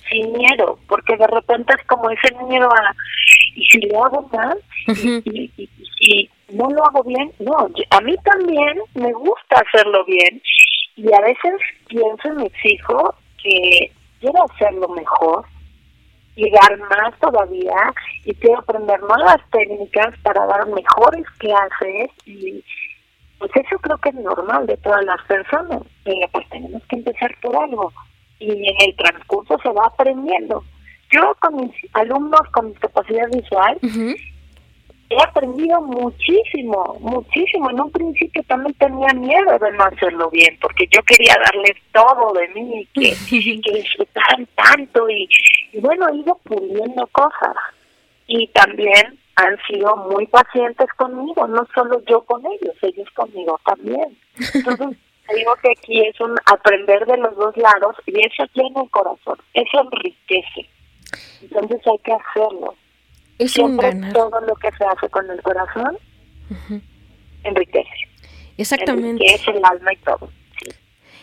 Sin 0.09 0.33
miedo, 0.33 0.77
porque 0.87 1.17
de 1.17 1.27
repente 1.27 1.73
es 1.79 1.87
como 1.87 2.09
ese 2.11 2.35
miedo 2.47 2.69
a, 2.69 2.95
y 3.55 3.65
si 3.65 3.81
lo 3.87 4.05
hago 4.05 4.29
mal, 4.31 4.57
y, 4.87 5.51
y, 5.57 5.69
y, 5.99 6.29
no 6.49 6.69
lo 6.69 6.85
hago 6.85 7.03
bien, 7.03 7.31
no, 7.39 7.69
a 7.89 8.01
mí 8.01 8.15
también 8.23 8.77
me 8.93 9.11
gusta 9.13 9.63
hacerlo 9.65 10.05
bien. 10.05 10.41
Y 10.95 11.11
a 11.11 11.21
veces 11.21 11.53
pienso 11.87 12.27
y 12.27 12.31
me 12.31 12.45
exijo 12.45 13.15
que 13.41 13.91
quiero 14.19 14.43
hacerlo 14.43 14.89
mejor 14.89 15.45
dar 16.51 16.77
más 16.77 17.17
todavía 17.19 17.93
y 18.25 18.33
quiero 18.35 18.59
aprender 18.59 18.99
nuevas 19.01 19.39
técnicas 19.51 20.13
para 20.21 20.45
dar 20.45 20.67
mejores 20.67 21.25
clases 21.37 22.11
y 22.25 22.63
pues 23.39 23.51
eso 23.55 23.77
creo 23.79 23.97
que 23.97 24.09
es 24.09 24.15
normal 24.15 24.65
de 24.65 24.77
todas 24.77 25.03
las 25.05 25.21
personas, 25.23 25.81
pero 26.03 26.27
pues 26.31 26.49
tenemos 26.49 26.81
que 26.87 26.95
empezar 26.97 27.31
por 27.41 27.55
algo 27.55 27.91
y 28.39 28.51
en 28.51 28.89
el 28.89 28.95
transcurso 28.95 29.57
se 29.61 29.69
va 29.69 29.87
aprendiendo. 29.87 30.63
Yo 31.11 31.35
con 31.39 31.55
mis 31.57 31.71
alumnos 31.93 32.41
con 32.51 32.71
discapacidad 32.71 33.29
visual 33.31 33.77
he 35.09 35.21
aprendido 35.21 35.81
muchísimo, 35.81 36.97
muchísimo. 36.99 37.69
En 37.69 37.81
un 37.81 37.91
principio 37.91 38.43
también 38.47 38.73
tenía 38.75 39.13
miedo 39.13 39.57
de 39.59 39.71
no 39.71 39.83
hacerlo 39.83 40.29
bien, 40.29 40.57
porque 40.61 40.87
yo 40.91 41.01
quería 41.03 41.35
darles 41.35 41.75
todo 41.93 42.33
de 42.33 42.47
mí, 42.49 42.87
que, 42.93 43.13
que 43.29 43.71
disfrutaran 43.77 44.47
tanto 44.55 45.09
y, 45.09 45.29
bueno, 45.79 46.07
he 46.09 46.17
ido 46.17 46.35
puliendo 46.43 47.07
cosas. 47.07 47.55
Y 48.27 48.47
también 48.47 49.19
han 49.35 49.57
sido 49.67 49.95
muy 49.97 50.25
pacientes 50.27 50.87
conmigo, 50.97 51.47
no 51.47 51.67
solo 51.75 52.01
yo 52.05 52.21
con 52.21 52.43
ellos, 52.45 52.75
ellos 52.81 53.09
conmigo 53.11 53.59
también. 53.65 54.17
Entonces, 54.53 54.97
digo 55.35 55.53
que 55.61 55.71
aquí 55.71 56.01
es 56.01 56.19
un 56.21 56.35
aprender 56.45 57.05
de 57.05 57.17
los 57.17 57.35
dos 57.35 57.55
lados 57.57 57.95
y 58.05 58.19
eso 58.25 58.43
tiene 58.53 58.81
el 58.81 58.89
corazón, 58.89 59.37
eso 59.53 59.81
enriquece. 59.81 60.69
Entonces 61.41 61.81
hay 61.85 61.97
que 61.99 62.13
hacerlo 62.13 62.75
es 63.37 63.51
Siempre 63.51 63.89
un 63.89 64.13
todo 64.13 64.39
lo 64.41 64.55
que 64.55 64.71
se 64.71 64.85
hace 64.85 65.09
con 65.09 65.29
el 65.29 65.41
corazón 65.41 65.97
enriquece. 67.43 67.89
Exactamente. 68.57 69.09
Enriquece 69.09 69.51
el 69.51 69.65
alma 69.65 69.93
y 69.93 69.97
todo. 69.97 70.29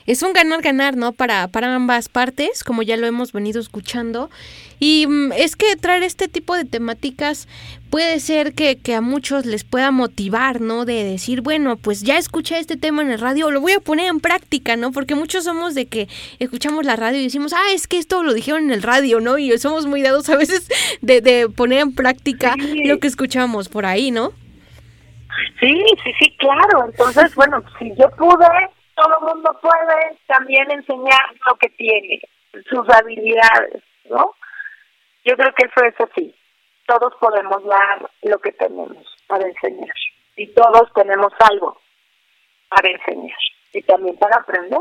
Es 0.06 0.22
un 0.22 0.32
ganar-ganar, 0.32 0.96
¿no? 0.96 1.12
Para, 1.12 1.48
para 1.48 1.74
ambas 1.74 2.08
partes, 2.08 2.64
como 2.64 2.82
ya 2.82 2.96
lo 2.96 3.06
hemos 3.06 3.32
venido 3.32 3.60
escuchando. 3.60 4.30
Y 4.78 5.06
mm, 5.06 5.32
es 5.32 5.56
que 5.56 5.76
traer 5.76 6.02
este 6.02 6.28
tipo 6.28 6.56
de 6.56 6.64
temáticas 6.64 7.46
puede 7.90 8.20
ser 8.20 8.54
que, 8.54 8.78
que, 8.78 8.94
a 8.94 9.00
muchos 9.00 9.44
les 9.46 9.64
pueda 9.64 9.90
motivar, 9.90 10.60
¿no? 10.60 10.84
De 10.84 11.04
decir, 11.04 11.42
bueno, 11.42 11.76
pues 11.76 12.02
ya 12.02 12.18
escuché 12.18 12.58
este 12.58 12.76
tema 12.76 13.02
en 13.02 13.10
el 13.10 13.20
radio, 13.20 13.50
lo 13.50 13.60
voy 13.60 13.72
a 13.72 13.80
poner 13.80 14.06
en 14.08 14.20
práctica, 14.20 14.76
¿no? 14.76 14.92
Porque 14.92 15.14
muchos 15.14 15.44
somos 15.44 15.74
de 15.74 15.86
que 15.86 16.08
escuchamos 16.38 16.84
la 16.84 16.96
radio 16.96 17.20
y 17.20 17.24
decimos, 17.24 17.52
ah, 17.52 17.72
es 17.74 17.86
que 17.86 17.98
esto 17.98 18.22
lo 18.22 18.32
dijeron 18.32 18.64
en 18.64 18.70
el 18.72 18.82
radio, 18.82 19.20
¿no? 19.20 19.38
Y 19.38 19.56
somos 19.58 19.86
muy 19.86 20.02
dados 20.02 20.28
a 20.30 20.36
veces 20.36 20.68
de, 21.02 21.20
de 21.20 21.48
poner 21.48 21.80
en 21.80 21.94
práctica 21.94 22.56
lo 22.84 22.98
que 22.98 23.06
escuchamos 23.06 23.68
por 23.68 23.86
ahí, 23.86 24.10
¿no? 24.10 24.32
Sí, 25.60 25.84
sí, 26.02 26.12
sí, 26.18 26.36
claro. 26.38 26.86
Entonces, 26.86 27.34
bueno, 27.34 27.62
si 27.78 27.90
yo 27.96 28.10
pude, 28.16 28.46
todo 28.94 29.20
mundo 29.20 29.58
puede 29.60 30.18
también 30.26 30.70
enseñar 30.70 31.34
lo 31.46 31.56
que 31.56 31.68
tiene, 31.70 32.20
sus 32.68 32.88
habilidades, 32.88 33.82
¿no? 34.04 34.34
Yo 35.24 35.36
creo 35.36 35.52
que 35.54 35.66
eso 35.66 35.84
es 35.84 36.00
así. 36.00 36.34
Todos 36.86 37.14
podemos 37.20 37.64
dar 37.64 38.10
lo 38.22 38.38
que 38.40 38.52
tenemos 38.52 39.06
para 39.26 39.46
enseñar. 39.46 39.94
Y 40.36 40.48
todos 40.48 40.92
tenemos 40.94 41.32
algo 41.38 41.80
para 42.68 42.90
enseñar. 42.90 43.38
Y 43.72 43.82
también 43.82 44.16
para 44.18 44.36
aprender. 44.36 44.80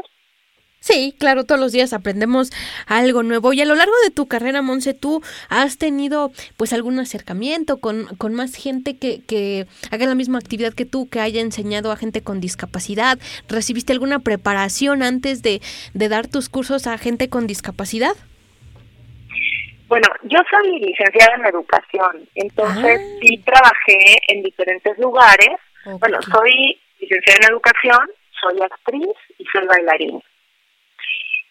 Sí, 0.82 1.14
claro, 1.20 1.44
todos 1.44 1.62
los 1.62 1.72
días 1.72 1.94
aprendemos 1.94 2.50
algo 2.88 3.22
nuevo. 3.22 3.54
Y 3.54 3.62
a 3.62 3.66
lo 3.66 3.76
largo 3.76 3.94
de 4.04 4.10
tu 4.10 4.28
carrera, 4.28 4.64
Monse, 4.64 4.96
tú 4.96 5.22
has 5.48 5.78
tenido 5.78 6.32
pues 6.58 6.74
algún 6.74 6.98
acercamiento 6.98 7.78
con, 7.78 8.08
con 8.18 8.34
más 8.34 8.56
gente 8.56 8.98
que, 8.98 9.22
que 9.22 9.68
haga 9.92 10.08
la 10.08 10.16
misma 10.16 10.40
actividad 10.40 10.74
que 10.74 10.86
tú, 10.86 11.08
que 11.08 11.20
haya 11.20 11.40
enseñado 11.40 11.92
a 11.92 11.98
gente 11.98 12.24
con 12.24 12.42
discapacidad. 12.42 13.20
¿Recibiste 13.48 13.94
alguna 13.94 14.20
preparación 14.20 15.04
antes 15.04 15.44
de, 15.44 15.62
de 15.94 16.10
dar 16.10 16.26
tus 16.26 16.50
cursos 16.50 16.88
a 16.88 16.98
gente 16.98 17.30
con 17.30 17.46
discapacidad? 17.46 18.16
Bueno, 19.88 20.08
yo 20.24 20.40
soy 20.50 20.80
licenciada 20.80 21.36
en 21.36 21.46
educación, 21.46 22.28
entonces 22.34 23.02
ah. 23.04 23.18
sí 23.22 23.38
trabajé 23.46 24.18
en 24.30 24.42
diferentes 24.42 24.98
lugares. 24.98 25.60
Bueno, 26.00 26.18
soy 26.24 26.82
licenciada 27.00 27.40
en 27.44 27.52
educación, 27.52 28.00
soy 28.42 28.62
actriz 28.64 29.16
y 29.38 29.46
soy 29.46 29.68
bailarina. 29.68 30.22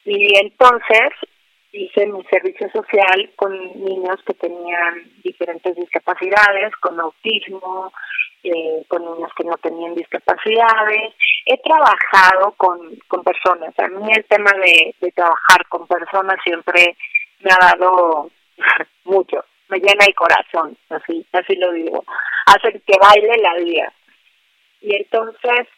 Y 0.04 0.38
entonces 0.38 1.10
hice 1.72 2.06
mi 2.06 2.24
servicio 2.24 2.68
social 2.70 3.30
con 3.36 3.52
niños 3.84 4.20
que 4.26 4.34
tenían 4.34 5.04
diferentes 5.22 5.76
discapacidades, 5.76 6.74
con 6.80 6.98
autismo, 6.98 7.92
eh, 8.42 8.84
con 8.88 9.04
niños 9.04 9.30
que 9.36 9.44
no 9.44 9.56
tenían 9.58 9.94
discapacidades. 9.94 11.14
He 11.46 11.58
trabajado 11.58 12.52
con, 12.56 12.96
con 13.08 13.22
personas. 13.22 13.78
A 13.78 13.88
mí 13.88 14.10
el 14.16 14.24
tema 14.24 14.50
de, 14.52 14.94
de 15.00 15.12
trabajar 15.12 15.66
con 15.68 15.86
personas 15.86 16.36
siempre 16.42 16.96
me 17.40 17.50
ha 17.52 17.76
dado 17.76 18.30
mucho, 19.04 19.44
me 19.68 19.78
llena 19.78 20.04
el 20.06 20.14
corazón, 20.14 20.76
así, 20.90 21.24
así 21.32 21.54
lo 21.56 21.72
digo, 21.72 22.04
hace 22.46 22.80
que 22.80 22.98
baile 23.00 23.36
la 23.38 23.54
vida. 23.56 23.92
Y 24.80 24.96
entonces, 24.96 25.68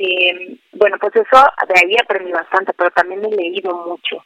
eh, 0.00 0.56
bueno, 0.72 0.96
pues 1.00 1.16
eso 1.16 1.44
de 1.66 1.74
ahí 1.74 1.96
aprendí 2.00 2.30
bastante, 2.30 2.72
pero 2.74 2.90
también 2.92 3.24
he 3.24 3.34
leído 3.34 3.74
mucho. 3.74 4.24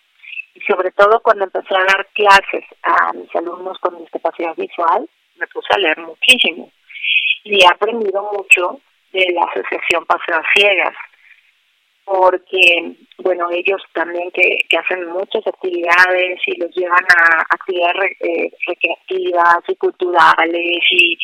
Y 0.55 0.61
sobre 0.61 0.91
todo 0.91 1.21
cuando 1.21 1.45
empecé 1.45 1.75
a 1.75 1.85
dar 1.85 2.07
clases 2.13 2.65
a 2.83 3.13
mis 3.15 3.35
alumnos 3.35 3.79
con 3.79 3.99
discapacidad 3.99 4.55
visual, 4.55 5.09
me 5.37 5.47
puse 5.47 5.69
a 5.71 5.79
leer 5.79 5.99
muchísimo. 5.99 6.71
Y 7.45 7.63
he 7.63 7.67
aprendido 7.67 8.23
mucho 8.33 8.81
de 9.13 9.27
la 9.33 9.45
Asociación 9.45 10.05
Paseos 10.05 10.45
Ciegas, 10.55 10.95
porque, 12.05 12.95
bueno, 13.19 13.49
ellos 13.51 13.81
también 13.95 14.31
que, 14.33 14.59
que 14.69 14.77
hacen 14.77 15.07
muchas 15.07 15.47
actividades 15.47 16.39
y 16.47 16.61
los 16.61 16.71
llevan 16.75 17.05
a 17.17 17.47
actividades 17.49 18.13
eh, 18.21 18.51
recreativas 18.67 19.65
y 19.69 19.77
culturales 19.77 20.83
y, 20.91 21.19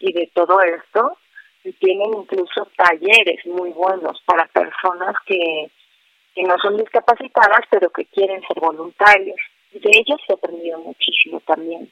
y 0.00 0.12
de 0.12 0.30
todo 0.34 0.60
esto, 0.60 1.16
y 1.64 1.72
tienen 1.72 2.12
incluso 2.14 2.68
talleres 2.76 3.44
muy 3.46 3.70
buenos 3.70 4.22
para 4.26 4.46
personas 4.46 5.14
que, 5.26 5.70
que 6.34 6.42
no 6.42 6.56
son 6.58 6.76
discapacitadas, 6.76 7.60
pero 7.70 7.90
que 7.90 8.04
quieren 8.06 8.42
ser 8.46 8.60
voluntarios. 8.60 9.38
De 9.72 9.90
ellos 9.90 10.20
he 10.28 10.34
aprendido 10.34 10.78
muchísimo 10.80 11.40
también. 11.40 11.90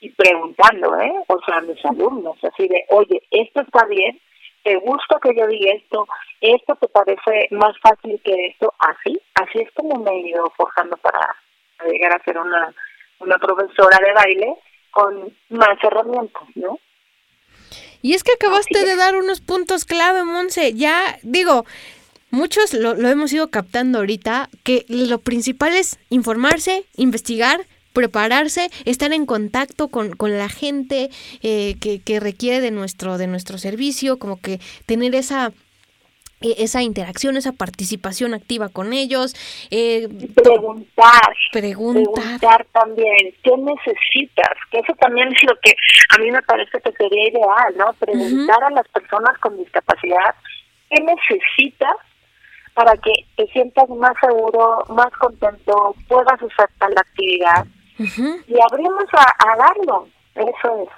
Y 0.00 0.10
preguntando, 0.10 0.98
¿eh? 1.00 1.12
O 1.28 1.38
sea, 1.44 1.58
a 1.58 1.60
mis 1.60 1.84
alumnos, 1.84 2.36
así 2.42 2.66
de, 2.66 2.84
oye, 2.88 3.22
esto 3.30 3.60
está 3.60 3.84
bien, 3.86 4.18
¿te 4.64 4.76
gusta 4.76 5.20
que 5.22 5.34
yo 5.36 5.46
diga 5.46 5.74
esto? 5.74 6.08
¿Esto 6.40 6.74
te 6.76 6.88
parece 6.88 7.48
más 7.50 7.78
fácil 7.78 8.20
que 8.24 8.46
esto? 8.46 8.74
Así, 8.78 9.20
así 9.34 9.58
es 9.60 9.70
como 9.72 10.02
me 10.02 10.10
he 10.10 10.28
ido 10.28 10.50
forjando 10.56 10.96
para 10.96 11.36
llegar 11.84 12.16
a 12.16 12.24
ser 12.24 12.38
una, 12.38 12.74
una 13.20 13.38
profesora 13.38 13.98
de 14.04 14.12
baile 14.12 14.54
con 14.90 15.36
más 15.50 15.76
herramientas, 15.84 16.48
¿no? 16.54 16.78
Y 18.02 18.14
es 18.14 18.24
que 18.24 18.32
acabaste 18.32 18.84
de 18.84 18.96
dar 18.96 19.16
unos 19.16 19.40
puntos 19.40 19.84
clave, 19.84 20.24
Monse. 20.24 20.74
Ya, 20.74 21.18
digo, 21.22 21.64
muchos 22.30 22.74
lo, 22.74 22.94
lo, 22.94 23.08
hemos 23.08 23.32
ido 23.32 23.48
captando 23.48 23.98
ahorita, 23.98 24.50
que 24.64 24.84
lo 24.88 25.20
principal 25.20 25.74
es 25.74 25.98
informarse, 26.10 26.84
investigar, 26.96 27.66
prepararse, 27.92 28.70
estar 28.84 29.12
en 29.12 29.26
contacto 29.26 29.88
con, 29.88 30.16
con 30.16 30.36
la 30.36 30.48
gente 30.48 31.10
eh, 31.42 31.76
que, 31.80 32.00
que 32.00 32.20
requiere 32.20 32.60
de 32.60 32.70
nuestro, 32.70 33.18
de 33.18 33.28
nuestro 33.28 33.58
servicio, 33.58 34.18
como 34.18 34.40
que 34.40 34.60
tener 34.86 35.14
esa 35.14 35.52
esa 36.58 36.82
interacción, 36.82 37.36
esa 37.36 37.52
participación 37.52 38.34
activa 38.34 38.68
con 38.68 38.92
ellos. 38.92 39.34
Eh, 39.70 40.08
preguntar, 40.34 41.36
preguntar. 41.52 42.02
Preguntar 42.14 42.66
también, 42.72 43.34
¿qué 43.42 43.56
necesitas? 43.56 44.54
Que 44.70 44.78
eso 44.78 44.94
también 45.00 45.28
es 45.28 45.42
lo 45.44 45.58
que 45.60 45.74
a 46.10 46.18
mí 46.18 46.30
me 46.30 46.42
parece 46.42 46.80
que 46.80 46.92
sería 46.92 47.28
ideal, 47.28 47.74
¿no? 47.76 47.92
Preguntar 47.94 48.62
a 48.64 48.70
las 48.70 48.88
personas 48.88 49.38
con 49.38 49.56
discapacidad, 49.56 50.34
¿qué 50.90 51.02
necesitas 51.02 51.96
para 52.74 52.96
que 52.96 53.12
te 53.36 53.46
sientas 53.52 53.88
más 53.90 54.14
seguro, 54.20 54.84
más 54.88 55.10
contento, 55.18 55.94
puedas 56.08 56.40
usar 56.42 56.68
tal 56.78 56.96
actividad? 56.96 57.66
Y 57.98 58.54
abrimos 58.70 59.04
a, 59.12 59.52
a 59.52 59.56
darlo, 59.56 60.08
eso 60.34 60.82
es. 60.82 60.88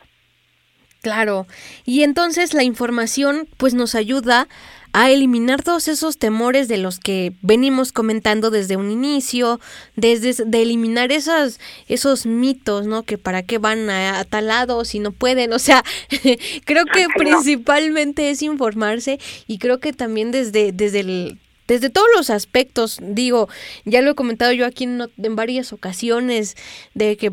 Claro, 1.02 1.46
y 1.84 2.02
entonces 2.02 2.54
la 2.54 2.62
información 2.62 3.46
pues 3.58 3.74
nos 3.74 3.94
ayuda 3.94 4.48
a 4.94 5.10
eliminar 5.10 5.60
todos 5.60 5.88
esos 5.88 6.18
temores 6.18 6.68
de 6.68 6.78
los 6.78 7.00
que 7.00 7.32
venimos 7.42 7.90
comentando 7.90 8.50
desde 8.50 8.76
un 8.76 8.92
inicio, 8.92 9.60
desde 9.96 10.44
de 10.44 10.62
eliminar 10.62 11.10
esos, 11.10 11.58
esos 11.88 12.26
mitos, 12.26 12.86
¿no? 12.86 13.02
Que 13.02 13.18
para 13.18 13.42
qué 13.42 13.58
van 13.58 13.90
a, 13.90 14.24
tal 14.24 14.46
lado 14.46 14.84
si 14.84 15.00
no 15.00 15.10
pueden, 15.10 15.52
o 15.52 15.58
sea, 15.58 15.82
creo 16.64 16.84
que 16.86 17.08
principalmente 17.16 18.30
es 18.30 18.40
informarse 18.42 19.18
y 19.48 19.58
creo 19.58 19.80
que 19.80 19.92
también 19.92 20.30
desde, 20.30 20.70
desde 20.70 21.00
el 21.00 21.38
desde 21.66 21.90
todos 21.90 22.06
los 22.14 22.30
aspectos, 22.30 22.98
digo, 23.02 23.48
ya 23.84 24.00
lo 24.00 24.12
he 24.12 24.14
comentado 24.14 24.52
yo 24.52 24.64
aquí 24.64 24.84
en, 24.84 25.02
en, 25.16 25.34
varias 25.34 25.72
ocasiones, 25.72 26.56
de 26.92 27.16
que 27.16 27.32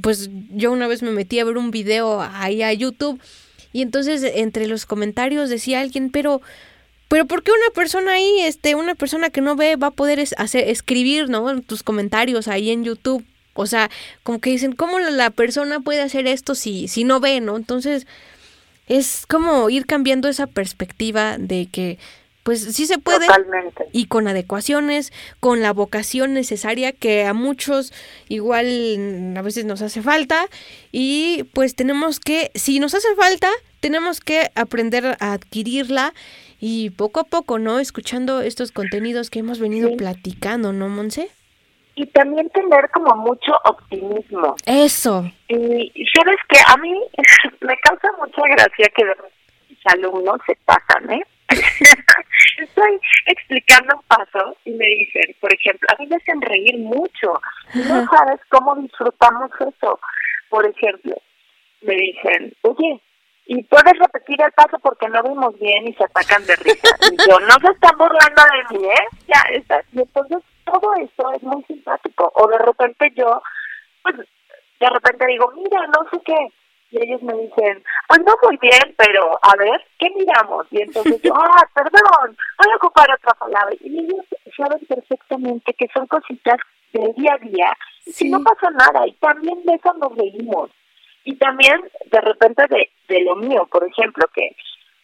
pues 0.00 0.30
yo 0.50 0.70
una 0.70 0.86
vez 0.86 1.02
me 1.02 1.10
metí 1.10 1.40
a 1.40 1.44
ver 1.44 1.56
un 1.56 1.72
video 1.72 2.20
ahí 2.20 2.62
a 2.62 2.72
YouTube 2.72 3.20
y 3.72 3.82
entonces 3.82 4.22
entre 4.22 4.66
los 4.66 4.86
comentarios 4.86 5.48
decía 5.48 5.80
alguien, 5.80 6.10
pero 6.10 6.40
pero 7.10 7.26
¿por 7.26 7.42
qué 7.42 7.50
una 7.50 7.74
persona 7.74 8.12
ahí, 8.12 8.42
este, 8.42 8.76
una 8.76 8.94
persona 8.94 9.30
que 9.30 9.40
no 9.40 9.56
ve 9.56 9.74
va 9.74 9.88
a 9.88 9.90
poder 9.90 10.24
hacer, 10.36 10.68
escribir, 10.68 11.28
¿no? 11.28 11.60
Tus 11.60 11.82
comentarios 11.82 12.46
ahí 12.46 12.70
en 12.70 12.84
YouTube. 12.84 13.24
O 13.54 13.66
sea, 13.66 13.90
como 14.22 14.40
que 14.40 14.50
dicen, 14.50 14.76
¿cómo 14.76 15.00
la 15.00 15.30
persona 15.30 15.80
puede 15.80 16.02
hacer 16.02 16.28
esto 16.28 16.54
si, 16.54 16.86
si 16.86 17.02
no 17.02 17.18
ve, 17.18 17.40
¿no? 17.40 17.56
Entonces, 17.56 18.06
es 18.86 19.26
como 19.26 19.68
ir 19.70 19.86
cambiando 19.86 20.28
esa 20.28 20.46
perspectiva 20.46 21.36
de 21.36 21.66
que 21.66 21.98
pues 22.44 22.60
sí 22.60 22.86
se 22.86 22.98
puede 22.98 23.26
Totalmente. 23.26 23.86
y 23.90 24.06
con 24.06 24.28
adecuaciones, 24.28 25.12
con 25.40 25.62
la 25.62 25.72
vocación 25.72 26.32
necesaria 26.32 26.92
que 26.92 27.24
a 27.24 27.34
muchos 27.34 27.92
igual 28.28 29.34
a 29.36 29.42
veces 29.42 29.64
nos 29.64 29.82
hace 29.82 30.00
falta 30.00 30.46
y 30.92 31.42
pues 31.54 31.74
tenemos 31.74 32.20
que, 32.20 32.52
si 32.54 32.78
nos 32.78 32.94
hace 32.94 33.12
falta, 33.16 33.50
tenemos 33.80 34.20
que 34.20 34.50
aprender 34.54 35.16
a 35.18 35.32
adquirirla 35.32 36.14
y 36.60 36.90
poco 36.90 37.20
a 37.20 37.24
poco, 37.24 37.58
¿no? 37.58 37.78
Escuchando 37.78 38.42
estos 38.42 38.70
contenidos 38.70 39.30
que 39.30 39.38
hemos 39.38 39.58
venido 39.58 39.88
sí. 39.88 39.96
platicando, 39.96 40.72
¿no, 40.72 40.88
Monse? 40.88 41.30
Y 41.94 42.06
también 42.06 42.48
tener 42.50 42.90
como 42.90 43.16
mucho 43.16 43.52
optimismo. 43.64 44.54
Eso. 44.66 45.24
Y 45.48 46.06
sabes 46.14 46.36
que 46.48 46.58
a 46.66 46.76
mí 46.76 46.92
me 47.60 47.76
causa 47.78 48.08
mucha 48.18 48.42
gracia 48.42 48.88
que 48.94 49.04
mis 49.68 49.78
alumnos 49.86 50.38
se 50.46 50.56
pasan, 50.66 51.10
¿eh? 51.10 51.22
Estoy 52.58 53.00
explicando 53.26 53.96
un 53.96 54.02
paso 54.02 54.56
y 54.64 54.70
me 54.72 54.86
dicen, 54.86 55.34
por 55.40 55.52
ejemplo, 55.52 55.88
a 55.90 56.00
mí 56.00 56.06
me 56.06 56.16
hacen 56.16 56.40
reír 56.42 56.78
mucho. 56.78 57.40
No 57.74 58.06
sabes 58.06 58.40
cómo 58.50 58.76
disfrutamos 58.76 59.50
eso. 59.60 59.98
Por 60.50 60.66
ejemplo, 60.66 61.16
me 61.82 61.94
dicen, 61.94 62.52
oye, 62.62 63.00
y 63.52 63.64
puedes 63.64 63.98
repetir 63.98 64.40
el 64.40 64.52
paso 64.52 64.78
porque 64.78 65.08
no 65.08 65.24
vimos 65.24 65.58
bien 65.58 65.88
y 65.88 65.92
se 65.94 66.04
atacan 66.04 66.46
de 66.46 66.54
risa. 66.54 66.96
Y 67.10 67.16
yo, 67.28 67.40
no 67.40 67.54
se 67.60 67.72
están 67.72 67.98
burlando 67.98 68.42
de 68.44 68.78
mí, 68.78 68.84
¿eh? 68.86 69.08
Ya, 69.26 69.40
está. 69.50 69.82
Y 69.92 70.02
entonces 70.02 70.38
todo 70.64 70.94
eso 70.94 71.32
es 71.32 71.42
muy 71.42 71.60
simpático. 71.64 72.30
O 72.36 72.46
de 72.46 72.58
repente 72.58 73.12
yo, 73.16 73.42
pues, 74.04 74.14
de 74.18 74.88
repente 74.88 75.26
digo, 75.26 75.50
mira, 75.56 75.84
no 75.88 76.08
sé 76.12 76.22
qué. 76.24 76.36
Y 76.92 77.02
ellos 77.02 77.22
me 77.22 77.32
dicen, 77.32 77.82
pues 78.06 78.20
no 78.24 78.36
muy 78.44 78.56
bien, 78.58 78.94
pero 78.96 79.36
a 79.42 79.56
ver, 79.56 79.84
¿qué 79.98 80.10
miramos? 80.10 80.68
Y 80.70 80.82
entonces 80.82 81.20
yo, 81.20 81.34
ah, 81.34 81.68
perdón, 81.74 82.36
voy 82.56 82.72
a 82.72 82.76
ocupar 82.76 83.10
otra 83.10 83.34
palabra. 83.34 83.74
Y 83.80 83.98
ellos 83.98 84.26
saben 84.56 84.78
perfectamente 84.86 85.74
que 85.74 85.88
son 85.92 86.06
cositas 86.06 86.60
del 86.92 87.12
día 87.14 87.34
a 87.34 87.38
día. 87.38 87.76
Sí. 88.06 88.28
Y 88.28 88.30
no 88.30 88.44
pasa 88.44 88.70
nada. 88.70 89.08
Y 89.08 89.12
también 89.14 89.60
de 89.64 89.74
eso 89.74 89.92
nos 89.94 90.16
reímos. 90.16 90.70
Y 91.24 91.36
también, 91.36 91.80
de 92.10 92.20
repente, 92.20 92.66
de, 92.68 92.90
de 93.08 93.20
lo 93.22 93.36
mío, 93.36 93.68
por 93.70 93.84
ejemplo, 93.84 94.26
que 94.34 94.54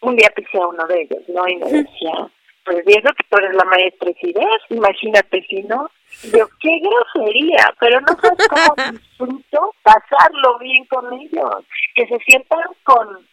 un 0.00 0.16
día 0.16 0.30
pisé 0.34 0.58
a 0.58 0.66
uno 0.66 0.86
de 0.86 1.02
ellos, 1.02 1.22
¿no? 1.28 1.46
Y 1.48 1.56
me 1.56 1.70
decía, 1.70 2.30
pues 2.66 2.84
viendo 2.84 3.12
que 3.14 3.24
tú 3.30 3.36
eres 3.38 3.54
la 3.54 3.64
maestra 3.64 4.10
y 4.10 4.74
imagínate 4.74 5.42
si 5.48 5.62
no. 5.62 5.88
Y 6.24 6.30
yo, 6.30 6.48
qué 6.60 6.80
grosería, 6.80 7.74
pero 7.78 8.00
no 8.00 8.08
sabes 8.20 8.48
cómo 8.48 8.74
disfruto 8.92 9.74
pasarlo 9.82 10.58
bien 10.58 10.84
con 10.86 11.12
ellos, 11.12 11.64
que 11.94 12.06
se 12.06 12.18
sientan 12.26 12.60
con, 12.82 13.26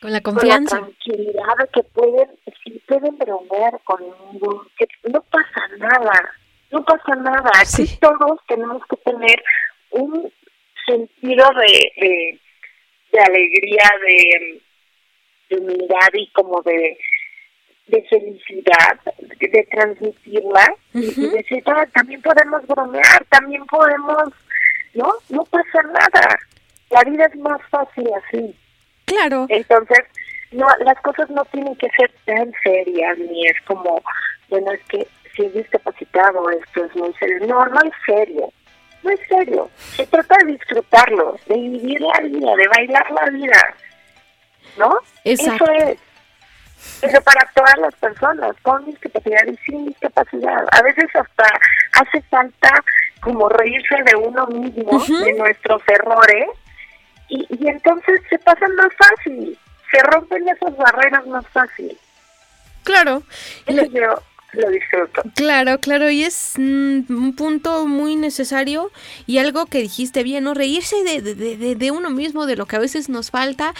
con 0.00 0.12
la 0.12 0.20
confianza, 0.20 0.78
con 0.78 0.88
la 0.88 0.94
tranquilidad 0.94 1.56
de 1.58 1.68
que 1.72 1.82
pueden, 1.82 2.30
sí 2.64 2.82
pueden 2.88 3.18
bromear 3.18 3.80
conmigo, 3.84 4.66
que 4.78 4.86
no 5.10 5.20
pasa 5.22 5.68
nada, 5.78 6.34
no 6.70 6.82
pasa 6.84 7.14
nada. 7.16 7.50
Aquí 7.54 7.86
sí. 7.86 7.98
todos 8.00 8.40
tenemos 8.48 8.82
que 8.86 8.96
tener 8.96 9.42
un 9.90 10.32
sentido 10.86 11.48
de, 11.50 11.92
de, 11.96 12.40
de 13.12 13.20
alegría, 13.20 13.90
de, 14.06 14.60
de 15.50 15.56
humildad 15.56 16.08
y 16.14 16.26
como 16.32 16.62
de 16.62 16.98
de 17.90 18.02
felicidad, 18.02 19.00
de, 19.38 19.68
transmitirla 19.70 20.74
uh 20.94 20.98
-huh. 20.98 21.26
y 21.26 21.36
decir, 21.36 21.62
ah, 21.66 21.86
también 21.92 22.22
podemos 22.22 22.66
bromear, 22.66 23.24
también 23.28 23.64
podemos, 23.66 24.32
¿no? 24.94 25.12
No 25.28 25.44
pasa 25.44 25.82
nada. 25.82 26.38
La 26.90 27.02
vida 27.02 27.26
es 27.26 27.36
más 27.36 27.60
fácil 27.68 28.08
así. 28.14 28.54
Claro. 29.06 29.46
Entonces, 29.48 30.04
no, 30.52 30.66
las 30.84 31.00
cosas 31.02 31.28
no 31.30 31.44
tienen 31.46 31.76
que 31.76 31.88
ser 31.90 32.10
tan 32.24 32.52
serias, 32.62 33.18
ni 33.18 33.46
es 33.46 33.60
como, 33.66 34.00
bueno, 34.48 34.72
es 34.72 34.80
que 34.88 35.06
si 35.34 35.46
es 35.46 35.54
discapacitado, 35.54 36.50
esto 36.50 36.84
es 36.84 36.94
muy 36.96 37.12
serio. 37.14 37.46
No, 37.46 37.66
no 37.66 37.80
es 37.82 37.92
serio. 38.06 38.52
No 39.02 39.10
es 39.10 39.20
serio. 39.28 39.70
Se 39.96 40.06
trata 40.06 40.36
de 40.44 40.52
disfrutarlo, 40.52 41.36
de 41.46 41.54
vivir 41.54 42.00
la 42.00 42.20
vida, 42.20 42.54
de 42.56 42.68
bailar 42.68 43.10
la 43.10 43.30
vida. 43.30 43.74
¿No? 44.76 44.98
Exacto. 45.24 45.64
Eso 45.64 45.90
es. 45.90 45.98
Pero 47.00 47.20
para 47.22 47.50
todas 47.54 47.76
las 47.78 47.94
personas, 47.96 48.56
con 48.62 48.84
discapacidad 48.86 49.46
y 49.46 49.56
sin 49.64 49.86
discapacidad. 49.86 50.66
A 50.72 50.82
veces 50.82 51.06
hasta 51.14 51.44
hace 51.92 52.22
falta 52.22 52.84
como 53.20 53.48
reírse 53.48 53.96
de 54.04 54.16
uno 54.16 54.46
mismo, 54.46 54.90
uh 54.92 55.00
-huh. 55.00 55.24
de 55.24 55.32
nuestros 55.34 55.82
errores, 55.88 56.48
y, 57.28 57.46
y 57.50 57.68
entonces 57.68 58.20
se 58.30 58.38
pasan 58.38 58.74
más 58.76 58.88
fácil, 58.96 59.58
se 59.90 59.98
rompen 60.04 60.48
esas 60.48 60.74
barreras 60.76 61.26
más 61.26 61.46
fácil. 61.48 61.96
Claro. 62.82 63.22
Eso 63.66 63.84
yo 63.84 64.22
lo 64.52 64.68
disfruto. 64.70 65.22
Claro, 65.34 65.78
claro, 65.80 66.10
y 66.10 66.24
es 66.24 66.54
mm, 66.56 67.02
un 67.08 67.34
punto 67.36 67.86
muy 67.86 68.16
necesario 68.16 68.90
y 69.26 69.38
algo 69.38 69.66
que 69.66 69.82
dijiste 69.82 70.22
bien, 70.22 70.44
¿no? 70.44 70.54
Reírse 70.54 71.02
de, 71.04 71.20
de, 71.22 71.56
de, 71.56 71.74
de 71.74 71.90
uno 71.90 72.10
mismo, 72.10 72.46
de 72.46 72.56
lo 72.56 72.66
que 72.66 72.76
a 72.76 72.80
veces 72.80 73.08
nos 73.08 73.30
falta, 73.30 73.74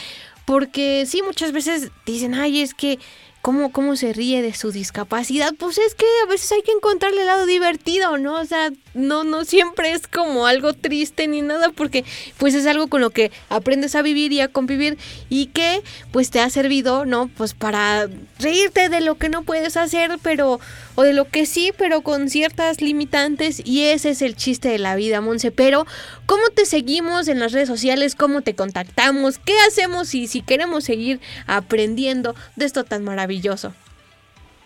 porque 0.45 1.05
sí, 1.07 1.23
muchas 1.23 1.53
veces 1.53 1.91
dicen, 2.05 2.35
ay, 2.35 2.63
es 2.63 2.75
que 2.75 2.99
¿Cómo, 3.43 3.73
¿Cómo 3.73 3.97
se 3.97 4.13
ríe 4.13 4.43
de 4.43 4.53
su 4.53 4.71
discapacidad? 4.71 5.55
Pues 5.59 5.79
es 5.79 5.95
que 5.95 6.05
a 6.25 6.27
veces 6.27 6.53
hay 6.53 6.61
que 6.61 6.73
encontrarle 6.73 7.23
el 7.23 7.27
lado 7.27 7.47
divertido, 7.47 8.19
¿no? 8.19 8.35
O 8.35 8.45
sea, 8.45 8.71
no, 8.93 9.25
no 9.25 9.47
siempre 9.47 9.93
es 9.93 10.07
como 10.07 10.47
algo 10.47 10.75
triste 10.75 11.27
ni 11.27 11.41
nada, 11.41 11.71
porque 11.71 12.05
pues 12.37 12.55
es 12.55 12.67
algo 12.67 12.89
con 12.89 13.01
lo 13.01 13.09
que 13.09 13.33
aprendes 13.49 13.95
a 13.95 14.03
vivir 14.03 14.33
y 14.33 14.43
a 14.43 14.49
convivir 14.49 14.99
y 15.31 15.47
que 15.47 15.83
pues 16.13 16.31
te 16.31 16.41
ha 16.41 16.51
servido, 16.51 17.07
¿no? 17.07 17.31
Pues 17.35 17.55
para 17.55 18.11
reírte 18.43 18.89
de 18.89 19.01
lo 19.01 19.17
que 19.17 19.29
no 19.29 19.43
puedes 19.43 19.77
hacer, 19.77 20.19
pero 20.23 20.61
o 20.95 21.03
de 21.03 21.13
lo 21.13 21.27
que 21.27 21.47
sí, 21.47 21.73
pero 21.77 22.03
con 22.03 22.29
ciertas 22.29 22.81
limitantes 22.81 23.63
y 23.65 23.89
ese 23.89 24.11
es 24.11 24.23
el 24.23 24.37
chiste 24.37 24.69
de 24.69 24.79
la 24.79 24.97
vida, 24.97 25.21
Monse. 25.21 25.51
Pero, 25.51 25.87
¿cómo 26.27 26.43
te 26.55 26.67
seguimos 26.67 27.29
en 27.29 27.41
las 27.41 27.53
redes 27.53 27.69
sociales? 27.69 28.15
¿Cómo 28.15 28.43
te 28.43 28.55
contactamos? 28.55 29.39
¿Qué 29.39 29.55
hacemos 29.67 30.15
y 30.15 30.27
si 30.27 30.43
queremos 30.43 30.85
seguir 30.85 31.21
aprendiendo 31.47 32.35
de 32.57 32.65
esto 32.65 32.85
tan 32.85 33.05
maravilloso? 33.05 33.73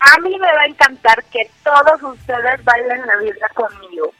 A 0.00 0.20
mí 0.20 0.30
me 0.30 0.52
va 0.52 0.62
a 0.62 0.66
encantar 0.66 1.24
que 1.32 1.50
todos 1.62 2.02
ustedes 2.02 2.62
bailen 2.64 3.06
la 3.06 3.16
vida 3.16 3.48
conmigo. 3.54 4.12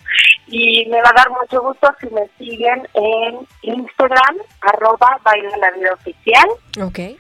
Y 0.46 0.86
me 0.86 1.00
va 1.02 1.10
a 1.10 1.16
dar 1.16 1.30
mucho 1.30 1.60
gusto 1.60 1.94
si 2.00 2.06
me 2.08 2.26
siguen 2.38 2.88
en 2.94 3.46
Instagram, 3.62 4.36
arroba 4.62 5.18
baila 5.22 5.56
la 5.58 5.70
vida 5.72 5.92
oficial. 5.92 6.48
Ok. 6.80 7.18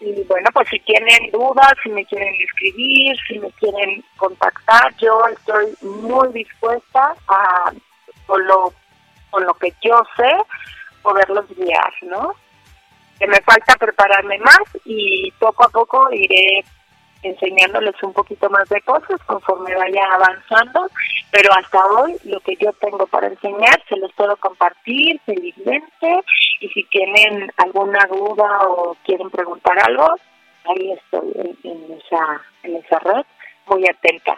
Y 0.00 0.24
bueno, 0.24 0.48
pues 0.54 0.68
si 0.68 0.78
tienen 0.80 1.30
dudas, 1.30 1.72
si 1.82 1.90
me 1.90 2.04
quieren 2.06 2.34
escribir, 2.40 3.16
si 3.28 3.38
me 3.38 3.50
quieren 3.52 4.02
contactar, 4.16 4.94
yo 4.96 5.22
estoy 5.26 5.74
muy 5.82 6.32
dispuesta 6.32 7.14
a, 7.28 7.72
con 8.26 8.46
lo, 8.46 8.72
con 9.30 9.44
lo 9.44 9.54
que 9.54 9.72
yo 9.82 10.02
sé, 10.16 10.32
poderlos 11.02 11.46
guiar, 11.54 11.92
¿no? 12.02 12.34
Que 13.18 13.26
me 13.26 13.40
falta 13.42 13.76
prepararme 13.76 14.38
más 14.38 14.62
y 14.86 15.30
poco 15.32 15.64
a 15.64 15.68
poco 15.68 16.10
iré 16.12 16.64
enseñándoles 17.22 17.94
un 18.02 18.12
poquito 18.12 18.48
más 18.50 18.68
de 18.68 18.80
cosas 18.82 19.20
conforme 19.26 19.74
vaya 19.74 20.04
avanzando, 20.12 20.86
pero 21.30 21.52
hasta 21.52 21.84
hoy 21.86 22.16
lo 22.24 22.40
que 22.40 22.56
yo 22.56 22.72
tengo 22.74 23.06
para 23.06 23.28
enseñar 23.28 23.82
se 23.88 23.96
los 23.96 24.12
puedo 24.14 24.36
compartir 24.36 25.20
felizmente 25.26 26.22
y 26.60 26.68
si 26.68 26.84
tienen 26.84 27.52
alguna 27.56 28.06
duda 28.06 28.68
o 28.68 28.96
quieren 29.04 29.30
preguntar 29.30 29.78
algo, 29.78 30.14
ahí 30.64 30.92
estoy 30.92 31.56
en, 31.64 31.92
esa, 31.92 32.40
en 32.62 32.76
esa 32.76 32.98
red 33.00 33.24
muy 33.66 33.84
atenta. 33.88 34.36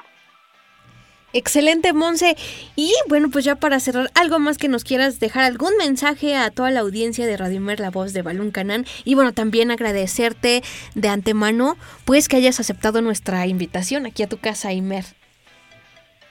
Excelente, 1.32 1.92
Monse. 1.92 2.36
Y 2.76 2.92
bueno, 3.08 3.28
pues 3.32 3.44
ya 3.44 3.56
para 3.56 3.80
cerrar, 3.80 4.10
algo 4.14 4.38
más 4.38 4.58
que 4.58 4.68
nos 4.68 4.84
quieras 4.84 5.18
dejar, 5.18 5.44
algún 5.44 5.76
mensaje 5.78 6.36
a 6.36 6.50
toda 6.50 6.70
la 6.70 6.80
audiencia 6.80 7.26
de 7.26 7.36
Radio 7.36 7.60
Mer, 7.60 7.80
la 7.80 7.90
voz 7.90 8.12
de 8.12 8.22
Balún 8.22 8.50
Canán. 8.50 8.84
Y 9.04 9.14
bueno, 9.14 9.32
también 9.32 9.70
agradecerte 9.70 10.62
de 10.94 11.08
antemano, 11.08 11.76
pues 12.04 12.28
que 12.28 12.36
hayas 12.36 12.60
aceptado 12.60 13.00
nuestra 13.00 13.46
invitación 13.46 14.06
aquí 14.06 14.22
a 14.22 14.28
tu 14.28 14.38
casa, 14.38 14.72
Imer. 14.72 15.04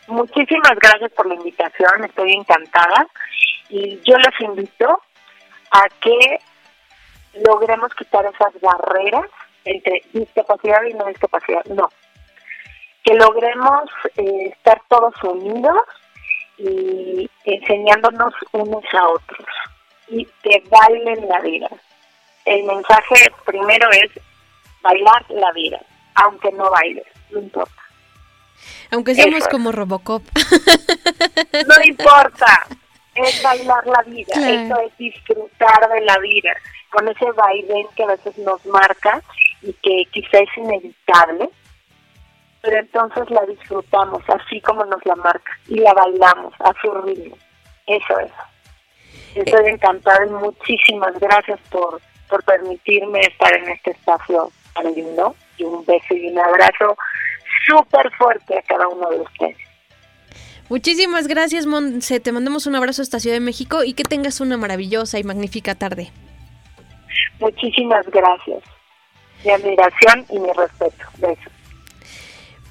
Muchísimas 0.07 0.77
gracias 0.81 1.11
por 1.13 1.25
la 1.27 1.35
invitación, 1.35 2.03
estoy 2.03 2.33
encantada. 2.33 3.07
Y 3.69 3.99
yo 4.03 4.17
les 4.17 4.39
invito 4.41 5.01
a 5.71 5.87
que 6.01 6.39
logremos 7.45 7.93
quitar 7.95 8.25
esas 8.25 8.59
barreras 8.61 9.25
entre 9.63 10.03
discapacidad 10.13 10.83
y 10.89 10.93
no 10.93 11.05
discapacidad. 11.05 11.63
No, 11.65 11.89
que 13.03 13.13
logremos 13.15 13.89
eh, 14.17 14.53
estar 14.55 14.81
todos 14.89 15.13
unidos 15.23 15.81
y 16.57 17.29
enseñándonos 17.45 18.33
unos 18.51 18.83
a 18.93 19.07
otros 19.09 19.47
y 20.07 20.25
que 20.43 20.63
bailen 20.69 21.27
la 21.27 21.39
vida. 21.39 21.69
El 22.45 22.63
mensaje 22.63 23.31
primero 23.45 23.89
es 23.91 24.11
bailar 24.81 25.25
la 25.29 25.51
vida, 25.53 25.79
aunque 26.15 26.51
no 26.51 26.69
bailes, 26.69 27.05
no 27.31 27.39
importa. 27.39 27.81
Aunque 28.91 29.15
seamos 29.15 29.47
como 29.47 29.71
Robocop. 29.71 30.23
No 31.51 31.83
importa, 31.83 32.67
es 33.15 33.41
bailar 33.43 33.85
la 33.85 34.03
vida, 34.03 34.33
eso 34.33 34.79
es 34.79 34.97
disfrutar 34.97 35.89
de 35.89 36.01
la 36.01 36.17
vida, 36.19 36.55
con 36.89 37.07
ese 37.07 37.31
baile 37.31 37.87
que 37.95 38.03
a 38.03 38.07
veces 38.07 38.37
nos 38.39 38.65
marca 38.65 39.21
y 39.61 39.73
que 39.73 40.05
quizá 40.11 40.39
es 40.39 40.57
inevitable, 40.57 41.49
pero 42.61 42.77
entonces 42.77 43.29
la 43.29 43.45
disfrutamos 43.45 44.21
así 44.29 44.61
como 44.61 44.85
nos 44.85 45.03
la 45.05 45.15
marca 45.15 45.51
y 45.67 45.79
la 45.79 45.93
bailamos 45.93 46.53
a 46.59 46.73
su 46.81 46.91
ritmo. 47.01 47.37
Eso 47.87 48.19
es. 48.19 48.31
Estoy 49.35 49.69
encantada 49.69 50.25
y 50.25 50.29
muchísimas 50.29 51.17
gracias 51.19 51.59
por, 51.69 52.01
por 52.29 52.43
permitirme 52.43 53.21
estar 53.21 53.53
en 53.53 53.69
este 53.69 53.91
espacio 53.91 54.51
tan 54.73 54.93
lindo 54.93 55.35
y 55.57 55.63
un 55.63 55.85
beso 55.85 56.13
y 56.13 56.27
un 56.29 56.39
abrazo 56.39 56.97
súper 57.67 58.11
fuerte 58.17 58.57
a 58.57 58.61
cada 58.63 58.87
uno 58.87 59.09
de 59.09 59.21
ustedes. 59.21 59.57
Muchísimas 60.69 61.27
gracias, 61.27 61.65
Monse. 61.65 62.19
Te 62.19 62.31
mandamos 62.31 62.65
un 62.65 62.75
abrazo 62.75 63.01
hasta 63.01 63.19
Ciudad 63.19 63.35
de 63.35 63.41
México 63.41 63.83
y 63.83 63.93
que 63.93 64.03
tengas 64.03 64.39
una 64.39 64.55
maravillosa 64.55 65.19
y 65.19 65.23
magnífica 65.23 65.75
tarde. 65.75 66.11
Muchísimas 67.39 68.05
gracias. 68.09 68.63
Mi 69.43 69.51
admiración 69.51 70.25
y 70.29 70.39
mi 70.39 70.49
respeto. 70.53 71.05
Besos. 71.17 71.50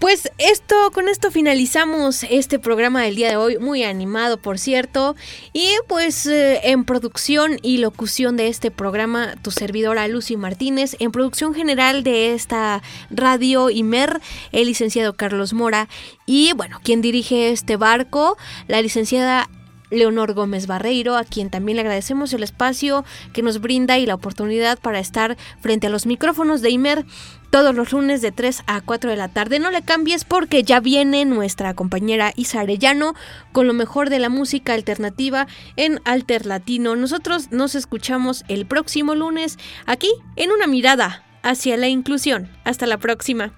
Pues 0.01 0.33
esto, 0.39 0.75
con 0.95 1.11
esto 1.11 1.31
finalizamos 1.31 2.23
este 2.23 2.59
programa 2.59 3.03
del 3.03 3.17
día 3.17 3.29
de 3.29 3.37
hoy, 3.37 3.59
muy 3.59 3.85
animado 3.85 4.39
por 4.39 4.59
cierto, 4.59 5.15
y 5.53 5.69
pues 5.89 6.25
eh, 6.25 6.59
en 6.65 6.85
producción 6.87 7.59
y 7.61 7.77
locución 7.77 8.39
de 8.39 8.49
este 8.49 8.71
programa, 8.71 9.35
tu 9.43 9.51
servidora 9.51 10.09
Lucy 10.09 10.39
Martínez, 10.39 10.97
en 11.01 11.13
producción 11.13 11.53
general 11.53 12.03
de 12.03 12.33
esta 12.33 12.83
radio 13.11 13.69
IMER, 13.69 14.23
el 14.53 14.69
licenciado 14.69 15.13
Carlos 15.13 15.53
Mora, 15.53 15.87
y 16.25 16.55
bueno, 16.55 16.81
quien 16.83 17.03
dirige 17.03 17.51
este 17.51 17.77
barco, 17.77 18.39
la 18.69 18.81
licenciada 18.81 19.51
Leonor 19.91 20.35
Gómez 20.35 20.67
Barreiro, 20.67 21.17
a 21.17 21.25
quien 21.25 21.51
también 21.51 21.77
le 21.77 21.83
agradecemos 21.83 22.33
el 22.33 22.43
espacio 22.43 23.05
que 23.33 23.43
nos 23.43 23.61
brinda 23.61 23.99
y 23.99 24.07
la 24.07 24.15
oportunidad 24.15 24.79
para 24.79 24.99
estar 24.99 25.37
frente 25.61 25.87
a 25.87 25.91
los 25.91 26.07
micrófonos 26.07 26.63
de 26.63 26.71
IMER 26.71 27.05
todos 27.51 27.75
los 27.75 27.93
lunes 27.93 28.23
de 28.23 28.33
3 28.33 28.63
a 28.67 28.81
4 28.81 29.11
de 29.11 29.17
la 29.17 29.29
tarde. 29.29 29.59
No 29.59 29.71
le 29.71 29.83
cambies 29.83 30.25
porque 30.25 30.63
ya 30.63 30.81
viene 30.81 31.25
nuestra 31.25 31.75
compañera 31.75 32.33
Isa 32.37 32.61
Arellano 32.61 33.15
con 33.53 33.67
lo 33.67 33.73
mejor 33.73 34.09
de 34.09 34.21
la 34.21 34.29
música 34.29 34.73
alternativa 34.73 35.47
en 35.77 36.01
Alter 36.05 36.47
Latino. 36.47 36.97
Nosotros 36.97 37.51
nos 37.51 37.75
escuchamos 37.75 38.45
el 38.49 38.67
próximo 38.67 39.15
lunes 39.15 39.59
aquí 39.87 40.11
en 40.37 40.53
una 40.53 40.67
mirada 40.67 41.25
hacia 41.43 41.77
la 41.77 41.89
inclusión. 41.89 42.49
Hasta 42.65 42.87
la 42.87 42.99
próxima. 42.99 43.53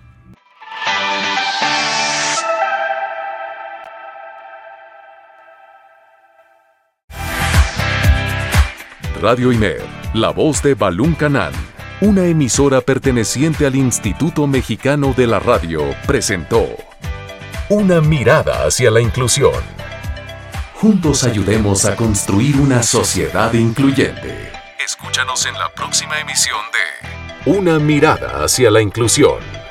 Radio 9.22 9.52
INER, 9.52 9.80
la 10.14 10.30
voz 10.30 10.62
de 10.62 10.74
Balún 10.74 11.14
Canal 11.14 11.52
una 12.02 12.24
emisora 12.24 12.80
perteneciente 12.80 13.64
al 13.64 13.76
Instituto 13.76 14.48
Mexicano 14.48 15.14
de 15.16 15.28
la 15.28 15.38
Radio, 15.38 15.84
presentó 16.04 16.66
Una 17.68 18.00
mirada 18.00 18.66
hacia 18.66 18.90
la 18.90 19.00
inclusión. 19.00 19.62
Juntos 20.74 21.22
ayudemos 21.22 21.84
a 21.84 21.94
construir 21.94 22.56
una 22.56 22.82
sociedad 22.82 23.52
incluyente. 23.52 24.50
Escúchanos 24.84 25.46
en 25.46 25.54
la 25.54 25.68
próxima 25.68 26.18
emisión 26.18 26.58
de 26.72 27.52
Una 27.52 27.78
mirada 27.78 28.42
hacia 28.42 28.68
la 28.72 28.82
inclusión. 28.82 29.61